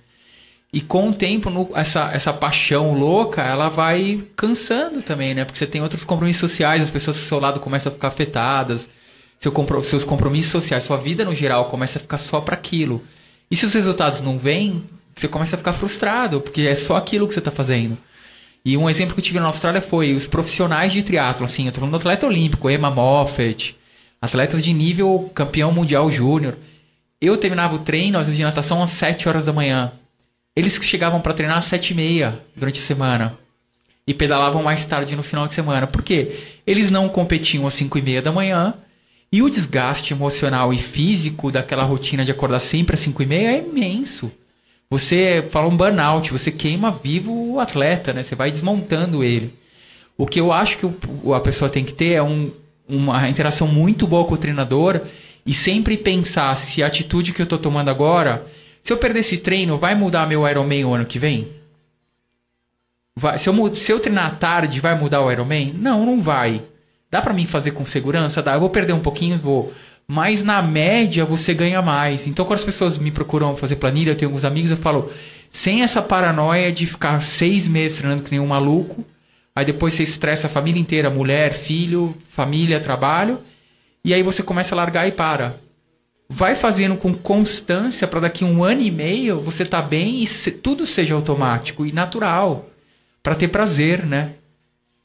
E 0.76 0.82
com 0.82 1.08
o 1.08 1.12
tempo, 1.14 1.48
no, 1.48 1.70
essa, 1.74 2.10
essa 2.12 2.34
paixão 2.34 2.92
louca, 2.92 3.40
ela 3.40 3.70
vai 3.70 4.22
cansando 4.36 5.00
também, 5.00 5.32
né? 5.32 5.42
Porque 5.42 5.58
você 5.58 5.66
tem 5.66 5.80
outros 5.80 6.04
compromissos 6.04 6.50
sociais, 6.50 6.82
as 6.82 6.90
pessoas 6.90 7.16
do 7.16 7.22
seu 7.22 7.40
lado 7.40 7.60
começam 7.60 7.90
a 7.90 7.94
ficar 7.94 8.08
afetadas, 8.08 8.86
seu 9.40 9.50
seus 9.82 10.04
compromissos 10.04 10.52
sociais, 10.52 10.84
sua 10.84 10.98
vida 10.98 11.24
no 11.24 11.34
geral 11.34 11.70
começa 11.70 11.98
a 11.98 12.02
ficar 12.02 12.18
só 12.18 12.42
para 12.42 12.56
aquilo. 12.56 13.02
E 13.50 13.56
se 13.56 13.64
os 13.64 13.72
resultados 13.72 14.20
não 14.20 14.36
vêm, 14.36 14.84
você 15.14 15.26
começa 15.26 15.56
a 15.56 15.58
ficar 15.58 15.72
frustrado, 15.72 16.42
porque 16.42 16.60
é 16.60 16.74
só 16.74 16.96
aquilo 16.96 17.26
que 17.26 17.32
você 17.32 17.38
está 17.38 17.50
fazendo. 17.50 17.96
E 18.62 18.76
um 18.76 18.90
exemplo 18.90 19.14
que 19.14 19.20
eu 19.22 19.24
tive 19.24 19.40
na 19.40 19.46
Austrália 19.46 19.80
foi 19.80 20.12
os 20.12 20.26
profissionais 20.26 20.92
de 20.92 21.02
triatlo, 21.02 21.46
assim, 21.46 21.64
eu 21.64 21.72
tô 21.72 21.80
falando 21.80 21.92
do 21.92 22.00
atleta 22.00 22.26
olímpico, 22.26 22.68
Emma 22.68 22.90
Moffat, 22.90 23.74
atletas 24.20 24.62
de 24.62 24.74
nível 24.74 25.30
campeão 25.34 25.72
mundial 25.72 26.10
júnior. 26.10 26.54
Eu 27.18 27.38
terminava 27.38 27.76
o 27.76 27.78
treino, 27.78 28.18
às 28.18 28.26
vezes 28.26 28.36
de 28.36 28.44
natação, 28.44 28.82
às 28.82 28.90
7 28.90 29.26
horas 29.26 29.46
da 29.46 29.54
manhã. 29.54 29.90
Eles 30.56 30.78
chegavam 30.82 31.20
para 31.20 31.34
treinar 31.34 31.58
às 31.58 31.66
sete 31.66 31.90
e 31.90 31.94
meia 31.94 32.40
durante 32.56 32.80
a 32.80 32.82
semana 32.82 33.38
e 34.06 34.14
pedalavam 34.14 34.62
mais 34.62 34.86
tarde 34.86 35.14
no 35.14 35.22
final 35.22 35.46
de 35.46 35.52
semana. 35.52 35.86
Por 35.86 36.02
quê? 36.02 36.32
Eles 36.66 36.90
não 36.90 37.10
competiam 37.10 37.66
às 37.66 37.74
cinco 37.74 37.98
e 37.98 38.02
meia 38.02 38.22
da 38.22 38.32
manhã 38.32 38.72
e 39.30 39.42
o 39.42 39.50
desgaste 39.50 40.14
emocional 40.14 40.72
e 40.72 40.78
físico 40.78 41.50
daquela 41.50 41.82
rotina 41.82 42.24
de 42.24 42.30
acordar 42.30 42.60
sempre 42.60 42.94
às 42.94 43.00
cinco 43.00 43.22
e 43.22 43.26
meia 43.26 43.48
é 43.48 43.58
imenso. 43.58 44.32
Você 44.88 45.46
fala 45.50 45.68
um 45.68 45.76
burnout, 45.76 46.32
você 46.32 46.50
queima 46.50 46.90
vivo 46.90 47.54
o 47.54 47.60
atleta, 47.60 48.12
né? 48.12 48.22
Você 48.22 48.34
vai 48.34 48.50
desmontando 48.50 49.22
ele. 49.22 49.52
O 50.16 50.26
que 50.26 50.40
eu 50.40 50.52
acho 50.52 50.78
que 50.78 50.86
a 51.34 51.40
pessoa 51.40 51.68
tem 51.68 51.84
que 51.84 51.92
ter 51.92 52.12
é 52.12 52.22
um, 52.22 52.50
uma 52.88 53.28
interação 53.28 53.68
muito 53.68 54.06
boa 54.06 54.24
com 54.24 54.34
o 54.34 54.38
treinador 54.38 55.00
e 55.44 55.52
sempre 55.52 55.96
pensar 55.96 56.54
se 56.56 56.82
a 56.82 56.86
atitude 56.86 57.32
que 57.32 57.42
eu 57.42 57.44
estou 57.44 57.58
tomando 57.58 57.90
agora 57.90 58.46
se 58.86 58.92
eu 58.92 58.98
perder 58.98 59.18
esse 59.18 59.38
treino, 59.38 59.76
vai 59.76 59.96
mudar 59.96 60.28
meu 60.28 60.48
Ironman 60.48 60.84
o 60.84 60.94
ano 60.94 61.04
que 61.04 61.18
vem? 61.18 61.48
Vai, 63.16 63.36
se, 63.36 63.48
eu, 63.48 63.74
se 63.74 63.90
eu 63.90 63.98
treinar 63.98 64.26
à 64.26 64.30
tarde, 64.30 64.78
vai 64.78 64.96
mudar 64.96 65.22
o 65.22 65.32
Ironman? 65.32 65.72
Não, 65.74 66.06
não 66.06 66.22
vai. 66.22 66.62
Dá 67.10 67.20
para 67.20 67.32
mim 67.32 67.48
fazer 67.48 67.72
com 67.72 67.84
segurança? 67.84 68.40
Dá. 68.40 68.54
Eu 68.54 68.60
vou 68.60 68.70
perder 68.70 68.92
um 68.92 69.00
pouquinho, 69.00 69.38
vou. 69.38 69.74
Mas 70.06 70.44
na 70.44 70.62
média 70.62 71.24
você 71.24 71.52
ganha 71.52 71.82
mais. 71.82 72.28
Então 72.28 72.44
quando 72.44 72.60
as 72.60 72.64
pessoas 72.64 72.96
me 72.96 73.10
procuram 73.10 73.56
fazer 73.56 73.74
planilha, 73.74 74.12
eu 74.12 74.16
tenho 74.16 74.28
alguns 74.28 74.44
amigos, 74.44 74.70
eu 74.70 74.76
falo, 74.76 75.10
sem 75.50 75.82
essa 75.82 76.00
paranoia 76.00 76.70
de 76.70 76.86
ficar 76.86 77.20
seis 77.22 77.66
meses 77.66 77.98
treinando 77.98 78.22
que 78.22 78.30
nem 78.30 78.38
um 78.38 78.46
maluco, 78.46 79.04
aí 79.52 79.64
depois 79.64 79.94
você 79.94 80.04
estressa 80.04 80.46
a 80.46 80.50
família 80.50 80.80
inteira, 80.80 81.10
mulher, 81.10 81.52
filho, 81.52 82.14
família, 82.30 82.78
trabalho, 82.78 83.40
e 84.04 84.14
aí 84.14 84.22
você 84.22 84.44
começa 84.44 84.76
a 84.76 84.78
largar 84.78 85.08
e 85.08 85.10
para 85.10 85.65
vai 86.28 86.54
fazendo 86.54 86.96
com 86.96 87.14
constância 87.14 88.06
para 88.06 88.20
daqui 88.20 88.44
um 88.44 88.64
ano 88.64 88.82
e 88.82 88.90
meio 88.90 89.40
você 89.40 89.64
tá 89.64 89.80
bem 89.80 90.22
e 90.22 90.26
se, 90.26 90.50
tudo 90.50 90.86
seja 90.86 91.14
automático 91.14 91.86
e 91.86 91.92
natural 91.92 92.68
para 93.22 93.34
ter 93.34 93.48
prazer, 93.48 94.04
né? 94.04 94.32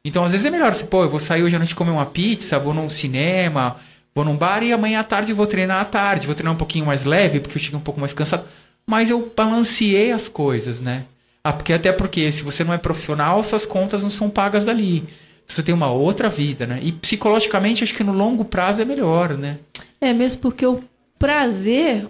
Então 0.04 0.26
às 0.26 0.32
vezes 0.32 0.46
é 0.46 0.50
melhor 0.50 0.74
você, 0.74 0.84
pô, 0.84 1.04
eu 1.04 1.10
vou 1.10 1.20
sair 1.20 1.44
hoje 1.44 1.56
à 1.56 1.60
noite 1.60 1.76
comer 1.76 1.92
uma 1.92 2.06
pizza, 2.06 2.58
vou 2.58 2.74
num 2.74 2.90
cinema, 2.90 3.78
vou 4.16 4.26
num 4.26 4.36
bar 4.36 4.64
e 4.64 4.74
amanhã 4.74 5.00
à 5.00 5.04
tarde 5.04 5.32
vou 5.32 5.46
treinar 5.46 5.82
à 5.82 5.86
tarde, 5.86 6.26
vou 6.26 6.36
treinar 6.36 6.54
um 6.54 6.58
pouquinho 6.58 6.86
mais 6.86 7.06
leve 7.06 7.40
porque 7.40 7.58
eu 7.58 7.62
chego 7.62 7.78
um 7.78 7.82
pouco 7.82 8.00
mais 8.00 8.14
cansado, 8.14 8.46
mas 8.86 9.10
eu 9.12 9.32
balanceei 9.36 10.12
as 10.12 10.28
coisas, 10.28 10.82
né? 10.82 11.04
Ah, 11.44 11.54
porque 11.54 11.74
até 11.74 11.92
porque 11.92 12.32
se 12.32 12.44
você 12.44 12.64
não 12.64 12.74
é 12.74 12.78
profissional, 12.78 13.44
suas 13.44 13.66
contas 13.66 14.04
não 14.04 14.10
são 14.10 14.30
pagas 14.30 14.66
dali. 14.66 15.08
Você 15.48 15.62
tem 15.64 15.74
uma 15.74 15.92
outra 15.92 16.30
vida, 16.30 16.66
né? 16.66 16.80
E 16.82 16.92
psicologicamente 16.92 17.84
acho 17.84 17.94
que 17.94 18.04
no 18.04 18.14
longo 18.14 18.46
prazo 18.46 18.82
é 18.82 18.86
melhor, 18.86 19.38
né? 19.38 19.58
É 20.00 20.14
mesmo 20.14 20.42
porque 20.42 20.66
o 20.66 20.82
prazer 21.22 22.08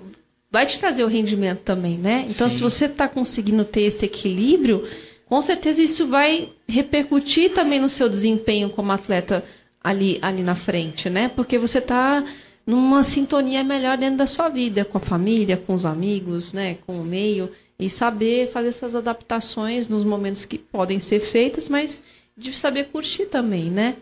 vai 0.50 0.66
te 0.66 0.80
trazer 0.80 1.04
o 1.04 1.08
rendimento 1.08 1.60
também, 1.60 1.98
né? 1.98 2.26
Então, 2.30 2.50
Sim. 2.50 2.56
se 2.56 2.62
você 2.62 2.86
está 2.86 3.08
conseguindo 3.08 3.64
ter 3.66 3.82
esse 3.82 4.06
equilíbrio, 4.06 4.88
com 5.26 5.42
certeza 5.42 5.82
isso 5.82 6.08
vai 6.08 6.50
repercutir 6.68 7.54
também 7.54 7.80
no 7.80 7.90
seu 7.90 8.10
desempenho 8.10 8.70
como 8.70 8.92
atleta 8.92 9.44
ali, 9.84 10.18
ali 10.22 10.42
na 10.44 10.56
frente, 10.56 11.10
né? 11.10 11.30
Porque 11.30 11.60
você 11.60 11.80
está 11.80 12.24
numa 12.66 13.04
sintonia 13.04 13.64
melhor 13.64 13.98
dentro 13.98 14.18
da 14.18 14.28
sua 14.28 14.50
vida, 14.50 14.86
com 14.86 14.98
a 14.98 15.02
família, 15.02 15.58
com 15.58 15.74
os 15.74 15.86
amigos, 15.86 16.54
né? 16.54 16.78
Com 16.86 17.02
o 17.02 17.04
meio 17.04 17.52
e 17.78 17.90
saber 17.90 18.50
fazer 18.50 18.70
essas 18.70 18.96
adaptações 18.96 19.88
nos 19.88 20.04
momentos 20.04 20.46
que 20.46 20.58
podem 20.58 21.00
ser 21.00 21.20
feitas, 21.20 21.68
mas 21.68 22.02
de 22.38 22.54
saber 22.58 22.86
curtir 22.86 23.26
também, 23.26 23.70
né? 23.70 23.96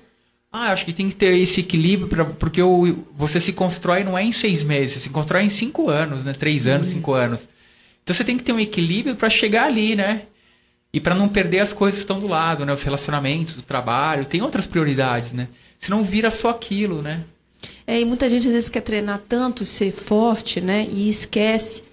Ah, 0.51 0.71
acho 0.71 0.83
que 0.83 0.93
tem 0.93 1.07
que 1.09 1.15
ter 1.15 1.37
esse 1.37 1.59
equilíbrio, 1.59 2.07
pra, 2.07 2.25
porque 2.25 2.61
o, 2.61 3.05
você 3.15 3.39
se 3.39 3.53
constrói 3.53 4.03
não 4.03 4.17
é 4.17 4.23
em 4.23 4.31
seis 4.31 4.63
meses, 4.63 4.93
você 4.93 4.99
se 5.01 5.09
constrói 5.09 5.43
em 5.43 5.49
cinco 5.49 5.89
anos, 5.89 6.23
né? 6.23 6.33
Três 6.33 6.65
anos, 6.65 6.87
uhum. 6.87 6.93
cinco 6.93 7.13
anos. 7.13 7.47
Então 8.03 8.15
você 8.15 8.23
tem 8.23 8.35
que 8.35 8.43
ter 8.43 8.51
um 8.51 8.59
equilíbrio 8.59 9.15
para 9.15 9.29
chegar 9.29 9.65
ali, 9.65 9.95
né? 9.95 10.23
E 10.91 10.99
para 10.99 11.13
não 11.13 11.29
perder 11.29 11.59
as 11.59 11.71
coisas 11.71 11.99
que 11.99 12.03
estão 12.03 12.19
do 12.19 12.27
lado, 12.27 12.65
né? 12.65 12.73
Os 12.73 12.81
relacionamentos, 12.81 13.57
o 13.57 13.61
trabalho, 13.61 14.25
tem 14.25 14.41
outras 14.41 14.65
prioridades, 14.65 15.33
né? 15.33 15.47
Senão 15.79 16.03
vira 16.03 16.31
só 16.31 16.49
aquilo, 16.49 17.03
né? 17.03 17.23
É, 17.85 18.01
e 18.01 18.05
muita 18.05 18.27
gente 18.27 18.47
às 18.47 18.53
vezes 18.53 18.69
quer 18.69 18.81
treinar 18.81 19.21
tanto, 19.29 19.63
ser 19.65 19.91
forte, 19.91 20.59
né? 20.59 20.87
E 20.89 21.09
esquece 21.09 21.83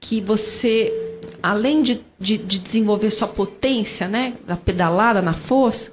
que 0.00 0.20
você, 0.20 0.92
além 1.40 1.82
de, 1.82 2.00
de, 2.18 2.38
de 2.38 2.58
desenvolver 2.58 3.10
sua 3.10 3.28
potência, 3.28 4.08
né? 4.08 4.34
Da 4.44 4.56
pedalada 4.56 5.22
na 5.22 5.34
força, 5.34 5.92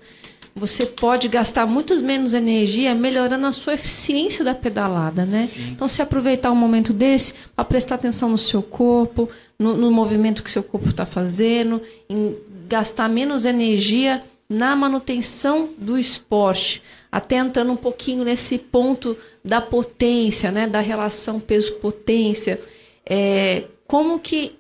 você 0.58 0.86
pode 0.86 1.28
gastar 1.28 1.66
muito 1.66 1.96
menos 2.04 2.34
energia 2.34 2.96
melhorando 2.96 3.46
a 3.46 3.52
sua 3.52 3.76
eficiência 3.76 4.44
da 4.44 4.56
pedalada, 4.56 5.26
né? 5.26 5.48
Sim. 5.48 5.70
Então, 5.72 5.88
se 5.88 6.02
aproveitar 6.02 6.52
um 6.52 6.56
momento 6.56 6.92
desse 6.92 7.34
para 7.56 7.64
prestar 7.64 7.96
atenção 7.96 8.30
no 8.30 8.38
seu 8.38 8.62
corpo, 8.62 9.30
no, 9.58 9.78
no 9.78 9.92
movimento 9.92 10.44
que 10.44 10.52
seu 10.52 10.64
corpo 10.64 10.90
está 10.90 11.06
fazendo, 11.06 11.82
em 12.10 12.36
gastar 12.68 13.08
menos 13.08 13.46
energia 13.46 14.24
na 14.50 14.76
manutenção 14.76 15.70
do 15.78 15.98
esporte, 15.98 16.82
até 17.12 17.38
entrando 17.38 17.72
um 17.72 17.76
pouquinho 17.76 18.24
nesse 18.24 18.58
ponto 18.58 19.18
da 19.44 19.62
potência, 19.62 20.52
né, 20.52 20.68
da 20.68 20.80
relação 20.80 21.40
peso-potência, 21.40 22.60
é, 23.06 23.64
como 23.86 24.20
que 24.20 24.56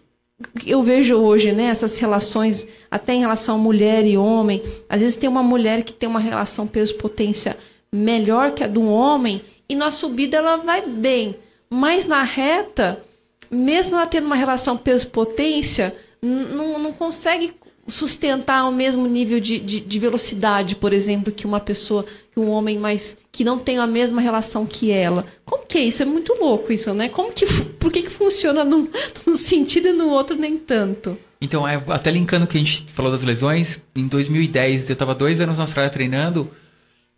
eu 0.66 0.84
vejo 0.84 1.16
hoje, 1.16 1.52
né, 1.52 1.66
essas 1.66 1.98
relações, 2.00 2.68
até 2.92 3.14
em 3.14 3.22
relação 3.22 3.58
mulher 3.58 4.06
e 4.06 4.18
homem, 4.18 4.62
às 4.88 5.02
vezes 5.02 5.18
tem 5.18 5.30
uma 5.30 5.42
mulher 5.42 5.84
que 5.84 5.94
tem 5.94 6.08
uma 6.08 6.20
relação 6.20 6.68
peso-potência 6.68 7.58
melhor 7.92 8.52
que 8.52 8.64
a 8.64 8.68
do 8.68 8.86
homem, 8.88 9.42
e 9.68 9.76
na 9.76 9.92
subida 9.92 10.38
ela 10.38 10.58
vai 10.58 10.86
bem, 10.86 11.36
mas 11.70 12.06
na 12.06 12.22
reta, 12.22 13.04
mesmo 13.50 13.96
ela 13.96 14.06
tendo 14.06 14.26
uma 14.26 14.36
relação 14.36 14.78
peso-potência, 14.78 15.96
não, 16.22 16.78
não 16.78 16.94
consegue 16.94 17.54
sustentar 17.88 18.68
o 18.68 18.72
mesmo 18.72 19.08
nível 19.08 19.40
de, 19.40 19.60
de, 19.60 19.80
de, 19.80 20.00
velocidade, 20.00 20.76
por 20.76 20.92
exemplo, 20.92 21.32
que 21.32 21.46
uma 21.46 21.60
pessoa, 21.60 22.06
que 22.32 22.40
um 22.40 22.50
homem 22.50 22.78
mais 22.78 23.16
que 23.32 23.44
não 23.44 23.58
tem 23.58 23.78
a 23.78 23.88
mesma 23.88 24.22
relação 24.22 24.66
que 24.66 24.92
ela. 24.92 25.26
Como 25.46 25.66
que 25.66 25.78
é 25.78 25.82
isso? 25.86 26.04
É 26.04 26.06
muito 26.06 26.34
louco 26.34 26.74
isso, 26.74 26.94
né? 26.94 27.08
Como 27.08 27.32
que 27.32 27.46
por 27.46 27.92
que, 27.92 28.04
que 28.04 28.10
funciona 28.10 28.64
num, 28.66 28.88
num 29.26 29.36
sentido 29.36 29.88
e 29.88 29.94
no 29.94 30.10
outro 30.10 30.36
nem 30.36 30.58
tanto? 30.58 31.18
Então, 31.40 31.68
é, 31.68 31.82
até 31.90 32.12
linkando 32.12 32.46
o 32.46 32.48
que 32.48 32.58
a 32.58 32.60
gente 32.60 32.86
falou 32.92 33.12
das 33.12 33.24
lesões, 33.24 33.80
em 33.96 34.08
2010 34.08 34.90
eu 34.90 34.94
estava 34.94 35.14
dois 35.14 35.40
anos 35.40 35.58
na 35.58 35.64
Austrália 35.64 35.90
treinando, 35.90 36.52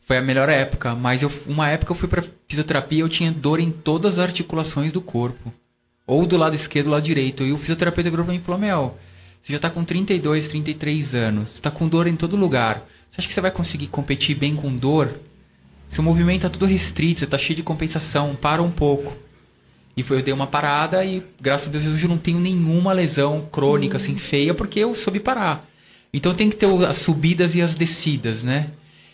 foi 0.05 0.17
a 0.17 0.21
melhor 0.21 0.49
época, 0.49 0.95
mas 0.95 1.21
eu, 1.21 1.31
uma 1.47 1.69
época 1.69 1.91
eu 1.91 1.95
fui 1.95 2.07
para 2.07 2.23
fisioterapia 2.47 3.01
eu 3.01 3.09
tinha 3.09 3.31
dor 3.31 3.59
em 3.59 3.71
todas 3.71 4.13
as 4.13 4.25
articulações 4.25 4.91
do 4.91 5.01
corpo. 5.01 5.53
Ou 6.05 6.25
do 6.25 6.35
lado 6.35 6.55
esquerdo 6.55 6.85
do 6.85 6.91
lado 6.91 7.03
direito. 7.03 7.43
E 7.43 7.53
o 7.53 7.57
fisioterapeuta 7.57 8.09
virou 8.09 8.25
para 8.25 8.33
mim 8.33 8.39
e 8.39 8.43
falou, 8.43 8.59
Mel, 8.59 8.97
você 9.41 9.53
já 9.53 9.55
está 9.57 9.69
com 9.69 9.83
32, 9.83 10.47
33 10.49 11.15
anos. 11.15 11.49
Você 11.49 11.55
está 11.55 11.71
com 11.71 11.87
dor 11.87 12.07
em 12.07 12.15
todo 12.15 12.35
lugar. 12.35 12.85
Você 13.09 13.19
acha 13.19 13.27
que 13.27 13.33
você 13.33 13.41
vai 13.41 13.51
conseguir 13.51 13.87
competir 13.87 14.35
bem 14.35 14.55
com 14.55 14.75
dor? 14.75 15.11
Seu 15.89 16.03
movimento 16.03 16.45
está 16.45 16.49
tudo 16.49 16.65
restrito, 16.65 17.19
você 17.19 17.25
está 17.25 17.37
cheio 17.37 17.57
de 17.57 17.63
compensação. 17.63 18.35
Para 18.35 18.61
um 18.61 18.69
pouco. 18.69 19.13
E 19.97 20.03
foi, 20.03 20.17
eu 20.17 20.23
dei 20.23 20.33
uma 20.33 20.47
parada 20.47 21.03
e, 21.03 21.23
graças 21.41 21.67
a 21.67 21.71
Deus, 21.71 21.85
hoje 21.85 22.05
eu 22.05 22.09
não 22.09 22.17
tenho 22.17 22.39
nenhuma 22.39 22.93
lesão 22.93 23.41
crônica, 23.51 23.97
assim, 23.97 24.15
feia, 24.17 24.53
porque 24.53 24.79
eu 24.79 24.95
soube 24.95 25.19
parar. 25.19 25.67
Então 26.13 26.33
tem 26.33 26.49
que 26.49 26.55
ter 26.55 26.67
as 26.85 26.97
subidas 26.97 27.53
e 27.55 27.61
as 27.61 27.75
descidas, 27.75 28.43
né? 28.43 28.69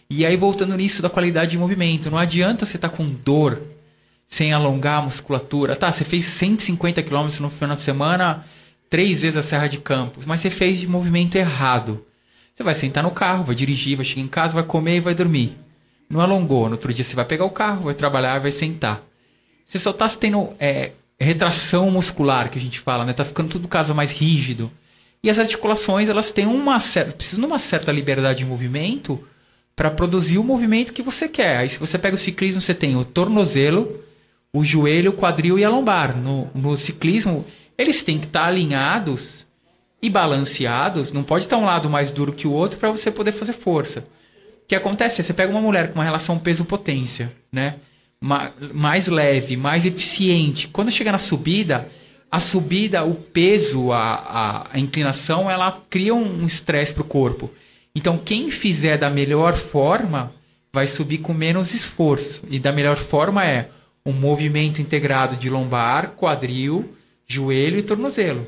E 0.10 0.26
aí, 0.26 0.38
voltando 0.38 0.78
nisso 0.78 1.02
da 1.02 1.10
qualidade 1.10 1.52
de 1.52 1.58
movimento, 1.58 2.12
não 2.12 2.18
adianta 2.18 2.66
você 2.66 2.76
estar 2.76 2.90
tá 2.90 2.96
com 2.96 3.10
dor 3.10 3.62
sem 4.28 4.54
alongar 4.54 5.00
a 5.00 5.06
musculatura. 5.06 5.76
Tá, 5.76 5.92
você 5.92 6.04
fez 6.04 6.26
150 6.26 7.02
km 7.02 7.28
no 7.40 7.50
final 7.50 7.76
de 7.76 7.82
semana, 7.82 8.46
três 8.90 9.22
vezes 9.22 9.38
a 9.38 9.44
Serra 9.44 9.68
de 9.68 9.78
Campos, 9.78 10.26
mas 10.26 10.40
você 10.40 10.50
fez 10.50 10.80
de 10.80 10.88
movimento 10.88 11.36
errado. 11.36 12.06
Você 12.54 12.64
vai 12.64 12.74
sentar 12.74 13.04
no 13.04 13.12
carro, 13.12 13.44
vai 13.44 13.56
dirigir, 13.56 13.98
vai 13.98 14.06
chegar 14.06 14.22
em 14.22 14.28
casa, 14.28 14.54
vai 14.54 14.64
comer 14.64 14.98
e 14.98 15.02
vai 15.02 15.14
dormir. 15.14 15.58
Não 16.10 16.22
alongou. 16.22 16.68
No 16.68 16.74
outro 16.74 16.94
dia 16.94 17.04
você 17.04 17.16
vai 17.16 17.26
pegar 17.26 17.46
o 17.46 17.50
carro, 17.50 17.86
vai 17.86 17.94
trabalhar, 17.94 18.40
vai 18.40 18.52
sentar. 18.52 19.02
Você 19.66 19.80
só 19.80 19.90
está 19.90 20.08
tendo 20.10 20.50
é, 20.60 20.92
retração 21.20 21.90
muscular, 21.92 22.50
que 22.50 22.58
a 22.58 22.62
gente 22.62 22.80
fala, 22.80 23.04
né? 23.04 23.14
Tá 23.14 23.26
ficando 23.26 23.50
tudo 23.50 23.68
caso 23.68 23.94
mais 23.94 24.12
rígido. 24.12 24.72
E 25.24 25.30
as 25.30 25.40
articulações, 25.40 26.08
elas 26.08 26.32
têm 26.32 26.46
uma 26.46 26.80
certa, 26.80 27.14
precisam 27.14 27.42
de 27.42 27.48
uma 27.48 27.60
certa 27.60 27.92
liberdade 27.92 28.40
de 28.40 28.46
movimento 28.46 29.22
para 29.76 29.90
produzir 29.90 30.38
o 30.38 30.44
movimento 30.44 30.94
que 30.94 31.02
você 31.02 31.28
quer. 31.28 31.58
Aí 31.58 31.70
se 31.70 31.80
você 31.80 31.98
pega 31.98 32.16
o 32.16 32.20
ciclismo, 32.20 32.62
você 32.62 32.74
tem 32.74 32.96
o 32.96 33.04
tornozelo, 33.04 34.00
o 34.54 34.64
joelho, 34.64 35.12
o 35.12 35.16
quadril 35.16 35.58
e 35.60 35.66
a 35.66 35.70
lombar. 35.70 36.16
No, 36.16 36.48
no 36.54 36.78
ciclismo, 36.78 37.46
eles 37.78 38.02
têm 38.02 38.20
que 38.20 38.26
estar 38.26 38.46
alinhados 38.46 39.46
e 40.02 40.10
balanceados. 40.10 41.12
Não 41.12 41.24
pode 41.24 41.46
estar 41.46 41.58
um 41.58 41.66
lado 41.66 41.90
mais 41.90 42.12
duro 42.12 42.34
que 42.34 42.48
o 42.48 42.52
outro 42.52 42.80
para 42.80 42.92
você 42.92 43.12
poder 43.12 43.32
fazer 43.32 43.54
força. 43.54 44.00
O 44.00 44.68
que 44.68 44.76
acontece? 44.76 45.22
Você 45.22 45.34
pega 45.34 45.52
uma 45.52 45.62
mulher 45.62 45.90
com 45.90 45.96
uma 45.96 46.04
relação 46.04 46.40
peso-potência, 46.40 47.32
né? 47.52 47.76
mais 48.74 49.08
leve, 49.08 49.56
mais 49.56 49.86
eficiente. 49.86 50.68
Quando 50.68 50.90
chega 50.90 51.12
na 51.12 51.18
subida, 51.20 51.88
a 52.32 52.40
subida, 52.40 53.04
o 53.04 53.14
peso, 53.14 53.92
a, 53.92 54.16
a, 54.16 54.68
a 54.74 54.80
inclinação, 54.80 55.50
ela 55.50 55.80
cria 55.90 56.14
um 56.14 56.46
estresse 56.46 56.94
para 56.94 57.04
o 57.04 57.08
corpo. 57.08 57.52
Então, 57.94 58.18
quem 58.18 58.50
fizer 58.50 58.98
da 58.98 59.10
melhor 59.10 59.54
forma 59.54 60.32
vai 60.74 60.88
subir 60.88 61.20
com 61.20 61.34
menos 61.34 61.74
esforço. 61.74 62.42
E 62.50 62.60
da 62.60 62.72
melhor 62.72 62.98
forma 62.98 63.46
é 63.46 63.70
um 64.06 64.12
movimento 64.12 64.82
integrado 64.82 65.36
de 65.36 65.50
lombar, 65.50 66.12
quadril, 66.18 66.94
joelho 67.28 67.80
e 67.80 67.84
tornozelo. 67.84 68.48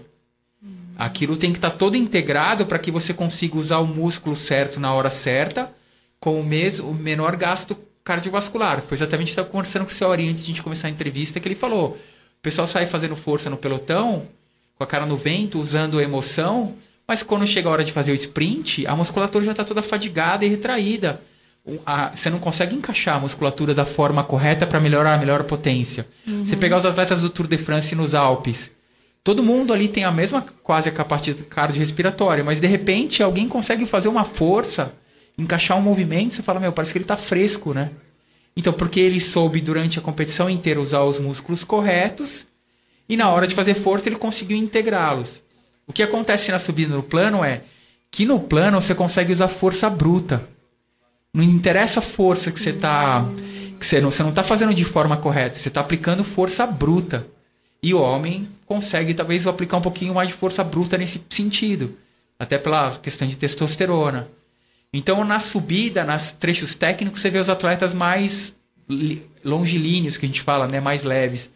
Aquilo 0.97 1.37
tem 1.37 1.51
que 1.51 1.59
estar 1.59 1.69
tá 1.69 1.77
todo 1.77 1.95
integrado 1.95 2.65
para 2.65 2.79
que 2.79 2.89
você 2.89 3.13
consiga 3.13 3.57
usar 3.57 3.77
o 3.77 3.85
músculo 3.85 4.35
certo 4.35 4.79
na 4.79 4.91
hora 4.93 5.11
certa, 5.11 5.71
com 6.19 6.39
o, 6.39 6.43
mesmo, 6.43 6.89
o 6.89 6.93
menor 6.93 7.35
gasto 7.35 7.77
cardiovascular. 8.03 8.81
Foi 8.81 8.97
exatamente 8.97 9.31
o 9.31 9.33
que 9.35 9.39
eu 9.39 9.43
estava 9.43 9.49
conversando 9.49 9.85
com 9.85 10.05
o 10.05 10.11
Ari 10.11 10.27
antes 10.27 10.43
de 10.43 10.51
a 10.51 10.55
gente 10.55 10.63
começar 10.63 10.87
a 10.87 10.91
entrevista, 10.91 11.39
que 11.39 11.47
ele 11.47 11.55
falou: 11.55 11.89
o 11.89 12.41
pessoal 12.41 12.65
sai 12.65 12.87
fazendo 12.87 13.15
força 13.15 13.49
no 13.49 13.57
pelotão, 13.57 14.27
com 14.75 14.83
a 14.83 14.87
cara 14.87 15.05
no 15.05 15.17
vento, 15.17 15.59
usando 15.59 16.01
emoção, 16.01 16.75
mas 17.07 17.21
quando 17.21 17.45
chega 17.45 17.69
a 17.69 17.71
hora 17.71 17.83
de 17.83 17.91
fazer 17.91 18.11
o 18.11 18.15
sprint, 18.15 18.87
a 18.87 18.95
musculatura 18.95 19.45
já 19.45 19.51
está 19.51 19.63
toda 19.63 19.83
fadigada 19.83 20.45
e 20.45 20.49
retraída. 20.49 21.21
A, 21.85 22.15
você 22.15 22.29
não 22.29 22.39
consegue 22.39 22.75
encaixar 22.75 23.17
a 23.17 23.19
musculatura 23.19 23.73
da 23.73 23.85
forma 23.85 24.23
correta 24.23 24.65
para 24.65 24.79
melhorar 24.79 25.13
a 25.13 25.17
melhor 25.17 25.43
potência. 25.43 26.07
Uhum. 26.25 26.45
Você 26.45 26.55
pegar 26.55 26.77
os 26.77 26.85
atletas 26.85 27.21
do 27.21 27.29
Tour 27.29 27.47
de 27.47 27.57
France 27.57 27.93
nos 27.95 28.15
Alpes, 28.15 28.71
todo 29.23 29.43
mundo 29.43 29.73
ali 29.73 29.89
tem 29.89 30.05
a 30.05 30.11
mesma 30.11 30.41
quase 30.63 30.87
a 30.87 30.91
capacidade 30.91 31.43
cardiorrespiratória, 31.43 32.43
mas 32.43 32.61
de 32.61 32.67
repente 32.67 33.21
alguém 33.21 33.47
consegue 33.47 33.85
fazer 33.85 34.07
uma 34.07 34.23
força, 34.23 34.93
encaixar 35.37 35.77
um 35.77 35.81
movimento, 35.81 36.35
você 36.35 36.41
fala, 36.41 36.59
meu, 36.59 36.71
parece 36.71 36.93
que 36.93 36.97
ele 36.97 37.03
está 37.03 37.17
fresco, 37.17 37.73
né? 37.73 37.91
Então, 38.55 38.73
porque 38.73 38.99
ele 38.99 39.19
soube 39.19 39.61
durante 39.61 39.99
a 39.99 40.01
competição 40.01 40.49
inteira 40.49 40.81
usar 40.81 41.03
os 41.03 41.19
músculos 41.19 41.63
corretos 41.63 42.47
e 43.07 43.15
na 43.15 43.29
hora 43.29 43.45
de 43.45 43.53
fazer 43.53 43.75
força 43.75 44.09
ele 44.09 44.15
conseguiu 44.15 44.57
integrá-los. 44.57 45.43
O 45.85 45.93
que 45.93 46.01
acontece 46.01 46.51
na 46.51 46.57
subida 46.57 46.95
no 46.95 47.03
plano 47.03 47.43
é 47.43 47.61
que 48.09 48.25
no 48.25 48.39
plano 48.39 48.81
você 48.81 48.95
consegue 48.95 49.31
usar 49.31 49.47
força 49.47 49.89
bruta. 49.89 50.41
Não 51.33 51.43
interessa 51.43 51.99
a 51.99 52.03
força 52.03 52.51
que 52.51 52.59
você 52.59 52.71
está. 52.71 53.25
Que 53.79 53.85
você 53.85 54.01
não, 54.01 54.11
você 54.11 54.23
não 54.23 54.31
está 54.31 54.43
fazendo 54.43 54.73
de 54.73 54.83
forma 54.83 55.17
correta, 55.17 55.57
você 55.57 55.67
está 55.67 55.81
aplicando 55.81 56.23
força 56.23 56.65
bruta. 56.65 57.25
E 57.81 57.93
o 57.93 58.01
homem 58.01 58.47
consegue, 58.65 59.13
talvez, 59.13 59.45
aplicar 59.45 59.77
um 59.77 59.81
pouquinho 59.81 60.13
mais 60.13 60.29
de 60.29 60.33
força 60.33 60.63
bruta 60.63 60.97
nesse 60.97 61.21
sentido. 61.29 61.97
Até 62.39 62.57
pela 62.57 62.97
questão 62.97 63.27
de 63.27 63.37
testosterona. 63.37 64.27
Então, 64.91 65.23
na 65.23 65.39
subida, 65.39 66.03
nas 66.03 66.31
trechos 66.31 66.73
técnicos, 66.73 67.21
você 67.21 67.29
vê 67.29 67.39
os 67.39 67.49
atletas 67.49 67.93
mais 67.93 68.53
longilíneos, 69.43 70.17
que 70.17 70.25
a 70.25 70.29
gente 70.29 70.41
fala, 70.41 70.67
né? 70.67 70.79
mais 70.79 71.03
leves. 71.03 71.49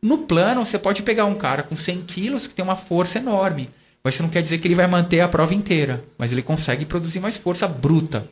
No 0.00 0.18
plano, 0.18 0.64
você 0.64 0.78
pode 0.78 1.02
pegar 1.02 1.24
um 1.24 1.34
cara 1.34 1.62
com 1.62 1.76
100 1.76 2.02
quilos 2.02 2.46
que 2.46 2.54
tem 2.54 2.64
uma 2.64 2.76
força 2.76 3.18
enorme. 3.18 3.68
Mas 4.02 4.14
isso 4.14 4.22
não 4.22 4.30
quer 4.30 4.42
dizer 4.42 4.58
que 4.58 4.68
ele 4.68 4.76
vai 4.76 4.86
manter 4.86 5.20
a 5.20 5.28
prova 5.28 5.54
inteira. 5.54 6.04
Mas 6.16 6.30
ele 6.30 6.42
consegue 6.42 6.84
produzir 6.84 7.18
mais 7.18 7.36
força 7.36 7.66
bruta. 7.66 8.28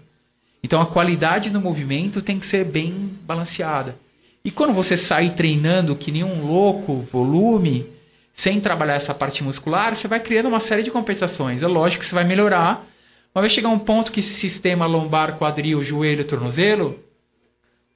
Então 0.62 0.80
a 0.80 0.86
qualidade 0.86 1.50
do 1.50 1.60
movimento 1.60 2.20
tem 2.20 2.38
que 2.38 2.46
ser 2.46 2.64
bem 2.64 3.10
balanceada. 3.22 3.96
E 4.44 4.50
quando 4.50 4.72
você 4.72 4.96
sai 4.96 5.30
treinando 5.30 5.96
que 5.96 6.12
nem 6.12 6.22
um 6.22 6.46
louco, 6.46 7.06
volume, 7.12 7.86
sem 8.32 8.60
trabalhar 8.60 8.94
essa 8.94 9.14
parte 9.14 9.42
muscular, 9.42 9.96
você 9.96 10.06
vai 10.06 10.20
criando 10.20 10.48
uma 10.48 10.60
série 10.60 10.82
de 10.82 10.90
compensações. 10.90 11.62
É 11.62 11.66
lógico 11.66 12.02
que 12.02 12.08
você 12.08 12.14
vai 12.14 12.24
melhorar, 12.24 12.86
mas 13.34 13.42
vai 13.42 13.48
chegar 13.48 13.70
um 13.70 13.78
ponto 13.78 14.12
que 14.12 14.20
esse 14.20 14.34
sistema 14.34 14.86
lombar, 14.86 15.36
quadril, 15.36 15.82
joelho, 15.82 16.24
tornozelo, 16.24 16.98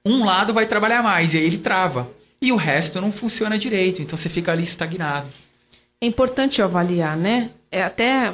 um 0.05 0.25
lado 0.25 0.55
vai 0.55 0.67
trabalhar 0.67 1.03
mais 1.03 1.35
e 1.35 1.39
aí 1.39 1.45
ele 1.45 1.59
trava. 1.59 2.11
E 2.41 2.53
o 2.53 2.57
resto 2.57 3.01
não 3.01 3.13
funciona 3.13 3.59
direito, 3.59 4.01
então 4.01 4.17
você 4.17 4.31
fica 4.31 4.51
ali 4.51 4.63
estagnado. 4.63 5.29
É 6.01 6.07
importante 6.07 6.63
avaliar, 6.63 7.17
né? 7.17 7.51
É 7.71 7.83
até 7.83 8.33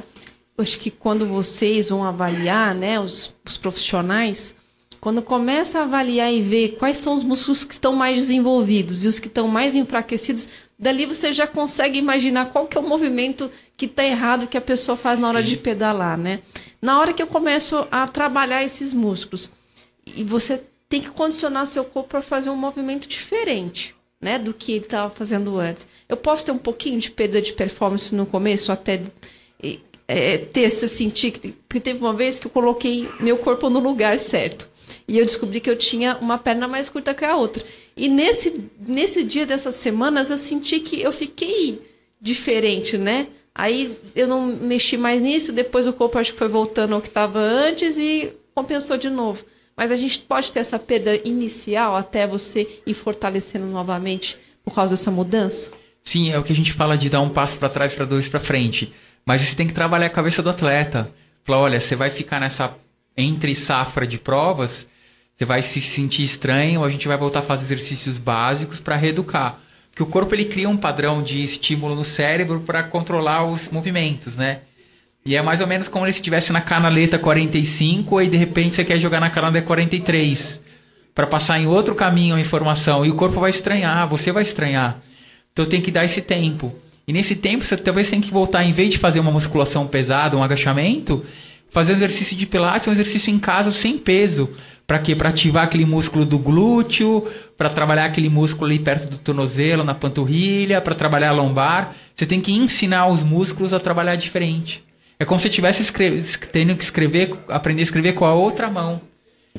acho 0.59 0.79
que 0.79 0.91
quando 0.91 1.27
vocês 1.27 1.91
vão 1.91 2.05
avaliar, 2.05 2.75
né, 2.75 2.99
os, 2.99 3.33
os 3.45 3.59
profissionais, 3.59 4.55
quando 5.01 5.23
começa 5.23 5.79
a 5.79 5.83
avaliar 5.83 6.33
e 6.33 6.41
ver 6.41 6.77
quais 6.79 6.97
são 6.97 7.15
os 7.15 7.23
músculos 7.23 7.65
que 7.65 7.75
estão 7.75 7.95
mais 7.95 8.17
desenvolvidos 8.17 9.05
e 9.05 9.09
os 9.09 9.21
que 9.21 9.29
estão 9.29 9.47
mais 9.47 9.75
enfraquecidos, 9.75 10.49
dali 10.79 11.07
você 11.07 11.33
já 11.33 11.47
consegue 11.47 11.99
imaginar 11.99 12.47
qual 12.47 12.67
que 12.67 12.77
é 12.77 12.81
o 12.81 12.89
movimento 12.89 13.51
que 13.77 13.87
está 13.87 14.05
errado 14.05 14.47
que 14.47 14.57
a 14.57 14.61
pessoa 14.61 14.97
faz 14.97 15.21
na 15.21 15.29
hora 15.29 15.43
Sim. 15.43 15.51
de 15.51 15.57
pedalar, 15.59 16.17
né? 16.17 16.41
Na 16.81 16.99
hora 16.99 17.13
que 17.13 17.23
eu 17.23 17.27
começo 17.27 17.87
a 17.91 18.09
trabalhar 18.09 18.65
esses 18.65 18.93
músculos 18.95 19.51
e 20.07 20.25
você 20.25 20.63
tem 20.89 21.01
que 21.01 21.11
condicionar 21.11 21.67
seu 21.67 21.85
corpo 21.85 22.11
para 22.11 22.23
fazer 22.23 22.49
um 22.51 22.57
movimento 22.57 23.09
diferente, 23.09 23.95
né, 24.21 24.39
do 24.39 24.55
que 24.55 24.73
ele 24.73 24.85
estava 24.85 25.11
fazendo 25.11 25.59
antes. 25.59 25.87
Eu 26.09 26.17
posso 26.17 26.45
ter 26.47 26.53
um 26.53 26.59
pouquinho 26.59 26.99
de 26.99 27.11
perda 27.11 27.43
de 27.43 27.53
performance 27.53 28.15
no 28.15 28.25
começo, 28.25 28.71
até 28.73 29.03
é, 30.09 30.39
ter 30.39 30.63
esse 30.63 30.89
sentir 30.89 31.33
que 31.33 31.49
porque 31.69 31.81
teve 31.81 32.01
uma 32.01 32.13
vez 32.13 32.39
que 32.39 32.47
eu 32.47 32.51
coloquei 32.51 33.09
meu 33.21 33.37
corpo 33.37 33.69
no 33.69 33.81
lugar 33.81 34.19
certo 34.19 34.69
e 35.09 35.19
eu 35.19 35.25
descobri 35.25 35.61
que 35.61 35.71
eu 35.71 35.77
tinha 35.77 36.17
uma 36.17 36.39
perna 36.39 36.67
mais 36.67 36.89
curta 36.89 37.15
que 37.15 37.25
a 37.25 37.37
outra. 37.37 37.65
E 37.97 38.09
nesse 38.09 38.55
nesse 38.79 39.23
dia 39.23 39.47
dessas 39.47 39.75
semanas 39.75 40.31
eu 40.31 40.39
senti 40.39 40.81
que 40.81 41.01
eu 41.01 41.13
fiquei 41.13 41.81
diferente, 42.21 42.97
né? 42.99 43.29
Aí 43.55 43.97
eu 44.15 44.27
não 44.27 44.47
mexi 44.47 44.97
mais 44.97 45.23
nisso, 45.23 45.53
depois 45.53 45.87
o 45.87 45.93
corpo 45.93 46.19
acho 46.19 46.33
que 46.33 46.39
foi 46.39 46.49
voltando 46.49 46.95
ao 46.95 47.01
que 47.01 47.09
estava 47.09 47.39
antes 47.39 47.97
e 47.97 48.33
compensou 48.55 48.97
de 48.97 49.09
novo. 49.09 49.45
Mas 49.77 49.91
a 49.91 49.97
gente 49.97 50.21
pode 50.21 50.53
ter 50.53 50.61
essa 50.61 50.79
perda 50.79 51.17
inicial 51.25 51.97
até 51.97 52.27
você 52.27 52.67
ir 52.87 52.95
fortalecendo 52.95 53.67
novamente 53.67 54.37
por 54.65 54.75
causa 54.75 54.95
dessa 54.95 55.11
mudança? 55.11 55.71
Sim, 56.03 56.31
é 56.31 56.39
o 56.39 56.43
que 56.43 56.53
a 56.53 56.57
gente 56.57 56.73
fala 56.73 56.97
de 56.97 57.09
dar 57.09 57.21
um 57.21 57.29
passo 57.29 57.59
para 57.59 57.69
trás 57.69 57.95
para 57.95 58.05
dois 58.05 58.29
para 58.29 58.41
frente. 58.41 58.93
Mas 59.27 59.43
você 59.43 59.57
tem 59.57 59.67
que 59.67 59.75
trabalhar 59.75 60.07
a 60.07 60.11
cabeça 60.11 60.43
do 60.43 60.51
atleta. 60.51 61.11
Falar, 61.45 61.59
olha, 61.59 61.81
você 61.81 61.97
vai 61.97 62.11
ficar 62.11 62.41
nessa 62.41 62.75
entre 63.17 63.55
safra 63.55 64.07
de 64.07 64.19
provas, 64.19 64.87
você 65.35 65.45
vai 65.45 65.63
se 65.63 65.81
sentir 65.81 66.25
estranho, 66.25 66.85
a 66.85 66.91
gente 66.91 67.09
vai 67.09 67.17
voltar 67.17 67.41
a 67.41 67.43
fazer 67.43 67.65
exercícios 67.65 68.19
básicos 68.19 68.79
para 68.79 68.97
reeducar 68.97 69.59
que 69.97 70.03
o 70.03 70.07
corpo 70.07 70.35
ele 70.35 70.45
cria 70.45 70.69
um 70.69 70.77
padrão 70.77 71.23
de 71.23 71.43
estímulo 71.43 71.95
no 71.95 72.05
cérebro 72.05 72.61
para 72.61 72.83
controlar 72.83 73.45
os 73.45 73.71
movimentos, 73.71 74.37
né? 74.37 74.61
E 75.25 75.35
é 75.35 75.41
mais 75.41 75.63
ou 75.63 75.67
menos 75.67 75.89
como 75.89 76.05
se 76.05 76.13
estivesse 76.13 76.53
na 76.53 76.61
canaleta 76.61 77.19
45 77.19 78.21
e 78.21 78.29
de 78.29 78.37
repente 78.37 78.75
você 78.75 78.85
quer 78.85 78.99
jogar 78.99 79.21
na 79.21 79.31
canaleta 79.31 79.67
43 79.67 80.61
para 81.15 81.27
passar 81.27 81.59
em 81.59 81.67
outro 81.67 81.95
caminho 81.95 82.37
a 82.37 82.41
informação 82.41 83.07
e 83.07 83.11
o 83.11 83.15
corpo 83.15 83.41
vai 83.41 83.49
estranhar, 83.49 84.07
você 84.07 84.31
vai 84.31 84.43
estranhar. 84.43 85.01
Então 85.51 85.65
tem 85.65 85.81
que 85.81 85.91
dar 85.91 86.05
esse 86.05 86.21
tempo. 86.21 86.79
E 87.09 87.13
nesse 87.13 87.37
tempo 87.37 87.65
você 87.65 87.77
talvez 87.77 88.11
tenha 88.11 88.21
que 88.21 88.33
voltar 88.33 88.65
em 88.65 88.73
vez 88.73 88.91
de 88.91 88.99
fazer 88.99 89.21
uma 89.21 89.31
musculação 89.31 89.87
pesada, 89.87 90.37
um 90.37 90.43
agachamento, 90.43 91.25
fazer 91.71 91.93
um 91.93 91.97
exercício 91.97 92.37
de 92.37 92.47
pilates, 92.47 92.89
um 92.89 92.93
exercício 92.93 93.33
em 93.33 93.39
casa 93.39 93.71
sem 93.71 93.97
peso, 93.97 94.51
para 94.87 94.99
quê? 94.99 95.15
Para 95.15 95.29
ativar 95.29 95.65
aquele 95.65 95.85
músculo 95.85 96.25
do 96.25 96.39
glúteo, 96.39 97.25
para 97.57 97.69
trabalhar 97.71 98.07
aquele 98.07 98.29
músculo 98.29 98.67
ali 98.67 98.79
perto 98.79 99.09
do 99.09 99.19
tornozelo, 99.19 99.85
na 99.85 99.95
panturrilha, 99.95 100.81
para 100.81 100.95
trabalhar 100.95 101.31
a 101.31 101.33
lombar. 101.33 101.95
Você 102.15 102.27
tem 102.27 102.41
que 102.41 102.53
ensinar 102.53 103.07
os 103.07 103.23
músculos 103.23 103.73
a 103.73 103.81
trabalhar 103.81 104.17
diferente. 104.17 104.85
É 105.19 105.25
como 105.25 105.41
se 105.41 105.45
você 105.45 105.49
estivesse 105.49 106.39
tendo 106.53 106.77
que 106.77 106.85
escrever, 106.85 107.35
aprender 107.49 107.83
a 107.83 107.85
escrever 107.85 108.13
com 108.15 108.25
a 108.25 108.35
outra 108.35 108.71
mão. 108.71 109.01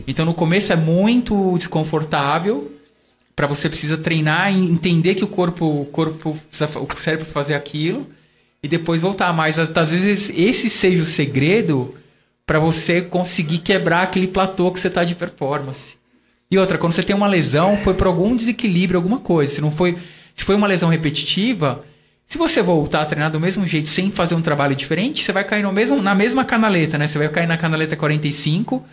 Então 0.07 0.25
no 0.25 0.33
começo 0.33 0.71
é 0.71 0.75
muito 0.75 1.57
desconfortável, 1.57 2.71
para 3.37 3.45
você 3.45 3.69
precisa 3.69 3.99
treinar 3.99 4.51
e 4.51 4.57
entender 4.57 5.13
que 5.13 5.23
o 5.23 5.27
corpo, 5.27 5.63
o 5.63 5.85
corpo, 5.85 6.31
o 6.31 6.99
cérebro 6.99 7.23
fazer 7.23 7.53
aquilo 7.53 8.07
e 8.63 8.67
depois 8.67 9.03
voltar. 9.03 9.31
Mas 9.31 9.59
às 9.59 9.91
vezes 9.91 10.31
esse 10.35 10.71
seja 10.71 11.03
o 11.03 11.05
segredo 11.05 11.93
para 12.47 12.57
você 12.57 12.99
conseguir 12.99 13.59
quebrar 13.59 14.01
aquele 14.01 14.25
platô 14.25 14.71
que 14.71 14.79
você 14.79 14.87
está 14.87 15.03
de 15.03 15.13
performance. 15.13 15.93
E 16.49 16.57
outra, 16.57 16.79
quando 16.79 16.93
você 16.93 17.03
tem 17.03 17.15
uma 17.15 17.27
lesão, 17.27 17.77
foi 17.77 17.93
por 17.93 18.07
algum 18.07 18.35
desequilíbrio, 18.35 18.97
alguma 18.97 19.19
coisa. 19.19 19.53
Se 19.53 19.61
não 19.61 19.69
foi, 19.69 19.95
se 20.33 20.43
foi 20.43 20.55
uma 20.55 20.65
lesão 20.65 20.89
repetitiva, 20.89 21.85
se 22.25 22.39
você 22.39 22.63
voltar 22.63 23.03
a 23.03 23.05
treinar 23.05 23.29
do 23.29 23.39
mesmo 23.39 23.67
jeito, 23.67 23.87
sem 23.87 24.09
fazer 24.09 24.33
um 24.33 24.41
trabalho 24.41 24.75
diferente, 24.75 25.23
você 25.23 25.31
vai 25.31 25.43
cair 25.43 25.61
no 25.61 25.71
mesmo, 25.71 26.01
na 26.01 26.15
mesma 26.15 26.43
canaleta, 26.43 26.97
né? 26.97 27.07
Você 27.07 27.19
vai 27.19 27.29
cair 27.29 27.45
na 27.45 27.55
canaleta 27.55 27.95
45, 27.95 28.83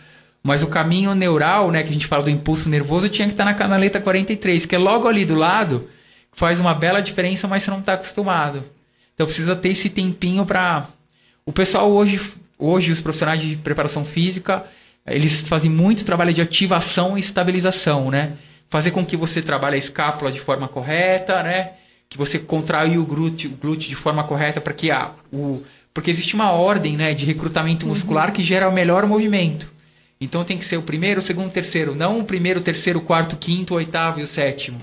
mas 0.45 0.61
o 0.61 0.67
caminho 0.67 1.15
neural, 1.15 1.71
né, 1.71 1.81
que 1.81 1.89
a 1.89 1.91
gente 1.91 2.05
fala 2.05 2.21
do 2.21 2.29
impulso 2.29 2.69
nervoso, 2.69 3.09
tinha 3.09 3.27
que 3.27 3.33
estar 3.33 3.45
na 3.45 3.55
canaleta 3.55 3.99
43, 3.99 4.67
que 4.67 4.75
é 4.75 4.77
logo 4.77 5.07
ali 5.07 5.25
do 5.25 5.33
lado, 5.33 5.89
faz 6.31 6.59
uma 6.59 6.71
bela 6.75 7.01
diferença, 7.01 7.47
mas 7.47 7.63
você 7.63 7.71
não 7.71 7.79
está 7.79 7.93
acostumado. 7.93 8.63
Então 9.15 9.25
precisa 9.25 9.55
ter 9.55 9.69
esse 9.69 9.89
tempinho 9.89 10.45
para 10.45 10.85
o 11.43 11.51
pessoal 11.51 11.91
hoje 11.91 12.21
hoje 12.59 12.91
os 12.91 13.01
profissionais 13.01 13.41
de 13.41 13.55
preparação 13.55 14.05
física, 14.05 14.63
eles 15.07 15.47
fazem 15.47 15.71
muito 15.71 16.05
trabalho 16.05 16.31
de 16.31 16.41
ativação 16.41 17.17
e 17.17 17.21
estabilização, 17.21 18.11
né? 18.11 18.33
Fazer 18.69 18.91
com 18.91 19.03
que 19.03 19.17
você 19.17 19.41
trabalhe 19.41 19.77
a 19.77 19.79
escápula 19.79 20.31
de 20.31 20.39
forma 20.39 20.67
correta, 20.67 21.41
né? 21.41 21.71
Que 22.07 22.19
você 22.19 22.37
contrai 22.37 22.99
o 22.99 23.03
glúteo, 23.03 23.49
o 23.49 23.55
glúteo 23.55 23.89
de 23.89 23.95
forma 23.95 24.23
correta 24.23 24.61
para 24.61 24.73
que 24.73 24.91
a, 24.91 25.09
o 25.33 25.63
porque 25.91 26.11
existe 26.11 26.35
uma 26.35 26.51
ordem, 26.51 26.95
né, 26.95 27.15
de 27.15 27.25
recrutamento 27.25 27.87
muscular 27.87 28.27
uhum. 28.27 28.33
que 28.33 28.43
gera 28.43 28.69
o 28.69 28.71
melhor 28.71 29.07
movimento. 29.07 29.73
Então 30.19 30.43
tem 30.43 30.57
que 30.57 30.65
ser 30.65 30.77
o 30.77 30.81
primeiro, 30.81 31.19
o 31.19 31.23
segundo, 31.23 31.47
o 31.47 31.51
terceiro, 31.51 31.93
não 31.93 32.19
o 32.19 32.23
primeiro, 32.23 32.59
o 32.59 32.63
terceiro, 32.63 32.99
o 32.99 33.01
quarto, 33.01 33.33
o 33.33 33.37
quinto, 33.37 33.73
o 33.73 33.77
oitavo 33.77 34.19
e 34.19 34.23
o 34.23 34.27
sétimo. 34.27 34.81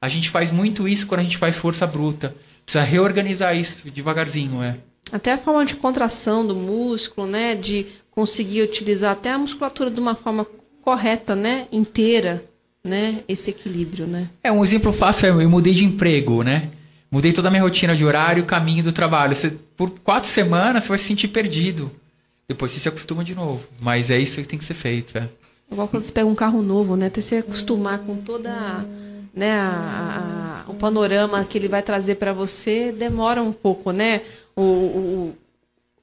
A 0.00 0.08
gente 0.08 0.30
faz 0.30 0.52
muito 0.52 0.86
isso 0.86 1.06
quando 1.06 1.20
a 1.20 1.24
gente 1.24 1.38
faz 1.38 1.56
força 1.56 1.86
bruta. 1.86 2.34
Precisa 2.64 2.84
reorganizar 2.84 3.56
isso 3.56 3.90
devagarzinho, 3.90 4.62
é. 4.62 4.76
Até 5.10 5.32
a 5.32 5.38
forma 5.38 5.64
de 5.64 5.74
contração 5.74 6.46
do 6.46 6.54
músculo, 6.54 7.26
né? 7.26 7.54
De 7.54 7.86
conseguir 8.10 8.62
utilizar 8.62 9.12
até 9.12 9.30
a 9.30 9.38
musculatura 9.38 9.90
de 9.90 9.98
uma 9.98 10.14
forma 10.14 10.46
correta, 10.82 11.34
né? 11.34 11.66
Inteira, 11.72 12.44
né? 12.84 13.20
Esse 13.26 13.50
equilíbrio, 13.50 14.06
né? 14.06 14.28
É, 14.44 14.52
um 14.52 14.64
exemplo 14.64 14.92
fácil 14.92 15.26
é 15.26 15.44
eu 15.44 15.50
mudei 15.50 15.72
de 15.72 15.84
emprego, 15.84 16.42
né? 16.42 16.68
Mudei 17.10 17.32
toda 17.32 17.48
a 17.48 17.50
minha 17.50 17.62
rotina 17.62 17.96
de 17.96 18.04
horário, 18.04 18.44
caminho 18.44 18.84
do 18.84 18.92
trabalho. 18.92 19.34
Você, 19.34 19.50
por 19.76 19.90
quatro 20.00 20.28
semanas 20.28 20.84
você 20.84 20.88
vai 20.90 20.98
se 20.98 21.04
sentir 21.04 21.28
perdido. 21.28 21.90
Depois 22.48 22.72
você 22.72 22.80
se 22.80 22.88
acostuma 22.88 23.22
de 23.22 23.34
novo. 23.34 23.62
Mas 23.80 24.10
é 24.10 24.18
isso 24.18 24.40
que 24.40 24.48
tem 24.48 24.58
que 24.58 24.64
ser 24.64 24.74
feito, 24.74 25.16
é. 25.18 25.28
Igual 25.70 25.86
quando 25.86 26.02
você 26.02 26.12
pega 26.12 26.26
um 26.26 26.34
carro 26.34 26.62
novo, 26.62 26.96
né? 26.96 27.06
Até 27.06 27.20
se 27.20 27.36
acostumar 27.36 27.98
com 27.98 28.16
toda 28.16 28.50
né, 29.34 29.52
a, 29.52 30.64
a, 30.66 30.70
o 30.70 30.74
panorama 30.74 31.44
que 31.44 31.58
ele 31.58 31.68
vai 31.68 31.82
trazer 31.82 32.14
para 32.14 32.32
você, 32.32 32.90
demora 32.90 33.42
um 33.42 33.52
pouco, 33.52 33.92
né? 33.92 34.22
o, 34.58 34.62
o 34.62 35.38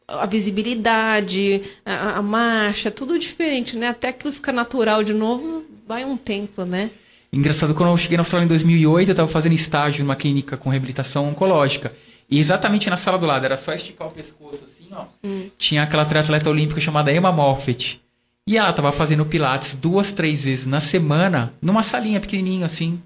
a 0.07 0.27
visibilidade, 0.27 1.63
a, 1.83 2.19
a, 2.19 2.21
marcha, 2.21 2.91
tudo 2.91 3.17
diferente, 3.17 3.75
né? 3.75 3.87
Até 3.87 4.09
aquilo 4.09 4.31
ficar 4.31 4.51
natural 4.51 5.03
de 5.03 5.13
novo, 5.13 5.65
vai 5.87 6.05
um 6.05 6.15
tempo, 6.15 6.63
né? 6.63 6.91
Engraçado, 7.33 7.73
quando 7.73 7.89
eu 7.89 7.97
cheguei 7.97 8.15
na 8.15 8.21
Austrália 8.21 8.45
em 8.45 8.47
2008, 8.47 9.09
eu 9.09 9.11
estava 9.13 9.27
fazendo 9.27 9.53
estágio 9.53 10.05
numa 10.05 10.15
clínica 10.15 10.55
com 10.57 10.69
reabilitação 10.69 11.27
oncológica. 11.27 11.91
E 12.29 12.39
exatamente 12.39 12.89
na 12.89 12.97
sala 12.97 13.17
do 13.17 13.25
lado, 13.25 13.45
era 13.45 13.57
só 13.57 13.73
esticar 13.73 14.07
o 14.07 14.11
pescoço 14.11 14.63
assim, 14.63 14.74
ó. 14.95 15.05
Hum. 15.23 15.49
Tinha 15.57 15.83
aquela 15.83 16.05
triatleta 16.05 16.49
olímpica 16.49 16.79
chamada 16.79 17.13
Emma 17.13 17.31
Moffat. 17.31 18.01
E 18.47 18.57
ela 18.57 18.69
estava 18.69 18.91
fazendo 18.91 19.25
pilates 19.25 19.73
duas, 19.73 20.11
três 20.11 20.43
vezes 20.43 20.67
na 20.67 20.79
semana, 20.79 21.51
numa 21.61 21.81
salinha 21.81 22.19
pequenininha 22.19 22.65
assim. 22.65 23.01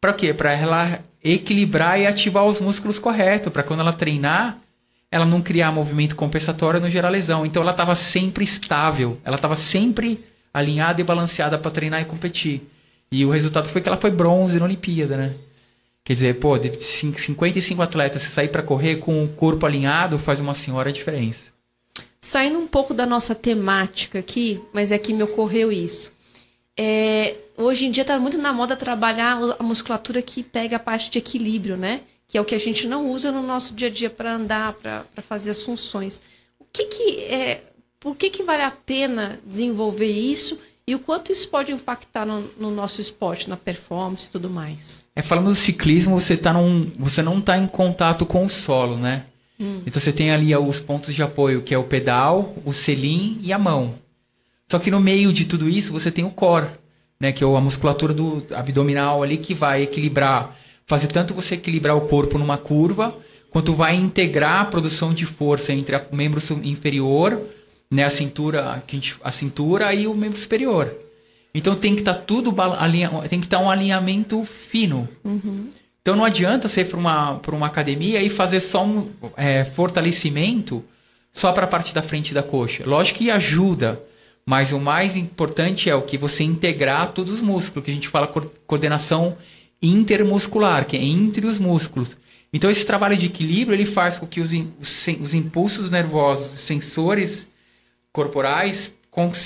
Para 0.00 0.12
quê? 0.12 0.34
Para 0.34 0.52
ela 0.52 1.00
equilibrar 1.22 2.00
e 2.00 2.06
ativar 2.06 2.44
os 2.44 2.60
músculos 2.60 2.98
corretos, 2.98 3.52
para 3.52 3.62
quando 3.62 3.80
ela 3.80 3.92
treinar, 3.92 4.58
ela 5.10 5.24
não 5.24 5.40
criar 5.40 5.72
movimento 5.72 6.16
compensatório 6.16 6.80
no 6.80 6.90
gerar 6.90 7.08
lesão. 7.08 7.46
Então 7.46 7.62
ela 7.62 7.70
estava 7.72 7.94
sempre 7.94 8.44
estável, 8.44 9.20
ela 9.24 9.36
estava 9.36 9.54
sempre 9.54 10.24
alinhada 10.52 11.00
e 11.00 11.04
balanceada 11.04 11.56
para 11.56 11.70
treinar 11.70 12.02
e 12.02 12.04
competir. 12.04 12.62
E 13.10 13.24
o 13.24 13.30
resultado 13.30 13.68
foi 13.68 13.80
que 13.80 13.88
ela 13.88 13.96
foi 13.96 14.10
bronze 14.10 14.58
na 14.58 14.64
Olimpíada, 14.64 15.16
né? 15.16 15.34
Quer 16.08 16.14
dizer, 16.14 16.40
pô, 16.40 16.56
de 16.56 16.82
55 16.82 17.82
atletas, 17.82 18.22
você 18.22 18.28
sair 18.30 18.48
para 18.48 18.62
correr 18.62 18.96
com 18.96 19.22
o 19.22 19.28
corpo 19.28 19.66
alinhado 19.66 20.18
faz 20.18 20.40
uma 20.40 20.54
senhora 20.54 20.90
diferença. 20.90 21.50
Saindo 22.18 22.58
um 22.58 22.66
pouco 22.66 22.94
da 22.94 23.04
nossa 23.04 23.34
temática 23.34 24.18
aqui, 24.18 24.58
mas 24.72 24.90
é 24.90 24.96
que 24.96 25.12
me 25.12 25.22
ocorreu 25.22 25.70
isso. 25.70 26.10
É, 26.74 27.36
hoje 27.58 27.84
em 27.84 27.90
dia 27.90 28.00
está 28.04 28.18
muito 28.18 28.38
na 28.38 28.54
moda 28.54 28.74
trabalhar 28.74 29.38
a 29.58 29.62
musculatura 29.62 30.22
que 30.22 30.42
pega 30.42 30.76
a 30.76 30.80
parte 30.80 31.10
de 31.10 31.18
equilíbrio, 31.18 31.76
né? 31.76 32.00
Que 32.26 32.38
é 32.38 32.40
o 32.40 32.44
que 32.46 32.54
a 32.54 32.58
gente 32.58 32.86
não 32.86 33.10
usa 33.10 33.30
no 33.30 33.42
nosso 33.42 33.74
dia 33.74 33.88
a 33.88 33.90
dia 33.90 34.08
para 34.08 34.32
andar, 34.32 34.72
para 34.76 35.04
fazer 35.20 35.50
as 35.50 35.62
funções. 35.62 36.22
O 36.58 36.64
que 36.72 36.84
que 36.84 37.20
é, 37.24 37.64
por 38.00 38.16
que 38.16 38.30
que 38.30 38.42
vale 38.42 38.62
a 38.62 38.70
pena 38.70 39.38
desenvolver 39.44 40.10
isso 40.10 40.58
e 40.88 40.94
o 40.94 40.98
quanto 40.98 41.30
isso 41.30 41.46
pode 41.50 41.70
impactar 41.70 42.24
no, 42.24 42.48
no 42.58 42.70
nosso 42.70 42.98
esporte, 42.98 43.46
na 43.46 43.58
performance 43.58 44.26
e 44.26 44.30
tudo 44.30 44.48
mais? 44.48 45.02
É 45.14 45.20
falando 45.20 45.50
do 45.50 45.54
ciclismo, 45.54 46.18
você 46.18 46.34
tá 46.34 46.50
num, 46.50 46.90
você 46.98 47.20
não 47.20 47.40
está 47.40 47.58
em 47.58 47.66
contato 47.66 48.24
com 48.24 48.42
o 48.46 48.48
solo, 48.48 48.96
né? 48.96 49.24
Hum. 49.60 49.82
Então 49.86 50.00
você 50.00 50.14
tem 50.14 50.30
ali 50.30 50.56
os 50.56 50.80
pontos 50.80 51.14
de 51.14 51.22
apoio, 51.22 51.60
que 51.60 51.74
é 51.74 51.78
o 51.78 51.84
pedal, 51.84 52.54
o 52.64 52.72
selim 52.72 53.38
e 53.42 53.52
a 53.52 53.58
mão. 53.58 53.96
Só 54.66 54.78
que 54.78 54.90
no 54.90 54.98
meio 54.98 55.30
de 55.30 55.44
tudo 55.44 55.68
isso 55.68 55.92
você 55.92 56.10
tem 56.10 56.24
o 56.24 56.30
core, 56.30 56.68
né, 57.20 57.32
que 57.32 57.44
é 57.44 57.46
a 57.46 57.60
musculatura 57.60 58.14
do 58.14 58.42
abdominal 58.54 59.22
ali 59.22 59.36
que 59.36 59.52
vai 59.52 59.82
equilibrar, 59.82 60.56
fazer 60.86 61.08
tanto 61.08 61.34
você 61.34 61.56
equilibrar 61.56 61.98
o 61.98 62.08
corpo 62.08 62.38
numa 62.38 62.56
curva, 62.56 63.14
quanto 63.50 63.74
vai 63.74 63.94
integrar 63.94 64.62
a 64.62 64.64
produção 64.64 65.12
de 65.12 65.26
força 65.26 65.70
entre 65.70 65.94
o 66.10 66.16
membro 66.16 66.40
inferior, 66.62 67.38
né, 67.90 68.04
a 68.04 68.10
cintura, 68.10 68.82
a 69.22 69.32
cintura 69.32 69.92
e 69.94 70.06
o 70.06 70.14
membro 70.14 70.38
superior. 70.38 70.94
Então 71.54 71.74
tem 71.74 71.94
que 71.94 72.02
estar 72.02 72.14
tá 72.14 72.20
tudo 72.20 72.54
alinha, 72.60 73.10
tem 73.28 73.40
que 73.40 73.46
estar 73.46 73.58
tá 73.58 73.64
um 73.64 73.70
alinhamento 73.70 74.44
fino. 74.44 75.08
Uhum. 75.24 75.68
Então 76.00 76.14
não 76.16 76.24
adianta 76.24 76.68
você 76.68 76.82
ir 76.82 76.86
para 76.86 76.98
uma, 76.98 77.40
uma 77.48 77.66
academia 77.66 78.22
e 78.22 78.28
fazer 78.28 78.60
só 78.60 78.84
um 78.84 79.10
é, 79.36 79.64
fortalecimento 79.64 80.84
só 81.32 81.52
para 81.52 81.64
a 81.64 81.68
parte 81.68 81.94
da 81.94 82.02
frente 82.02 82.32
da 82.32 82.42
coxa. 82.42 82.84
Lógico 82.86 83.18
que 83.18 83.30
ajuda, 83.30 84.00
Mas 84.46 84.72
o 84.72 84.78
mais 84.78 85.14
importante 85.14 85.90
é 85.90 85.94
o 85.94 86.00
que 86.00 86.16
você 86.16 86.42
integrar 86.42 87.12
todos 87.12 87.34
os 87.34 87.40
músculos, 87.42 87.84
que 87.84 87.90
a 87.90 87.94
gente 87.94 88.08
fala 88.08 88.26
co 88.26 88.40
coordenação 88.66 89.36
intermuscular, 89.82 90.86
que 90.86 90.96
é 90.96 91.02
entre 91.02 91.46
os 91.46 91.58
músculos. 91.58 92.16
Então 92.50 92.70
esse 92.70 92.86
trabalho 92.86 93.16
de 93.16 93.26
equilíbrio 93.26 93.74
ele 93.74 93.84
faz 93.84 94.18
com 94.18 94.26
que 94.26 94.40
os, 94.40 94.50
os, 94.80 95.06
os 95.20 95.34
impulsos 95.34 95.90
nervosos, 95.90 96.54
os 96.54 96.60
sensores 96.60 97.46
corporais, 98.18 98.92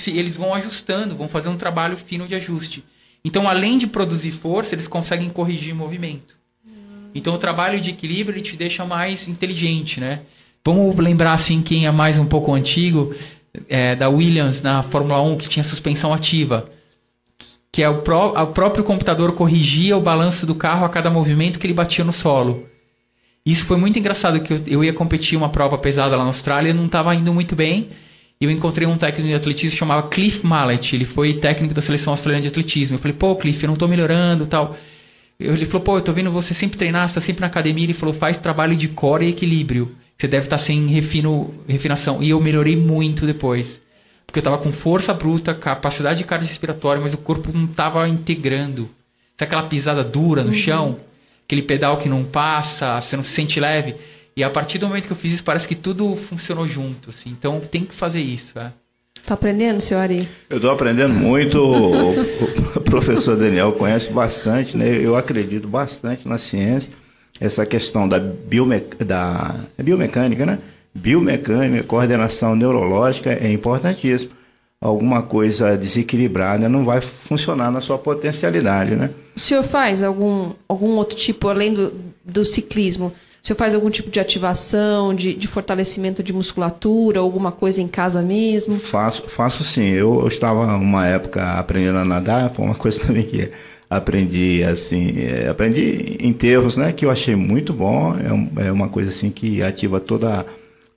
eles 0.07 0.35
vão 0.35 0.51
ajustando, 0.51 1.15
vão 1.15 1.27
fazer 1.27 1.49
um 1.49 1.57
trabalho 1.57 1.95
fino 1.95 2.27
de 2.27 2.33
ajuste. 2.33 2.83
Então 3.23 3.47
além 3.47 3.77
de 3.77 3.85
produzir 3.85 4.31
força, 4.31 4.73
eles 4.73 4.87
conseguem 4.87 5.29
corrigir 5.29 5.75
movimento. 5.75 6.35
Então 7.13 7.35
o 7.35 7.37
trabalho 7.37 7.79
de 7.79 7.91
equilíbrio 7.91 8.35
ele 8.35 8.43
te 8.43 8.57
deixa 8.57 8.83
mais 8.83 9.27
inteligente, 9.27 9.99
né? 9.99 10.21
Vamos 10.65 10.95
lembrar 10.97 11.33
assim 11.33 11.61
quem 11.61 11.85
é 11.85 11.91
mais 11.91 12.17
um 12.17 12.25
pouco 12.25 12.51
antigo 12.51 13.13
é, 13.69 13.95
da 13.95 14.09
Williams 14.09 14.63
na 14.63 14.81
Fórmula 14.81 15.21
1 15.21 15.37
que 15.37 15.49
tinha 15.49 15.63
suspensão 15.63 16.11
ativa, 16.11 16.67
que 17.71 17.83
é 17.83 17.89
o, 17.89 18.01
pró 18.01 18.33
o 18.41 18.47
próprio 18.47 18.83
computador 18.83 19.33
corrigia 19.33 19.95
o 19.95 20.01
balanço 20.01 20.47
do 20.47 20.55
carro 20.55 20.83
a 20.83 20.89
cada 20.89 21.11
movimento 21.11 21.59
que 21.59 21.67
ele 21.67 21.75
batia 21.75 22.03
no 22.03 22.11
solo. 22.11 22.67
Isso 23.45 23.65
foi 23.65 23.77
muito 23.77 23.99
engraçado 23.99 24.39
que 24.39 24.51
eu, 24.51 24.61
eu 24.65 24.83
ia 24.83 24.93
competir 24.93 25.37
uma 25.37 25.49
prova 25.49 25.77
pesada 25.77 26.15
lá 26.15 26.23
na 26.23 26.29
Austrália 26.29 26.71
e 26.71 26.73
não 26.73 26.87
estava 26.87 27.13
indo 27.13 27.31
muito 27.31 27.55
bem. 27.55 27.89
E 28.43 28.45
eu 28.45 28.51
encontrei 28.51 28.85
um 28.85 28.97
técnico 28.97 29.29
de 29.29 29.33
atletismo 29.33 29.71
que 29.71 29.77
chamava 29.77 30.09
Cliff 30.09 30.45
Mallet. 30.45 30.93
Ele 30.93 31.05
foi 31.05 31.33
técnico 31.35 31.73
da 31.73 31.81
seleção 31.81 32.11
australiana 32.11 32.41
de 32.41 32.49
atletismo. 32.49 32.97
Eu 32.97 32.99
falei, 32.99 33.15
pô, 33.15 33.33
Cliff, 33.37 33.63
eu 33.63 33.67
não 33.67 33.75
estou 33.75 33.87
melhorando 33.87 34.45
tal. 34.45 34.75
Ele 35.39 35.65
falou, 35.65 35.79
pô, 35.79 35.97
eu 35.97 36.01
tô 36.01 36.11
vendo 36.11 36.29
você 36.29 36.53
sempre 36.53 36.77
treinar, 36.77 37.07
você 37.07 37.15
tá 37.15 37.21
sempre 37.21 37.39
na 37.39 37.47
academia. 37.47 37.85
Ele 37.85 37.93
falou, 37.93 38.13
faz 38.13 38.35
trabalho 38.35 38.75
de 38.75 38.89
core 38.89 39.27
e 39.27 39.29
equilíbrio. 39.29 39.95
Você 40.17 40.27
deve 40.27 40.47
estar 40.47 40.57
tá 40.57 40.61
sem 40.61 40.87
refino, 40.87 41.55
refinação. 41.69 42.21
E 42.21 42.31
eu 42.31 42.41
melhorei 42.41 42.75
muito 42.75 43.25
depois. 43.25 43.79
Porque 44.27 44.39
eu 44.39 44.43
tava 44.43 44.57
com 44.57 44.73
força 44.73 45.13
bruta, 45.13 45.53
capacidade 45.53 46.21
cardiorrespiratória, 46.25 47.01
mas 47.01 47.13
o 47.13 47.17
corpo 47.19 47.49
não 47.57 47.65
tava 47.65 48.09
integrando. 48.09 48.89
Sabe 49.39 49.47
aquela 49.47 49.63
pisada 49.63 50.03
dura 50.03 50.43
no 50.43 50.49
uhum. 50.49 50.53
chão? 50.53 50.99
aquele 51.45 51.61
pedal 51.61 51.97
que 51.97 52.09
não 52.09 52.23
passa, 52.23 52.99
você 52.99 53.15
não 53.15 53.23
se 53.23 53.31
sente 53.31 53.59
leve. 53.59 53.95
E 54.35 54.43
a 54.43 54.49
partir 54.49 54.77
do 54.79 54.87
momento 54.87 55.05
que 55.05 55.13
eu 55.13 55.17
fiz 55.17 55.33
isso, 55.33 55.43
parece 55.43 55.67
que 55.67 55.75
tudo 55.75 56.15
funcionou 56.15 56.67
junto, 56.67 57.09
assim. 57.09 57.29
Então 57.29 57.59
tem 57.59 57.85
que 57.85 57.93
fazer 57.93 58.21
isso, 58.21 58.57
é. 58.57 58.71
Tá 59.25 59.35
aprendendo, 59.35 59.79
senhor 59.79 60.01
Ari? 60.01 60.27
Eu 60.49 60.57
estou 60.57 60.69
aprendendo 60.69 61.13
muito. 61.13 61.57
o, 61.57 62.81
professor 62.81 63.37
Daniel 63.37 63.71
conhece 63.71 64.11
bastante, 64.11 64.75
né? 64.75 64.85
Eu 65.01 65.15
acredito 65.15 65.65
bastante 65.65 66.27
na 66.27 66.37
ciência. 66.37 66.91
Essa 67.39 67.65
questão 67.65 68.07
da, 68.07 68.19
biome, 68.19 68.81
da 68.99 69.55
é 69.77 69.83
biomecânica, 69.83 70.45
né? 70.45 70.59
Biomecânica, 70.93 71.83
coordenação 71.83 72.55
neurológica 72.55 73.31
é 73.31 73.51
importantíssimo. 73.51 74.31
Alguma 74.81 75.21
coisa 75.21 75.77
desequilibrada 75.77 76.67
não 76.67 76.83
vai 76.83 76.99
funcionar 76.99 77.71
na 77.71 77.79
sua 77.79 77.97
potencialidade, 77.97 78.93
né? 78.93 79.09
O 79.35 79.39
senhor 79.39 79.63
faz 79.63 80.03
algum, 80.03 80.51
algum 80.67 80.97
outro 80.97 81.15
tipo, 81.15 81.47
além 81.47 81.73
do, 81.73 81.93
do 82.25 82.43
ciclismo? 82.43 83.13
O 83.43 83.45
senhor 83.45 83.57
faz 83.57 83.75
algum 83.75 83.89
tipo 83.89 84.09
de 84.09 84.21
ativação, 84.21 85.13
de, 85.13 85.33
de 85.33 85.47
fortalecimento 85.49 86.23
de 86.23 86.31
musculatura, 86.31 87.19
alguma 87.19 87.51
coisa 87.51 87.81
em 87.81 87.89
casa 87.89 88.21
mesmo? 88.21 88.79
Faço, 88.79 89.23
faço 89.23 89.65
sim. 89.65 89.89
Eu, 89.89 90.21
eu 90.21 90.29
estava 90.29 90.77
uma 90.77 91.05
época 91.05 91.43
aprendendo 91.59 91.97
a 91.97 92.05
nadar, 92.05 92.49
foi 92.51 92.63
uma 92.63 92.73
coisa 92.79 93.01
também 93.01 93.23
que 93.23 93.51
aprendi 93.89 94.63
assim, 94.63 95.15
é, 95.17 95.49
aprendi 95.49 96.17
enterros, 96.21 96.77
né, 96.77 96.93
que 96.93 97.03
eu 97.03 97.11
achei 97.11 97.35
muito 97.35 97.73
bom. 97.73 98.15
É, 98.15 98.67
é 98.67 98.71
uma 98.71 98.87
coisa 98.87 99.09
assim 99.09 99.29
que 99.29 99.61
ativa 99.61 99.99
toda 99.99 100.45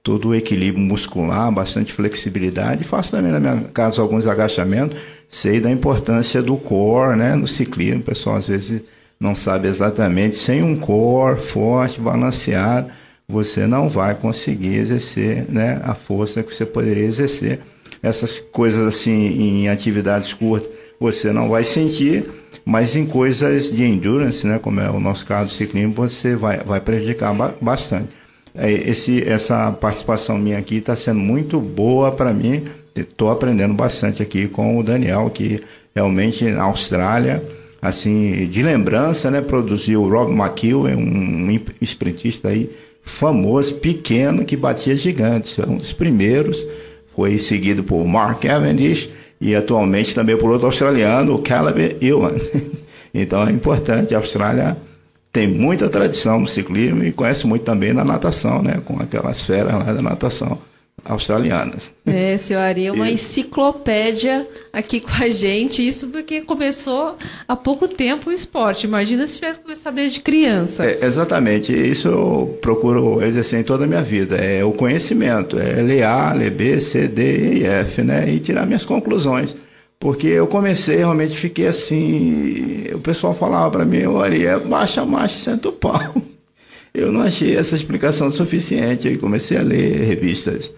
todo 0.00 0.28
o 0.28 0.34
equilíbrio 0.36 0.84
muscular, 0.84 1.50
bastante 1.50 1.92
flexibilidade. 1.92 2.84
Faço 2.84 3.10
também 3.10 3.32
na 3.32 3.40
minha 3.40 3.62
casa 3.74 4.00
alguns 4.00 4.24
agachamentos. 4.24 4.96
Sei 5.28 5.58
da 5.58 5.68
importância 5.68 6.40
do 6.40 6.56
core, 6.56 7.16
né, 7.16 7.34
no 7.34 7.48
ciclismo. 7.48 8.02
O 8.02 8.04
pessoal 8.04 8.36
às 8.36 8.46
vezes 8.46 8.84
não 9.18 9.34
sabe 9.34 9.68
exatamente. 9.68 10.36
Sem 10.36 10.62
um 10.62 10.76
core 10.76 11.40
forte, 11.40 12.00
balanceado, 12.00 12.88
você 13.28 13.66
não 13.66 13.88
vai 13.88 14.14
conseguir 14.14 14.76
exercer, 14.76 15.46
né, 15.48 15.80
a 15.84 15.94
força 15.94 16.42
que 16.42 16.54
você 16.54 16.64
poderia 16.64 17.04
exercer. 17.04 17.60
Essas 18.02 18.38
coisas 18.38 18.86
assim 18.86 19.12
em 19.12 19.68
atividades 19.68 20.32
curtas 20.32 20.68
você 20.98 21.32
não 21.32 21.48
vai 21.48 21.62
sentir, 21.62 22.24
mas 22.64 22.96
em 22.96 23.04
coisas 23.04 23.70
de 23.70 23.84
endurance, 23.84 24.46
né, 24.46 24.58
como 24.58 24.80
é 24.80 24.90
o 24.90 24.98
nosso 24.98 25.26
caso 25.26 25.50
do 25.50 25.54
ciclismo, 25.54 25.92
você 25.94 26.34
vai, 26.34 26.58
vai 26.58 26.80
prejudicar 26.80 27.34
bastante. 27.60 28.08
É, 28.54 28.72
esse, 28.72 29.22
essa 29.22 29.70
participação 29.72 30.38
minha 30.38 30.58
aqui 30.58 30.76
está 30.76 30.96
sendo 30.96 31.20
muito 31.20 31.60
boa 31.60 32.10
para 32.10 32.32
mim. 32.32 32.64
Estou 32.94 33.30
aprendendo 33.30 33.74
bastante 33.74 34.22
aqui 34.22 34.48
com 34.48 34.78
o 34.78 34.82
Daniel, 34.82 35.28
que 35.28 35.62
realmente 35.94 36.44
na 36.44 36.62
Austrália, 36.64 37.42
assim, 37.86 38.46
de 38.46 38.62
lembrança, 38.62 39.30
né, 39.30 39.40
produziu 39.40 40.02
o 40.02 40.08
Rob 40.08 40.32
McEwen, 40.32 40.96
um 40.96 41.60
sprintista 41.80 42.48
aí 42.48 42.70
famoso, 43.02 43.74
pequeno, 43.76 44.44
que 44.44 44.56
batia 44.56 44.96
gigantes. 44.96 45.58
Um 45.58 45.76
dos 45.76 45.92
primeiros. 45.92 46.66
Foi 47.14 47.38
seguido 47.38 47.82
por 47.82 48.04
Mark 48.06 48.42
Cavendish 48.42 49.08
e 49.40 49.54
atualmente 49.54 50.14
também 50.14 50.36
por 50.36 50.50
outro 50.50 50.66
australiano, 50.66 51.34
o 51.34 51.38
Caleb 51.38 51.96
Ewan. 52.00 52.34
Então 53.18 53.48
é 53.48 53.50
importante 53.50 54.14
a 54.14 54.18
Austrália 54.18 54.76
tem 55.32 55.48
muita 55.48 55.88
tradição 55.88 56.38
no 56.38 56.46
ciclismo 56.46 57.02
e 57.02 57.12
conhece 57.12 57.46
muito 57.46 57.64
também 57.64 57.94
na 57.94 58.04
natação, 58.04 58.62
né? 58.62 58.82
Com 58.84 59.00
aquelas 59.00 59.42
feras 59.42 59.72
lá 59.72 59.84
da 59.84 60.02
natação 60.02 60.58
australianas. 61.08 61.92
É, 62.04 62.36
senhor 62.36 62.62
Ari, 62.62 62.86
é 62.86 62.92
uma 62.92 63.10
enciclopédia 63.10 64.46
aqui 64.72 65.00
com 65.00 65.12
a 65.22 65.28
gente. 65.30 65.86
Isso 65.86 66.08
porque 66.08 66.40
começou 66.42 67.16
há 67.46 67.56
pouco 67.56 67.88
tempo 67.88 68.30
o 68.30 68.32
esporte. 68.32 68.86
Imagina 68.86 69.26
se 69.26 69.36
tivesse 69.36 69.60
começado 69.60 69.94
desde 69.94 70.20
criança. 70.20 70.84
É, 70.84 71.04
exatamente. 71.04 71.72
Isso 71.72 72.08
eu 72.08 72.58
procuro 72.60 73.22
exercer 73.22 73.60
em 73.60 73.64
toda 73.64 73.84
a 73.84 73.86
minha 73.86 74.02
vida. 74.02 74.36
É 74.36 74.64
o 74.64 74.72
conhecimento. 74.72 75.58
É 75.58 75.82
ler 75.82 76.02
A, 76.04 76.32
ler 76.32 76.50
B, 76.50 76.80
C, 76.80 77.08
D 77.08 77.58
e 77.58 77.64
F, 77.64 78.02
né? 78.02 78.28
E 78.28 78.40
tirar 78.40 78.66
minhas 78.66 78.84
conclusões. 78.84 79.54
Porque 79.98 80.26
eu 80.26 80.46
comecei, 80.46 80.96
realmente 80.96 81.36
fiquei 81.36 81.66
assim. 81.66 82.86
O 82.92 82.98
pessoal 82.98 83.34
falava 83.34 83.70
para 83.70 83.84
mim, 83.84 84.02
Ari, 84.22 84.44
baixa 84.66 85.02
a 85.02 85.06
marcha 85.06 85.36
e 85.36 85.40
senta 85.40 85.68
o 85.68 85.72
pau. 85.72 86.14
Eu 86.92 87.12
não 87.12 87.20
achei 87.20 87.54
essa 87.54 87.76
explicação 87.76 88.30
suficiente. 88.30 89.06
Aí 89.06 89.18
comecei 89.18 89.58
a 89.58 89.62
ler 89.62 90.02
revistas 90.04 90.72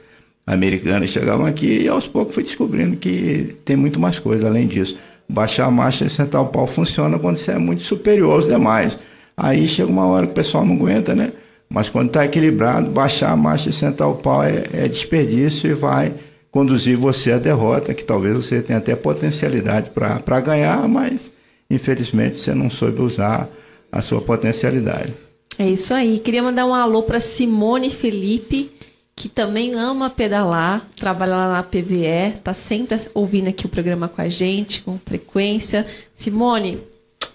americanas, 0.49 1.11
chegavam 1.11 1.45
aqui 1.45 1.83
e 1.83 1.89
aos 1.89 2.09
poucos 2.09 2.35
fui 2.35 2.43
descobrindo 2.43 2.97
que 2.97 3.55
tem 3.65 3.77
muito 3.77 4.01
mais 4.01 4.19
coisa 4.19 4.49
além 4.49 4.67
disso. 4.67 4.97
Baixar 5.29 5.67
a 5.67 5.71
marcha 5.71 6.07
e 6.07 6.11
sentar 6.11 6.41
o 6.41 6.47
pau 6.47 6.67
funciona 6.67 7.19
quando 7.19 7.37
você 7.37 7.53
é 7.53 7.59
muito 7.59 7.83
superior 7.83 8.33
aos 8.33 8.49
demais. 8.49 8.99
Aí 9.37 9.69
chega 9.69 9.91
uma 9.91 10.07
hora 10.07 10.27
que 10.27 10.33
o 10.33 10.35
pessoal 10.35 10.65
não 10.65 10.75
aguenta, 10.75 11.15
né? 11.15 11.33
Mas 11.69 11.91
quando 11.91 12.07
está 12.09 12.25
equilibrado, 12.25 12.91
baixar 12.91 13.31
a 13.31 13.37
marcha 13.37 13.69
e 13.69 13.73
sentar 13.73 14.09
o 14.09 14.17
pau 14.17 14.43
é, 14.43 14.65
é 14.73 14.89
desperdício 14.89 15.71
e 15.71 15.75
vai 15.75 16.15
conduzir 16.51 16.97
você 16.97 17.33
à 17.33 17.39
derrota, 17.39 17.93
que 17.93 18.03
talvez 18.03 18.35
você 18.35 18.63
tenha 18.63 18.79
até 18.79 18.97
potencialidade 18.97 19.91
para 19.91 20.41
ganhar, 20.41 20.89
mas 20.89 21.31
infelizmente 21.71 22.37
você 22.37 22.55
não 22.55 22.71
soube 22.71 23.03
usar 23.03 23.51
a 23.93 24.01
sua 24.01 24.23
potencialidade. 24.23 25.13
É 25.59 25.69
isso 25.69 25.93
aí. 25.93 26.19
Queria 26.21 26.43
mandar 26.43 26.65
um 26.65 26.73
alô 26.73 27.03
para 27.03 27.21
Simone 27.21 27.91
Felipe, 27.91 28.71
que 29.19 29.29
também 29.29 29.75
ama 29.75 30.09
pedalar, 30.09 30.89
trabalha 30.95 31.33
lá 31.33 31.53
na 31.55 31.63
PVE, 31.65 32.39
tá 32.45 32.55
sempre 32.55 32.97
ouvindo 33.13 33.49
aqui 33.49 33.67
o 33.67 33.69
programa 33.69 34.09
com 34.09 34.23
a 34.23 34.29
gente, 34.29 34.81
com 34.81 34.97
frequência. 35.05 35.85
Simone, 36.15 36.79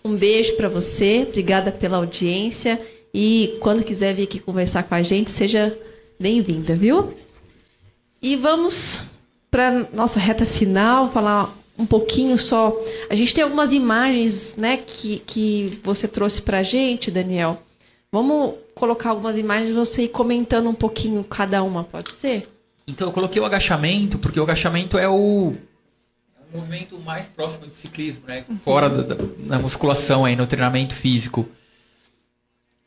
um 0.02 0.16
beijo 0.16 0.56
para 0.56 0.70
você, 0.70 1.26
obrigada 1.28 1.74
pela 1.74 1.98
audiência 1.98 2.80
e 3.14 3.58
quando 3.60 3.84
quiser 3.84 4.16
vir 4.16 4.24
aqui 4.24 4.40
conversar 4.40 4.84
com 4.84 4.96
a 4.96 5.02
gente, 5.02 5.30
seja 5.30 5.78
bem-vinda, 6.18 6.74
viu? 6.74 7.14
E 8.22 8.38
vamos 8.38 9.02
para 9.52 9.86
nossa 9.92 10.22
reta 10.22 10.46
final, 10.46 11.12
falar 11.12 11.54
um 11.78 11.86
pouquinho 11.86 12.38
só. 12.38 12.74
A 13.10 13.16
gente 13.16 13.34
tem 13.34 13.44
algumas 13.44 13.74
imagens, 13.74 14.56
né, 14.56 14.78
que, 14.78 15.22
que 15.28 15.80
você 15.84 16.08
trouxe 16.08 16.42
para 16.42 16.60
a 16.60 16.64
gente, 16.64 17.12
Daniel. 17.12 17.62
Vamos 18.14 18.54
colocar 18.76 19.10
algumas 19.10 19.36
imagens 19.36 19.74
você 19.74 20.04
ir 20.04 20.10
comentando 20.10 20.70
um 20.70 20.74
pouquinho 20.76 21.24
cada 21.24 21.64
uma, 21.64 21.84
pode 21.84 22.12
ser? 22.12 22.48
Então 22.86 23.08
eu 23.08 23.12
coloquei 23.12 23.42
o 23.42 23.46
agachamento, 23.46 24.20
porque 24.20 24.40
o 24.40 24.44
agachamento 24.44 25.00
é 25.00 25.10
o, 25.10 25.56
é 26.38 26.56
o 26.56 26.60
movimento 26.60 26.96
mais 27.00 27.26
próximo 27.26 27.66
do 27.66 27.74
ciclismo, 27.74 28.22
né? 28.28 28.46
Uhum. 28.48 28.60
Fora 28.60 28.88
da, 28.88 29.16
da 29.16 29.58
musculação 29.58 30.26
aí, 30.26 30.36
no 30.36 30.46
treinamento 30.46 30.94
físico. 30.94 31.50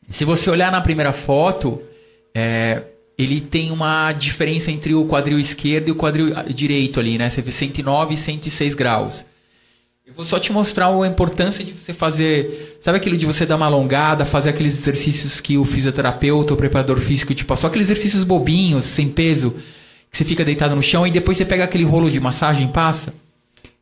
Se 0.09 0.23
você 0.23 0.49
olhar 0.49 0.71
na 0.71 0.79
primeira 0.79 1.11
foto, 1.11 1.83
é, 2.33 2.83
ele 3.17 3.41
tem 3.41 3.69
uma 3.69 4.13
diferença 4.13 4.71
entre 4.71 4.95
o 4.95 5.05
quadril 5.05 5.37
esquerdo 5.37 5.89
e 5.89 5.91
o 5.91 5.95
quadril 5.97 6.33
direito 6.53 7.01
ali, 7.01 7.17
né? 7.17 7.29
Você 7.29 7.41
vê 7.41 7.51
109 7.51 8.13
e 8.13 8.17
106 8.17 8.73
graus. 8.75 9.25
Eu 10.07 10.13
vou 10.13 10.23
só 10.23 10.39
te 10.39 10.53
mostrar 10.53 10.87
a 10.87 11.05
importância 11.05 11.65
de 11.65 11.73
você 11.73 11.93
fazer. 11.93 12.79
Sabe 12.81 12.97
aquilo 12.97 13.17
de 13.17 13.25
você 13.25 13.45
dar 13.45 13.57
uma 13.57 13.65
alongada, 13.65 14.23
fazer 14.23 14.51
aqueles 14.51 14.71
exercícios 14.71 15.41
que 15.41 15.57
o 15.57 15.65
fisioterapeuta, 15.65 16.53
o 16.53 16.57
preparador 16.57 16.97
físico 17.01 17.33
te 17.33 17.43
passou? 17.43 17.67
Aqueles 17.67 17.89
exercícios 17.89 18.23
bobinhos, 18.23 18.85
sem 18.85 19.09
peso, 19.09 19.53
que 20.09 20.17
você 20.17 20.23
fica 20.23 20.45
deitado 20.45 20.73
no 20.77 20.81
chão 20.81 21.05
e 21.05 21.11
depois 21.11 21.37
você 21.37 21.43
pega 21.43 21.65
aquele 21.65 21.83
rolo 21.83 22.09
de 22.09 22.21
massagem 22.21 22.69
e 22.69 22.71
passa. 22.71 23.13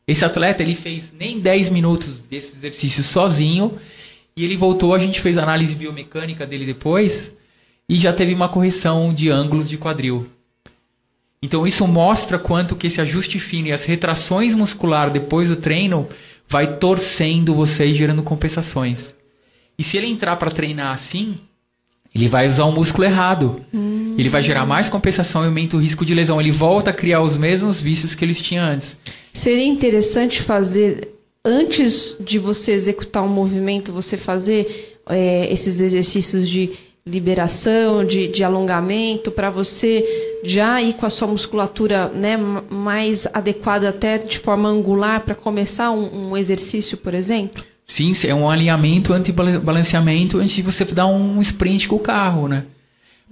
Esse 0.07 0.25
atleta, 0.25 0.63
ele 0.63 0.73
fez 0.73 1.13
nem 1.17 1.39
10 1.39 1.69
minutos 1.69 2.21
desse 2.27 2.57
exercício 2.57 3.03
sozinho 3.03 3.73
e 4.35 4.43
ele 4.43 4.57
voltou, 4.57 4.95
a 4.95 4.99
gente 4.99 5.21
fez 5.21 5.37
a 5.37 5.43
análise 5.43 5.75
biomecânica 5.75 6.43
dele 6.43 6.65
depois 6.65 7.31
e 7.87 7.97
já 7.97 8.11
teve 8.11 8.33
uma 8.33 8.49
correção 8.49 9.13
de 9.13 9.29
ângulos 9.29 9.69
de 9.69 9.77
quadril. 9.77 10.25
Então 11.45 11.67
isso 11.67 11.87
mostra 11.87 12.39
quanto 12.39 12.75
que 12.75 12.87
esse 12.87 12.99
ajuste 12.99 13.37
fino 13.39 13.67
e 13.67 13.71
as 13.71 13.83
retrações 13.83 14.55
muscular 14.55 15.11
depois 15.11 15.47
do 15.47 15.55
treino 15.55 16.09
vai 16.49 16.77
torcendo 16.77 17.53
você 17.53 17.85
e 17.85 17.93
gerando 17.93 18.23
compensações. 18.23 19.13
E 19.77 19.83
se 19.83 19.95
ele 19.95 20.07
entrar 20.07 20.37
para 20.37 20.49
treinar 20.49 20.91
assim, 20.91 21.35
ele 22.13 22.27
vai 22.27 22.47
usar 22.47 22.65
o 22.65 22.71
músculo 22.71 23.05
errado. 23.05 23.61
Hum. 23.71 24.15
Ele 24.17 24.27
vai 24.27 24.41
gerar 24.41 24.65
mais 24.65 24.89
compensação 24.89 25.43
e 25.43 25.45
aumenta 25.45 25.77
o 25.77 25.79
risco 25.79 26.03
de 26.03 26.15
lesão. 26.15 26.41
Ele 26.41 26.51
volta 26.51 26.89
a 26.89 26.93
criar 26.93 27.21
os 27.21 27.37
mesmos 27.37 27.79
vícios 27.79 28.15
que 28.15 28.25
eles 28.25 28.41
tinham 28.41 28.65
antes. 28.65 28.97
Seria 29.31 29.65
interessante 29.65 30.41
fazer, 30.41 31.09
antes 31.43 32.17
de 32.19 32.39
você 32.39 32.71
executar 32.71 33.21
um 33.23 33.29
movimento, 33.29 33.93
você 33.93 34.17
fazer 34.17 34.97
é, 35.07 35.53
esses 35.53 35.79
exercícios 35.79 36.49
de 36.49 36.71
liberação, 37.07 38.03
de, 38.03 38.27
de 38.27 38.43
alongamento, 38.43 39.29
para 39.29 39.51
você 39.51 40.03
já 40.43 40.81
ir 40.81 40.93
com 40.93 41.05
a 41.05 41.09
sua 41.09 41.27
musculatura 41.27 42.07
né, 42.07 42.35
mais 42.35 43.27
adequada, 43.31 43.89
até 43.89 44.17
de 44.17 44.39
forma 44.39 44.67
angular, 44.67 45.21
para 45.21 45.35
começar 45.35 45.91
um, 45.91 46.31
um, 46.31 46.37
exercício, 46.37 46.97
por 46.97 47.13
exemplo? 47.13 47.63
Sim, 47.85 48.11
é 48.25 48.33
um 48.33 48.49
alinhamento 48.49 49.13
anti-balanceamento 49.13 50.39
antes 50.39 50.55
de 50.55 50.63
você 50.63 50.83
dar 50.85 51.05
um 51.05 51.39
sprint 51.41 51.87
com 51.87 51.97
o 51.97 51.99
carro, 51.99 52.47
né? 52.47 52.63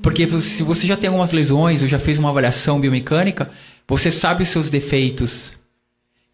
Porque 0.03 0.27
se 0.39 0.61
você 0.61 0.85
já 0.85 0.95
tem 0.95 1.07
algumas 1.07 1.31
lesões 1.31 1.81
ou 1.81 1.87
já 1.87 1.97
fez 1.97 2.19
uma 2.19 2.29
avaliação 2.29 2.79
biomecânica, 2.79 3.49
você 3.87 4.11
sabe 4.11 4.43
os 4.43 4.49
seus 4.49 4.69
defeitos 4.69 5.53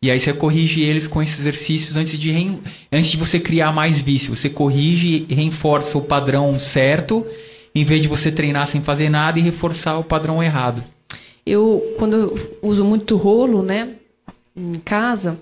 e 0.01 0.09
aí 0.09 0.19
você 0.19 0.31
corrige 0.31 0.81
eles 0.81 1.07
com 1.07 1.21
esses 1.21 1.39
exercícios 1.39 1.97
antes 1.97 2.17
de, 2.17 2.31
re... 2.31 2.57
antes 2.89 3.11
de 3.11 3.17
você 3.17 3.37
criar 3.37 3.73
mais 3.73 3.99
vício. 3.99 4.33
Você 4.33 4.49
corrige 4.49 5.25
e 5.27 5.33
reforça 5.33 5.97
o 5.97 6.01
padrão 6.01 6.57
certo, 6.57 7.25
em 7.75 7.83
vez 7.83 8.01
de 8.01 8.07
você 8.07 8.31
treinar 8.31 8.65
sem 8.67 8.81
fazer 8.81 9.09
nada 9.09 9.39
e 9.39 9.41
reforçar 9.41 9.97
o 9.97 10.03
padrão 10.03 10.41
errado. 10.41 10.81
Eu, 11.45 11.95
quando 11.97 12.15
eu 12.15 12.57
uso 12.61 12.85
muito 12.85 13.17
rolo, 13.17 13.61
né, 13.61 13.89
em 14.55 14.75
casa, 14.75 15.37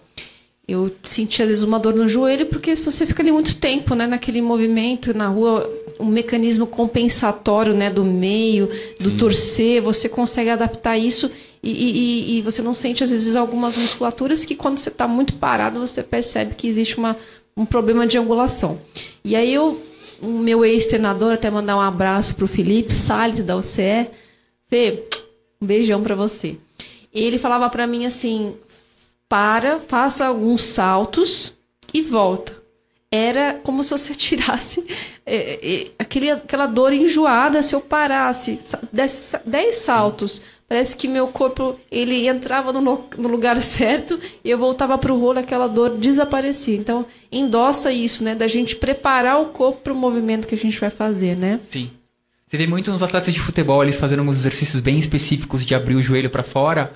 eu 0.67 0.91
senti 1.03 1.43
às 1.43 1.49
vezes 1.49 1.63
uma 1.63 1.79
dor 1.79 1.93
no 1.93 2.07
joelho, 2.07 2.47
porque 2.47 2.75
você 2.75 3.05
fica 3.05 3.21
ali 3.21 3.31
muito 3.31 3.57
tempo, 3.57 3.93
né, 3.93 4.07
naquele 4.07 4.41
movimento, 4.41 5.15
na 5.15 5.27
rua, 5.27 5.69
um 5.99 6.05
mecanismo 6.05 6.65
compensatório, 6.65 7.75
né, 7.75 7.91
do 7.91 8.03
meio, 8.03 8.67
do 8.99 9.11
Sim. 9.11 9.17
torcer, 9.17 9.81
você 9.81 10.09
consegue 10.09 10.49
adaptar 10.49 10.97
isso 10.97 11.29
e, 11.71 12.35
e, 12.35 12.37
e, 12.37 12.41
você 12.41 12.61
não 12.61 12.73
sente, 12.73 13.03
às 13.03 13.11
vezes, 13.11 13.35
algumas 13.35 13.75
musculaturas 13.75 14.45
que 14.45 14.55
quando 14.55 14.77
você 14.77 14.89
está 14.89 15.07
muito 15.07 15.33
parado, 15.35 15.79
você 15.79 16.01
percebe 16.01 16.55
que 16.55 16.67
existe 16.67 16.97
uma, 16.97 17.17
um 17.55 17.65
problema 17.65 18.07
de 18.07 18.17
angulação. 18.17 18.79
E 19.23 19.35
aí 19.35 19.53
eu, 19.53 19.81
o 20.21 20.27
meu 20.27 20.63
ex-treinador, 20.63 21.33
até 21.33 21.49
mandar 21.49 21.75
um 21.75 21.81
abraço 21.81 22.35
para 22.35 22.45
o 22.45 22.47
Felipe 22.47 22.93
Salles, 22.93 23.43
da 23.43 23.55
OCE. 23.55 24.07
Fê, 24.67 25.03
um 25.61 25.65
beijão 25.65 26.01
para 26.01 26.15
você. 26.15 26.57
Ele 27.13 27.37
falava 27.37 27.69
para 27.69 27.87
mim 27.87 28.05
assim, 28.05 28.55
para, 29.27 29.79
faça 29.79 30.25
alguns 30.25 30.63
saltos 30.63 31.53
e 31.93 32.01
volta. 32.01 32.55
Era 33.11 33.59
como 33.63 33.83
se 33.83 33.91
você 33.91 34.13
tirasse 34.15 34.85
é, 35.25 35.35
é, 35.35 35.91
aquele, 35.99 36.31
aquela 36.31 36.67
dor 36.67 36.93
enjoada 36.93 37.61
se 37.63 37.73
eu 37.75 37.81
parasse, 37.81 38.59
desse 38.91 39.37
10 39.45 39.75
saltos. 39.75 40.35
Sim 40.35 40.56
Parece 40.69 40.97
que 40.97 41.07
meu 41.07 41.27
corpo 41.27 41.79
ele 41.89 42.27
entrava 42.27 42.73
no, 42.73 42.81
no 43.17 43.27
lugar 43.29 43.61
certo 43.61 44.19
e 44.43 44.49
eu 44.49 44.57
voltava 44.57 44.97
para 44.97 45.13
o 45.13 45.19
rolo, 45.19 45.39
aquela 45.39 45.67
dor 45.67 45.97
desaparecia. 45.97 46.75
Então, 46.75 47.05
endossa 47.31 47.91
isso, 47.91 48.23
né? 48.23 48.35
Da 48.35 48.47
gente 48.47 48.75
preparar 48.75 49.39
o 49.41 49.45
corpo 49.47 49.81
para 49.81 49.93
o 49.93 49.95
movimento 49.95 50.45
que 50.45 50.55
a 50.55 50.57
gente 50.57 50.79
vai 50.79 50.89
fazer, 50.89 51.37
né? 51.37 51.59
Sim. 51.63 51.89
Você 52.45 52.57
vê 52.57 52.67
muito 52.67 52.91
nos 52.91 53.03
atletas 53.03 53.33
de 53.33 53.39
futebol, 53.39 53.83
eles 53.83 53.95
fazendo 53.95 54.23
uns 54.23 54.37
exercícios 54.37 54.81
bem 54.81 54.97
específicos 54.97 55.65
de 55.65 55.73
abrir 55.73 55.95
o 55.95 56.01
joelho 56.01 56.29
para 56.29 56.43
fora 56.43 56.93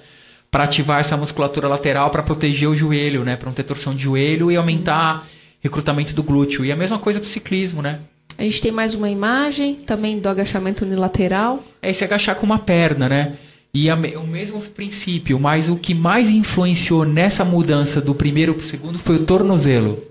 para 0.51 0.65
ativar 0.65 0.99
essa 0.99 1.15
musculatura 1.15 1.69
lateral 1.69 2.09
para 2.09 2.21
proteger 2.21 2.67
o 2.67 2.75
joelho, 2.75 3.23
né? 3.23 3.37
Para 3.37 3.45
não 3.45 3.53
ter 3.53 3.63
torção 3.63 3.95
de 3.95 4.03
joelho 4.03 4.51
e 4.51 4.57
aumentar 4.57 5.25
recrutamento 5.61 6.13
do 6.13 6.21
glúteo. 6.21 6.65
E 6.65 6.71
a 6.73 6.75
mesma 6.75 6.99
coisa 6.99 7.19
para 7.19 7.25
o 7.25 7.29
ciclismo, 7.29 7.81
né? 7.81 7.99
A 8.37 8.43
gente 8.43 8.61
tem 8.61 8.71
mais 8.71 8.93
uma 8.93 9.09
imagem 9.09 9.75
também 9.75 10.19
do 10.19 10.27
agachamento 10.27 10.83
unilateral. 10.83 11.63
É 11.81 11.93
se 11.93 12.03
agachar 12.03 12.35
com 12.35 12.45
uma 12.45 12.59
perna, 12.59 13.07
né? 13.07 13.37
E 13.73 13.89
a, 13.89 13.95
o 13.95 14.27
mesmo 14.27 14.61
princípio, 14.61 15.39
mas 15.39 15.69
o 15.69 15.77
que 15.77 15.93
mais 15.93 16.29
influenciou 16.29 17.05
nessa 17.05 17.45
mudança 17.45 18.01
do 18.01 18.13
primeiro 18.13 18.53
para 18.53 18.63
o 18.63 18.65
segundo 18.65 18.99
foi 18.99 19.15
o 19.15 19.25
tornozelo. 19.25 20.03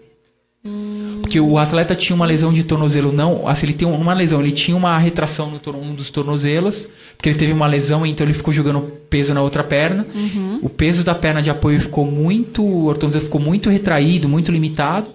Hum. 0.65 1.19
Porque 1.21 1.39
o 1.39 1.59
atleta 1.59 1.95
tinha 1.95 2.17
uma 2.17 2.25
lesão 2.25 2.53
de 2.55 2.65
tornozelo, 2.65 3.13
não. 3.13 3.47
Assim, 3.47 3.67
ele 3.67 3.75
tem 3.75 3.87
uma 3.87 4.15
lesão, 4.15 4.41
ele 4.41 4.51
tinha 4.51 4.75
uma 4.75 4.97
retração 4.97 5.51
no 5.51 5.77
um 5.77 5.95
dos 5.95 6.09
tornozelos, 6.09 6.89
porque 7.17 7.29
ele 7.29 7.39
teve 7.39 7.53
uma 7.53 7.67
lesão, 7.67 8.07
então 8.07 8.27
ele 8.27 8.33
ficou 8.33 8.53
jogando 8.53 8.81
peso 9.11 9.35
na 9.35 9.43
outra 9.43 9.63
perna. 9.63 10.07
Uhum. 10.15 10.61
O 10.63 10.71
peso 10.71 11.05
da 11.05 11.15
perna 11.15 11.43
de 11.43 11.51
apoio 11.51 11.79
ficou 11.81 12.07
muito. 12.07 12.65
O 12.65 12.95
tornozelo 12.95 13.25
ficou 13.25 13.41
muito 13.41 13.69
retraído, 13.69 14.27
muito 14.27 14.51
limitado. 14.51 15.11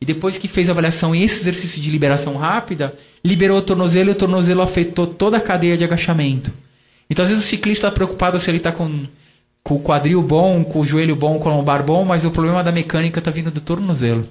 E 0.00 0.04
depois 0.04 0.36
que 0.36 0.48
fez 0.48 0.68
a 0.68 0.72
avaliação 0.72 1.14
e 1.14 1.22
esse 1.22 1.40
exercício 1.40 1.80
de 1.80 1.90
liberação 1.90 2.36
rápida, 2.36 2.92
liberou 3.24 3.58
o 3.58 3.62
tornozelo 3.62 4.10
e 4.10 4.12
o 4.12 4.16
tornozelo 4.16 4.62
afetou 4.62 5.06
toda 5.06 5.36
a 5.36 5.40
cadeia 5.40 5.76
de 5.76 5.84
agachamento. 5.84 6.52
Então, 7.14 7.22
às 7.22 7.28
vezes, 7.28 7.44
o 7.44 7.46
ciclista 7.46 7.86
está 7.86 7.94
preocupado 7.94 8.40
se 8.40 8.50
ele 8.50 8.58
está 8.58 8.72
com, 8.72 9.04
com 9.62 9.76
o 9.76 9.80
quadril 9.80 10.20
bom, 10.20 10.64
com 10.64 10.80
o 10.80 10.84
joelho 10.84 11.14
bom, 11.14 11.38
com 11.38 11.48
o 11.48 11.56
lombar 11.56 11.80
bom, 11.84 12.04
mas 12.04 12.24
o 12.24 12.30
problema 12.32 12.60
da 12.60 12.72
mecânica 12.72 13.20
está 13.20 13.30
vindo 13.30 13.52
do 13.52 13.60
tornozelo. 13.60 14.26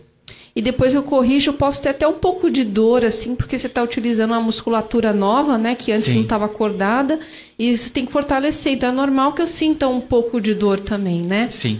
E 0.53 0.61
depois 0.61 0.93
eu 0.93 1.01
corrijo, 1.01 1.51
eu 1.51 1.53
posso 1.53 1.81
ter 1.81 1.89
até 1.89 2.05
um 2.05 2.19
pouco 2.19 2.51
de 2.51 2.65
dor, 2.65 3.05
assim, 3.05 3.37
porque 3.37 3.57
você 3.57 3.67
está 3.67 3.81
utilizando 3.81 4.31
uma 4.31 4.41
musculatura 4.41 5.13
nova, 5.13 5.57
né? 5.57 5.75
Que 5.75 5.93
antes 5.93 6.07
Sim. 6.07 6.15
não 6.15 6.21
estava 6.23 6.43
acordada. 6.43 7.17
E 7.57 7.71
isso 7.71 7.89
tem 7.89 8.05
que 8.05 8.11
fortalecer. 8.11 8.73
Então 8.73 8.89
é 8.89 8.91
normal 8.91 9.31
que 9.31 9.41
eu 9.41 9.47
sinta 9.47 9.87
um 9.87 10.01
pouco 10.01 10.41
de 10.41 10.53
dor 10.53 10.77
também, 10.77 11.21
né? 11.21 11.47
Sim. 11.51 11.79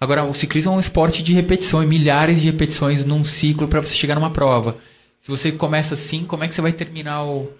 Agora, 0.00 0.24
o 0.24 0.32
ciclismo 0.32 0.72
é 0.72 0.76
um 0.76 0.80
esporte 0.80 1.22
de 1.22 1.34
repetição, 1.34 1.82
e 1.82 1.86
milhares 1.86 2.40
de 2.40 2.46
repetições 2.46 3.04
num 3.04 3.22
ciclo 3.22 3.68
para 3.68 3.82
você 3.82 3.94
chegar 3.94 4.14
numa 4.14 4.30
prova. 4.30 4.78
Se 5.20 5.28
você 5.28 5.52
começa 5.52 5.92
assim, 5.92 6.24
como 6.24 6.42
é 6.42 6.48
que 6.48 6.54
você 6.54 6.62
vai 6.62 6.72
terminar 6.72 7.22
o, 7.24 7.50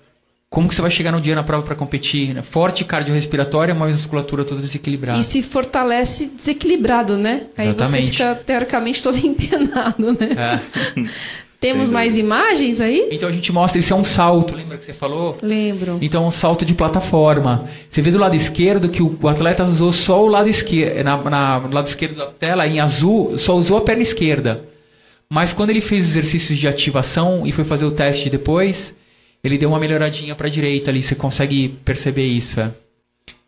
como 0.57 0.69
que 0.69 0.75
você 0.75 0.81
vai 0.81 0.91
chegar 0.91 1.13
no 1.13 1.21
dia 1.21 1.35
na 1.35 1.43
prova 1.43 1.63
para 1.63 1.75
competir? 1.75 2.33
Né? 2.33 2.41
Forte 2.41 2.83
cardiorrespiratória, 2.83 3.75
mas 3.75 3.93
musculatura 3.93 4.43
toda 4.43 4.63
desequilibrada. 4.63 5.21
E 5.21 5.23
se 5.23 5.43
fortalece 5.43 6.29
desequilibrado, 6.35 7.19
né? 7.19 7.43
Aí 7.59 7.69
Exatamente. 7.69 8.07
você 8.07 8.13
fica 8.13 8.35
teoricamente 8.37 9.03
todo 9.03 9.19
empenado, 9.23 10.13
né? 10.19 10.63
É. 10.97 11.05
Temos 11.61 11.91
mais 11.91 12.17
imagens 12.17 12.81
aí? 12.81 13.07
Então 13.13 13.29
a 13.29 13.33
gente 13.33 13.53
mostra, 13.53 13.79
isso 13.79 13.93
é 13.93 13.97
um 13.97 14.05
salto, 14.05 14.55
lembra 14.55 14.79
que 14.79 14.87
você 14.87 14.95
falou? 14.95 15.37
Lembro. 15.43 15.99
Então 16.01 16.25
é 16.25 16.27
um 16.27 16.31
salto 16.31 16.65
de 16.65 16.73
plataforma. 16.73 17.69
Você 17.91 18.01
vê 18.01 18.11
do 18.11 18.17
lado 18.17 18.35
esquerdo 18.35 18.89
que 18.89 19.03
o, 19.03 19.29
atleta 19.29 19.63
usou 19.63 19.93
só 19.93 20.25
o 20.25 20.27
lado 20.27 20.49
esquerdo, 20.49 21.05
na, 21.05 21.19
na, 21.19 21.61
no 21.61 21.75
lado 21.75 21.87
esquerdo 21.87 22.17
da 22.17 22.27
tela, 22.29 22.67
em 22.67 22.81
azul, 22.81 23.37
só 23.37 23.55
usou 23.55 23.77
a 23.77 23.83
perna 23.83 24.03
esquerda. 24.03 24.65
Mas 25.29 25.53
quando 25.53 25.69
ele 25.69 25.83
fez 25.83 26.05
os 26.05 26.11
exercícios 26.13 26.59
de 26.59 26.67
ativação 26.67 27.47
e 27.47 27.53
foi 27.53 27.65
fazer 27.65 27.85
o 27.85 27.91
teste 27.91 28.31
depois, 28.31 28.95
ele 29.43 29.59
deu 29.59 29.69
uma 29.69 29.79
melhoradinha 29.79 30.35
para 30.35 30.49
direita 30.49 30.91
ali, 30.91 31.03
você 31.03 31.15
consegue 31.15 31.69
perceber 31.85 32.27
isso. 32.27 32.61
É. 32.61 32.71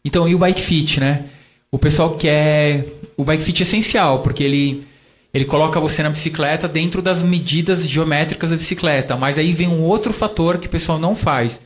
Então, 0.04 0.28
e 0.28 0.34
o 0.34 0.38
bike 0.38 0.60
fit, 0.60 1.00
né? 1.00 1.24
O 1.70 1.78
pessoal 1.78 2.16
quer. 2.16 2.84
O 3.16 3.24
bike 3.24 3.42
fit 3.42 3.62
é 3.62 3.64
essencial, 3.64 4.20
porque 4.20 4.42
ele, 4.42 4.86
ele 5.34 5.44
coloca 5.44 5.80
você 5.80 6.02
na 6.02 6.10
bicicleta 6.10 6.66
dentro 6.68 7.02
das 7.02 7.22
medidas 7.22 7.86
geométricas 7.86 8.50
da 8.50 8.56
bicicleta. 8.56 9.16
Mas 9.16 9.38
aí 9.38 9.52
vem 9.52 9.68
um 9.68 9.82
outro 9.82 10.12
fator 10.12 10.58
que 10.58 10.66
o 10.66 10.70
pessoal 10.70 10.98
não 10.98 11.14
faz. 11.14 11.60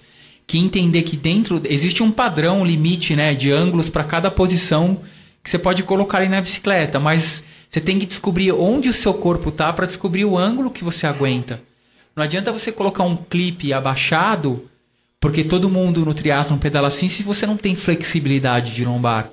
Que 0.46 0.58
entender 0.58 1.02
que 1.02 1.16
dentro. 1.16 1.60
Existe 1.68 2.02
um 2.02 2.10
padrão, 2.10 2.64
limite, 2.64 3.14
né? 3.14 3.34
De 3.34 3.52
ângulos 3.52 3.90
para 3.90 4.02
cada 4.02 4.30
posição 4.30 5.00
que 5.42 5.50
você 5.50 5.58
pode 5.58 5.82
colocar 5.82 6.18
ali 6.18 6.28
na 6.28 6.40
bicicleta. 6.40 6.98
Mas 6.98 7.44
você 7.70 7.80
tem 7.80 7.98
que 7.98 8.06
descobrir 8.06 8.50
onde 8.52 8.88
o 8.88 8.92
seu 8.92 9.14
corpo 9.14 9.50
tá 9.50 9.72
para 9.72 9.86
descobrir 9.86 10.24
o 10.24 10.36
ângulo 10.36 10.70
que 10.70 10.82
você 10.82 11.06
aguenta. 11.06 11.60
Não 12.14 12.24
adianta 12.24 12.52
você 12.52 12.70
colocar 12.70 13.04
um 13.04 13.16
clipe 13.16 13.72
abaixado, 13.72 14.68
porque 15.20 15.42
todo 15.44 15.70
mundo 15.70 16.04
no 16.04 16.12
triatlon 16.12 16.58
pedala 16.58 16.88
assim 16.88 17.08
se 17.08 17.22
você 17.22 17.46
não 17.46 17.56
tem 17.56 17.74
flexibilidade 17.74 18.74
de 18.74 18.84
lombar. 18.84 19.30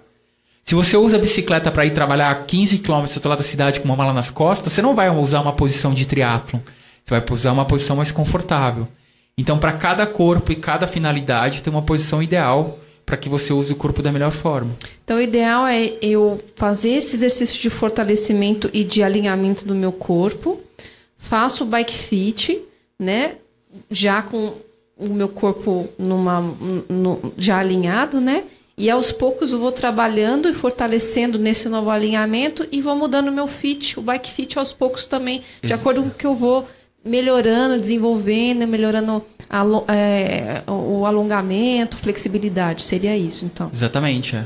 Se 0.63 0.75
você 0.75 0.95
usa 0.95 1.17
a 1.17 1.19
bicicleta 1.19 1.71
para 1.71 1.85
ir 1.85 1.91
trabalhar 1.91 2.45
15 2.45 2.77
km 2.77 3.05
do 3.21 3.29
lado 3.29 3.39
da 3.39 3.43
cidade 3.43 3.79
com 3.79 3.85
uma 3.85 3.95
mala 3.95 4.13
nas 4.13 4.29
costas, 4.29 4.71
você 4.71 4.81
não 4.81 4.93
vai 4.93 5.09
usar 5.09 5.41
uma 5.41 5.51
posição 5.51 5.93
de 5.93 6.05
triatlon. 6.05 6.59
Você 7.03 7.19
vai 7.19 7.23
usar 7.31 7.51
uma 7.51 7.65
posição 7.65 7.95
mais 7.95 8.11
confortável. 8.11 8.87
Então, 9.35 9.57
para 9.57 9.73
cada 9.73 10.05
corpo 10.05 10.51
e 10.51 10.55
cada 10.55 10.85
finalidade, 10.85 11.63
tem 11.63 11.73
uma 11.73 11.81
posição 11.81 12.21
ideal 12.21 12.77
para 13.03 13.17
que 13.17 13.27
você 13.27 13.51
use 13.51 13.73
o 13.73 13.75
corpo 13.75 14.03
da 14.03 14.11
melhor 14.11 14.31
forma. 14.31 14.75
Então, 15.03 15.17
o 15.17 15.21
ideal 15.21 15.65
é 15.65 15.93
eu 16.03 16.39
fazer 16.55 16.91
esse 16.91 17.15
exercício 17.15 17.59
de 17.59 17.69
fortalecimento 17.71 18.69
e 18.71 18.83
de 18.83 19.01
alinhamento 19.01 19.65
do 19.65 19.73
meu 19.73 19.91
corpo, 19.91 20.61
faço 21.17 21.63
o 21.63 21.67
bike 21.67 21.95
fit, 21.95 22.61
né? 22.99 23.35
Já 23.89 24.21
com 24.21 24.53
o 24.97 25.07
meu 25.07 25.29
corpo 25.29 25.87
numa, 25.97 26.41
no, 26.89 27.33
já 27.37 27.59
alinhado, 27.59 28.19
né? 28.19 28.43
E 28.77 28.89
aos 28.89 29.11
poucos 29.11 29.51
eu 29.51 29.59
vou 29.59 29.71
trabalhando 29.71 30.47
e 30.49 30.53
fortalecendo 30.53 31.37
nesse 31.37 31.67
novo 31.67 31.89
alinhamento 31.89 32.67
e 32.71 32.81
vou 32.81 32.95
mudando 32.95 33.27
o 33.27 33.31
meu 33.31 33.45
fit, 33.45 33.99
o 33.99 34.01
bike 34.01 34.31
fit 34.31 34.57
aos 34.57 34.71
poucos 34.71 35.05
também, 35.05 35.41
de 35.61 35.73
acordo 35.73 36.01
com 36.01 36.07
o 36.07 36.11
que 36.11 36.25
eu 36.25 36.33
vou 36.33 36.67
melhorando, 37.03 37.79
desenvolvendo, 37.79 38.65
melhorando 38.67 39.23
a 39.49 39.65
é, 39.93 40.63
o 40.67 41.05
alongamento, 41.05 41.97
flexibilidade. 41.97 42.83
Seria 42.83 43.17
isso, 43.17 43.43
então. 43.45 43.69
Exatamente, 43.73 44.35
é. 44.35 44.45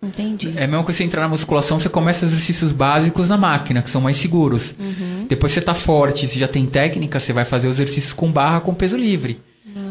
Entendi. 0.00 0.54
É 0.56 0.66
coisa 0.66 0.84
que 0.84 0.92
você 0.92 1.04
entrar 1.04 1.22
na 1.22 1.28
musculação, 1.28 1.78
você 1.78 1.88
começa 1.88 2.24
exercícios 2.24 2.72
básicos 2.72 3.28
na 3.28 3.36
máquina, 3.36 3.82
que 3.82 3.90
são 3.90 4.00
mais 4.00 4.16
seguros. 4.16 4.74
Depois 5.28 5.52
você 5.52 5.60
tá 5.60 5.74
forte, 5.74 6.26
você 6.26 6.38
já 6.38 6.46
tem 6.46 6.66
técnica, 6.66 7.18
você 7.18 7.32
vai 7.32 7.44
fazer 7.44 7.66
os 7.66 7.74
exercícios 7.74 8.12
com 8.12 8.30
barra 8.30 8.60
com 8.60 8.72
peso 8.72 8.96
livre. 8.96 9.40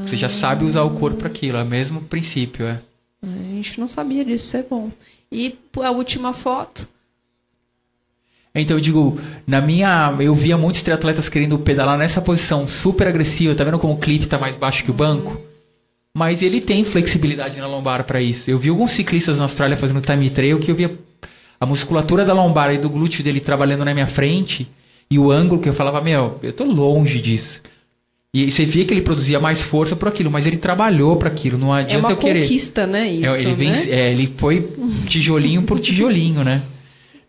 Você 0.06 0.16
já 0.16 0.30
sabe 0.30 0.64
usar 0.64 0.84
o 0.84 0.92
corpo 0.92 1.18
para 1.18 1.28
aquilo, 1.28 1.58
é 1.58 1.64
o 1.64 1.66
mesmo 1.66 2.02
princípio, 2.02 2.66
é. 2.66 2.80
A 3.22 3.54
gente 3.56 3.80
não 3.80 3.88
sabia 3.88 4.24
disso, 4.24 4.46
isso 4.46 4.58
é 4.58 4.64
bom. 4.64 4.90
E 5.30 5.58
a 5.82 5.92
última 5.92 6.32
foto. 6.34 6.88
Então 8.56 8.78
eu 8.78 8.82
digo, 8.82 9.20
na 9.46 9.62
minha. 9.62 10.16
Eu 10.20 10.34
via 10.34 10.58
muitos 10.58 10.82
triatletas 10.82 11.30
querendo 11.30 11.60
pedalar 11.60 11.98
nessa 11.98 12.22
posição 12.22 12.68
super 12.68 13.08
agressiva, 13.08 13.54
tá 13.54 13.64
vendo 13.64 13.78
como 13.78 13.94
o 13.94 13.98
clipe 13.98 14.28
tá 14.28 14.40
mais 14.40 14.56
baixo 14.56 14.84
que 14.84 14.92
o 14.92 14.94
banco? 14.94 15.40
Mas 16.18 16.42
ele 16.42 16.60
tem 16.60 16.84
flexibilidade 16.84 17.60
na 17.60 17.68
lombar 17.68 18.04
para 18.04 18.20
isso. 18.20 18.50
Eu 18.50 18.58
vi 18.58 18.70
alguns 18.70 18.90
ciclistas 18.92 19.38
na 19.38 19.44
Austrália 19.44 19.78
fazendo 19.78 20.02
time 20.02 20.32
trail 20.32 20.58
que 20.58 20.72
eu 20.72 20.76
via 20.76 20.90
a 21.60 21.66
musculatura 21.66 22.26
da 22.26 22.34
lombar 22.34 22.74
e 22.74 22.80
do 22.80 22.90
glúteo 22.90 23.24
dele 23.24 23.40
trabalhando 23.40 23.86
na 23.86 23.94
minha 23.94 24.08
frente 24.08 24.68
e 25.12 25.20
o 25.20 25.32
ângulo 25.32 25.62
que 25.62 25.70
eu 25.70 25.74
falava, 25.74 26.02
meu, 26.02 26.40
eu 26.42 26.52
tô 26.52 26.64
longe 26.64 27.22
disso. 27.22 27.62
E 28.34 28.50
você 28.50 28.66
via 28.66 28.84
que 28.84 28.96
ele 28.96 29.04
produzia 29.04 29.40
mais 29.40 29.62
força 29.62 29.96
por 29.96 30.08
aquilo, 30.08 30.32
mas 30.32 30.48
ele 30.48 30.58
trabalhou 30.58 31.18
para 31.18 31.30
aquilo, 31.30 31.56
não 31.56 31.76
É 31.76 31.82
adianta 31.82 32.08
uma 32.08 32.12
eu 32.14 32.18
querer. 32.18 32.42
conquista, 32.42 32.88
né? 32.88 33.08
É, 33.08 33.12
Isso, 33.12 33.36
ele, 33.48 33.54
vence- 33.54 33.90
né? 33.90 33.96
é, 34.00 34.12
ele 34.12 34.34
foi 34.38 34.68
tijolinho 35.08 35.62
por 35.62 35.80
tijolinho, 35.80 36.44
né? 36.44 36.64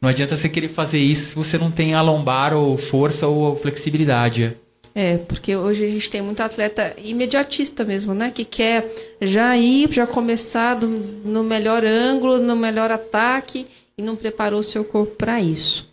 Não 0.01 0.09
adianta 0.09 0.34
você 0.34 0.49
querer 0.49 0.68
fazer 0.68 0.99
isso 0.99 1.30
se 1.30 1.34
você 1.34 1.59
não 1.59 1.70
tem 1.70 1.93
a 1.93 2.01
lombar 2.01 2.55
ou 2.55 2.78
força 2.78 3.26
ou 3.26 3.55
flexibilidade. 3.59 4.53
É. 4.99 5.14
É, 5.14 5.16
porque 5.18 5.55
hoje 5.55 5.84
a 5.86 5.90
gente 5.90 6.11
tem 6.11 6.20
muito 6.20 6.40
atleta 6.42 6.94
imediatista 7.03 7.84
mesmo, 7.84 8.14
né? 8.14 8.32
Que 8.34 8.44
quer 8.44 8.84
já 9.22 9.57
ir, 9.57 9.90
já 9.92 10.07
começar 10.07 10.74
do- 10.74 10.88
no 11.24 11.44
melhor 11.44 11.84
ângulo, 11.84 12.38
no 12.38 12.57
melhor 12.57 12.90
ataque 12.90 13.66
e 13.96 14.03
não 14.03 14.16
preparou 14.16 14.61
o 14.61 14.62
seu 14.64 14.84
corpo 14.84 15.14
para 15.16 15.40
isso. 15.40 15.86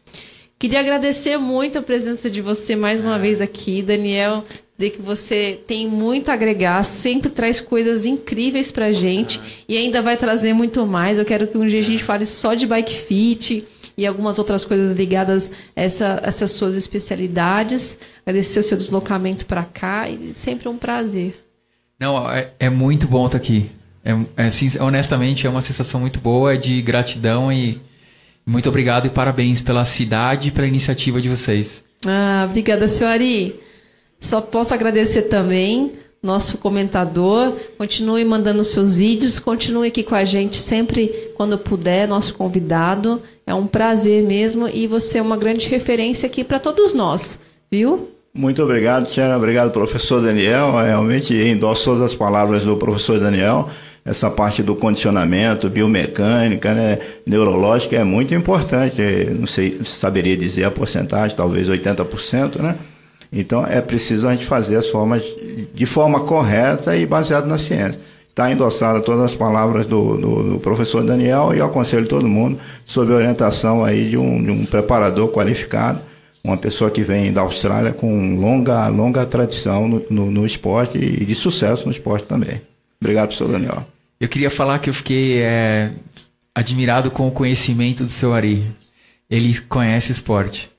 Queria 0.58 0.80
agradecer 0.80 1.38
muito 1.38 1.78
a 1.78 1.82
presença 1.82 2.30
de 2.30 2.42
você 2.42 2.76
mais 2.76 3.00
uma 3.02 3.20
vez 3.20 3.42
aqui, 3.42 3.82
Daniel. 3.82 4.44
Dizer 4.78 4.90
que 4.92 5.02
você 5.02 5.60
tem 5.68 5.88
muito 5.88 6.30
a 6.30 6.34
agregar, 6.34 6.84
sempre 6.84 7.30
traz 7.30 7.62
coisas 7.62 8.06
incríveis 8.06 8.72
pra 8.72 8.92
gente 8.92 9.40
e 9.70 9.78
ainda 9.78 10.02
vai 10.02 10.18
trazer 10.18 10.54
muito 10.54 10.86
mais. 10.86 11.18
Eu 11.18 11.24
quero 11.26 11.48
que 11.48 11.58
um 11.58 11.66
dia 11.68 11.80
a 11.80 11.84
gente 11.84 12.04
fale 12.04 12.26
só 12.26 12.54
de 12.54 12.66
bike 12.68 12.94
fit 12.94 13.66
e 13.98 14.06
algumas 14.06 14.40
outras 14.40 14.66
coisas 14.66 14.96
ligadas 14.96 15.50
a 15.76 15.82
essa, 15.82 16.20
essas 16.24 16.52
suas 16.52 16.76
especialidades. 16.76 17.98
Agradecer 18.26 18.60
o 18.60 18.64
seu 18.64 18.78
deslocamento 18.78 19.46
para 19.46 19.64
cá 19.64 20.10
e 20.10 20.34
sempre 20.34 20.68
um 20.68 20.78
prazer. 20.78 21.42
Não, 22.00 22.30
é, 22.30 22.52
é 22.60 22.70
muito 22.70 23.08
bom 23.08 23.26
estar 23.26 23.38
aqui. 23.38 23.72
É, 24.04 24.12
é, 24.12 24.84
honestamente, 24.84 25.48
é 25.48 25.50
uma 25.50 25.62
sensação 25.62 26.00
muito 26.00 26.20
boa 26.20 26.58
de 26.58 26.82
gratidão 26.82 27.52
e 27.52 27.80
muito 28.46 28.70
obrigado 28.70 29.08
e 29.08 29.10
parabéns 29.10 29.62
pela 29.62 29.84
cidade 29.86 30.50
e 30.50 30.52
pela 30.52 30.68
iniciativa 30.68 31.20
de 31.20 31.30
vocês. 31.30 31.82
Ah, 32.06 32.46
obrigada, 32.48 32.88
senhor 32.88 33.10
Ari. 33.10 33.56
Só 34.20 34.42
posso 34.42 34.74
agradecer 34.74 35.24
também 35.24 35.94
nosso 36.26 36.58
comentador. 36.58 37.54
Continue 37.78 38.26
mandando 38.26 38.66
seus 38.66 38.96
vídeos, 38.96 39.40
continue 39.40 39.88
aqui 39.88 40.04
com 40.04 40.16
a 40.16 40.26
gente 40.26 40.58
sempre 40.58 41.08
quando 41.36 41.58
puder, 41.58 42.08
nosso 42.08 42.34
convidado. 42.34 43.22
É 43.46 43.54
um 43.54 43.68
prazer 43.68 44.24
mesmo 44.24 44.68
e 44.68 44.88
você 44.88 45.20
é 45.20 45.22
uma 45.22 45.38
grande 45.38 45.70
referência 45.70 46.28
aqui 46.28 46.44
para 46.44 46.60
todos 46.60 46.94
nós, 46.94 47.40
viu? 47.72 48.10
Muito 48.34 48.62
obrigado, 48.62 49.08
Tiana. 49.08 49.38
Obrigado, 49.38 49.72
professor 49.72 50.22
Daniel. 50.22 50.74
Realmente 50.74 51.34
endosso 51.34 51.86
todas 51.86 52.12
as 52.12 52.16
palavras 52.16 52.66
do 52.66 52.76
professor 52.76 53.18
Daniel. 53.18 53.70
Essa 54.04 54.30
parte 54.30 54.62
do 54.62 54.76
condicionamento, 54.76 55.70
biomecânica, 55.70 56.74
né, 56.74 57.00
neurológica 57.26 57.96
é 57.96 58.04
muito 58.04 58.36
importante. 58.36 59.02
Não 59.32 59.48
sei, 59.48 59.80
saberia 59.86 60.36
dizer 60.36 60.66
a 60.66 60.70
porcentagem, 60.70 61.36
talvez 61.36 61.68
80%, 61.68 62.62
né? 62.62 62.76
Então 63.36 63.68
é 63.68 63.82
preciso 63.82 64.28
a 64.28 64.34
gente 64.34 64.46
fazer 64.46 64.78
as 64.78 64.88
formas 64.88 65.22
de 65.74 65.86
forma 65.86 66.22
correta 66.22 66.96
e 66.96 67.06
baseada 67.06 67.46
na 67.46 67.58
ciência. 67.58 68.00
Está 68.30 68.50
endossada 68.52 69.02
todas 69.02 69.26
as 69.26 69.36
palavras 69.36 69.86
do, 69.86 70.18
do, 70.18 70.44
do 70.52 70.60
professor 70.60 71.04
Daniel 71.04 71.54
e 71.54 71.60
eu 71.60 71.66
aconselho 71.66 72.08
todo 72.08 72.28
mundo 72.28 72.60
sob 72.86 73.12
orientação 73.12 73.84
aí 73.84 74.10
de 74.10 74.18
um, 74.18 74.44
de 74.44 74.52
um 74.52 74.66
preparador 74.66 75.30
qualificado, 75.30 76.02
uma 76.44 76.58
pessoa 76.58 76.90
que 76.90 77.02
vem 77.02 77.32
da 77.32 77.42
Austrália 77.42 77.92
com 77.92 78.36
longa, 78.38 78.88
longa 78.88 79.26
tradição 79.26 79.88
no, 79.88 80.06
no, 80.10 80.32
no 80.32 80.46
esporte 80.46 80.98
e 80.98 81.26
de 81.26 81.36
sucesso 81.36 81.86
no 81.86 81.92
esporte 81.92 82.28
também. 82.28 82.62
Obrigado, 83.02 83.28
professor 83.28 83.52
Daniel. 83.52 83.86
Eu 84.20 84.30
queria 84.30 84.50
falar 84.50 84.80
que 84.80 84.90
eu 84.90 84.94
fiquei 84.94 85.42
é, 85.42 85.92
admirado 86.54 87.12
com 87.12 87.28
o 87.28 87.32
conhecimento 87.32 88.04
do 88.04 88.10
seu 88.10 88.34
Ari. 88.34 88.66
Ele 89.30 89.58
conhece 89.62 90.12
esporte. 90.12 90.70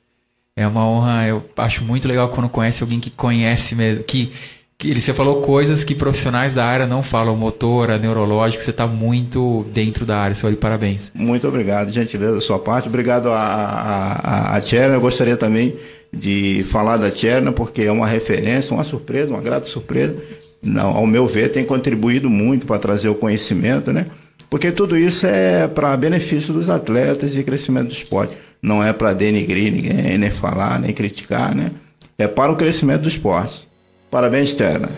É 0.58 0.66
uma 0.66 0.88
honra, 0.88 1.26
eu 1.28 1.44
acho 1.58 1.84
muito 1.84 2.08
legal 2.08 2.30
quando 2.30 2.48
conhece 2.48 2.82
alguém 2.82 2.98
que 2.98 3.10
conhece 3.10 3.74
mesmo. 3.74 4.02
Que, 4.04 4.32
que 4.78 4.98
você 4.98 5.12
falou 5.12 5.42
coisas 5.42 5.84
que 5.84 5.94
profissionais 5.94 6.54
da 6.54 6.64
área 6.64 6.86
não 6.86 7.02
falam, 7.02 7.36
motora, 7.36 7.98
neurológico, 7.98 8.62
você 8.62 8.70
está 8.70 8.86
muito 8.86 9.66
dentro 9.74 10.06
da 10.06 10.16
área, 10.18 10.34
seu 10.34 10.48
Ari, 10.48 10.56
parabéns. 10.56 11.12
Muito 11.14 11.46
obrigado, 11.46 11.92
gentileza 11.92 12.36
da 12.36 12.40
sua 12.40 12.58
parte. 12.58 12.88
Obrigado 12.88 13.28
a, 13.28 13.38
a, 13.38 14.56
a 14.56 14.60
Tcherna. 14.62 14.94
Eu 14.94 15.00
gostaria 15.02 15.36
também 15.36 15.76
de 16.10 16.64
falar 16.70 16.96
da 16.96 17.10
Tcherna, 17.10 17.52
porque 17.52 17.82
é 17.82 17.92
uma 17.92 18.06
referência, 18.06 18.72
uma 18.72 18.84
surpresa, 18.84 19.34
uma 19.34 19.42
grata 19.42 19.66
surpresa. 19.66 20.16
Não, 20.62 20.96
ao 20.96 21.06
meu 21.06 21.26
ver, 21.26 21.50
tem 21.50 21.66
contribuído 21.66 22.30
muito 22.30 22.64
para 22.64 22.78
trazer 22.78 23.10
o 23.10 23.14
conhecimento, 23.14 23.92
né? 23.92 24.06
Porque 24.48 24.72
tudo 24.72 24.96
isso 24.96 25.26
é 25.26 25.68
para 25.68 25.94
benefício 25.98 26.54
dos 26.54 26.70
atletas 26.70 27.36
e 27.36 27.42
crescimento 27.42 27.88
do 27.88 27.92
esporte. 27.92 28.34
Não 28.66 28.82
é 28.82 28.92
para 28.92 29.14
denigrir 29.14 29.72
ninguém, 29.72 30.18
nem 30.18 30.30
falar, 30.32 30.80
nem 30.80 30.92
criticar, 30.92 31.54
né? 31.54 31.70
É 32.18 32.26
para 32.26 32.50
o 32.50 32.56
crescimento 32.56 33.02
do 33.02 33.08
esporte. 33.08 33.68
Parabéns, 34.10 34.52
Tcherna. 34.56 34.88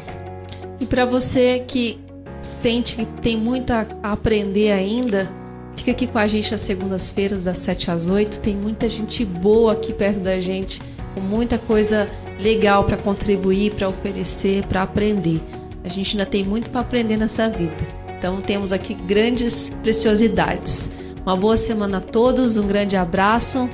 E 0.81 0.87
para 0.87 1.05
você 1.05 1.62
que 1.69 2.01
sente 2.41 2.97
que 2.97 3.05
tem 3.21 3.37
muito 3.37 3.71
a 3.71 3.85
aprender 4.05 4.73
ainda, 4.73 5.29
fica 5.77 5.91
aqui 5.91 6.07
com 6.07 6.16
a 6.16 6.27
gente 6.27 6.55
às 6.55 6.63
segundas-feiras, 6.63 7.42
das 7.42 7.59
7 7.59 7.91
às 7.91 8.07
8. 8.09 8.41
Tem 8.41 8.57
muita 8.57 8.88
gente 8.88 9.22
boa 9.22 9.75
aqui 9.75 9.92
perto 9.92 10.21
da 10.21 10.41
gente, 10.41 10.80
com 11.14 11.21
muita 11.21 11.59
coisa 11.59 12.09
legal 12.41 12.84
para 12.84 12.97
contribuir, 12.97 13.75
para 13.75 13.87
oferecer, 13.87 14.64
para 14.64 14.80
aprender. 14.80 15.42
A 15.84 15.91
gente 15.91 16.13
ainda 16.13 16.25
tem 16.25 16.42
muito 16.42 16.71
para 16.71 16.80
aprender 16.80 17.18
nessa 17.18 17.51
vida. 17.51 17.76
Então 18.18 18.41
temos 18.41 18.72
aqui 18.72 18.95
grandes 18.95 19.68
preciosidades. 19.83 20.91
Uma 21.24 21.36
boa 21.36 21.57
semana 21.57 21.99
a 21.99 22.00
todos, 22.00 22.57
um 22.57 22.66
grande 22.66 22.96
abraço 22.96 23.68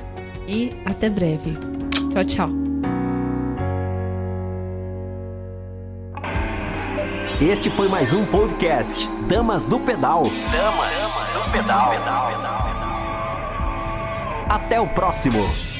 e 0.47 0.75
até 0.85 1.09
breve. 1.09 1.57
Tchau, 2.13 2.25
tchau. 2.25 2.49
Este 7.41 7.69
foi 7.69 7.87
mais 7.89 8.13
um 8.13 8.25
podcast 8.25 9.07
Damas 9.27 9.65
do 9.65 9.79
Pedal. 9.79 10.23
Damas 10.51 10.93
do 11.33 11.51
Pedal. 11.51 11.91
Até 14.49 14.79
o 14.79 14.87
próximo. 14.87 15.74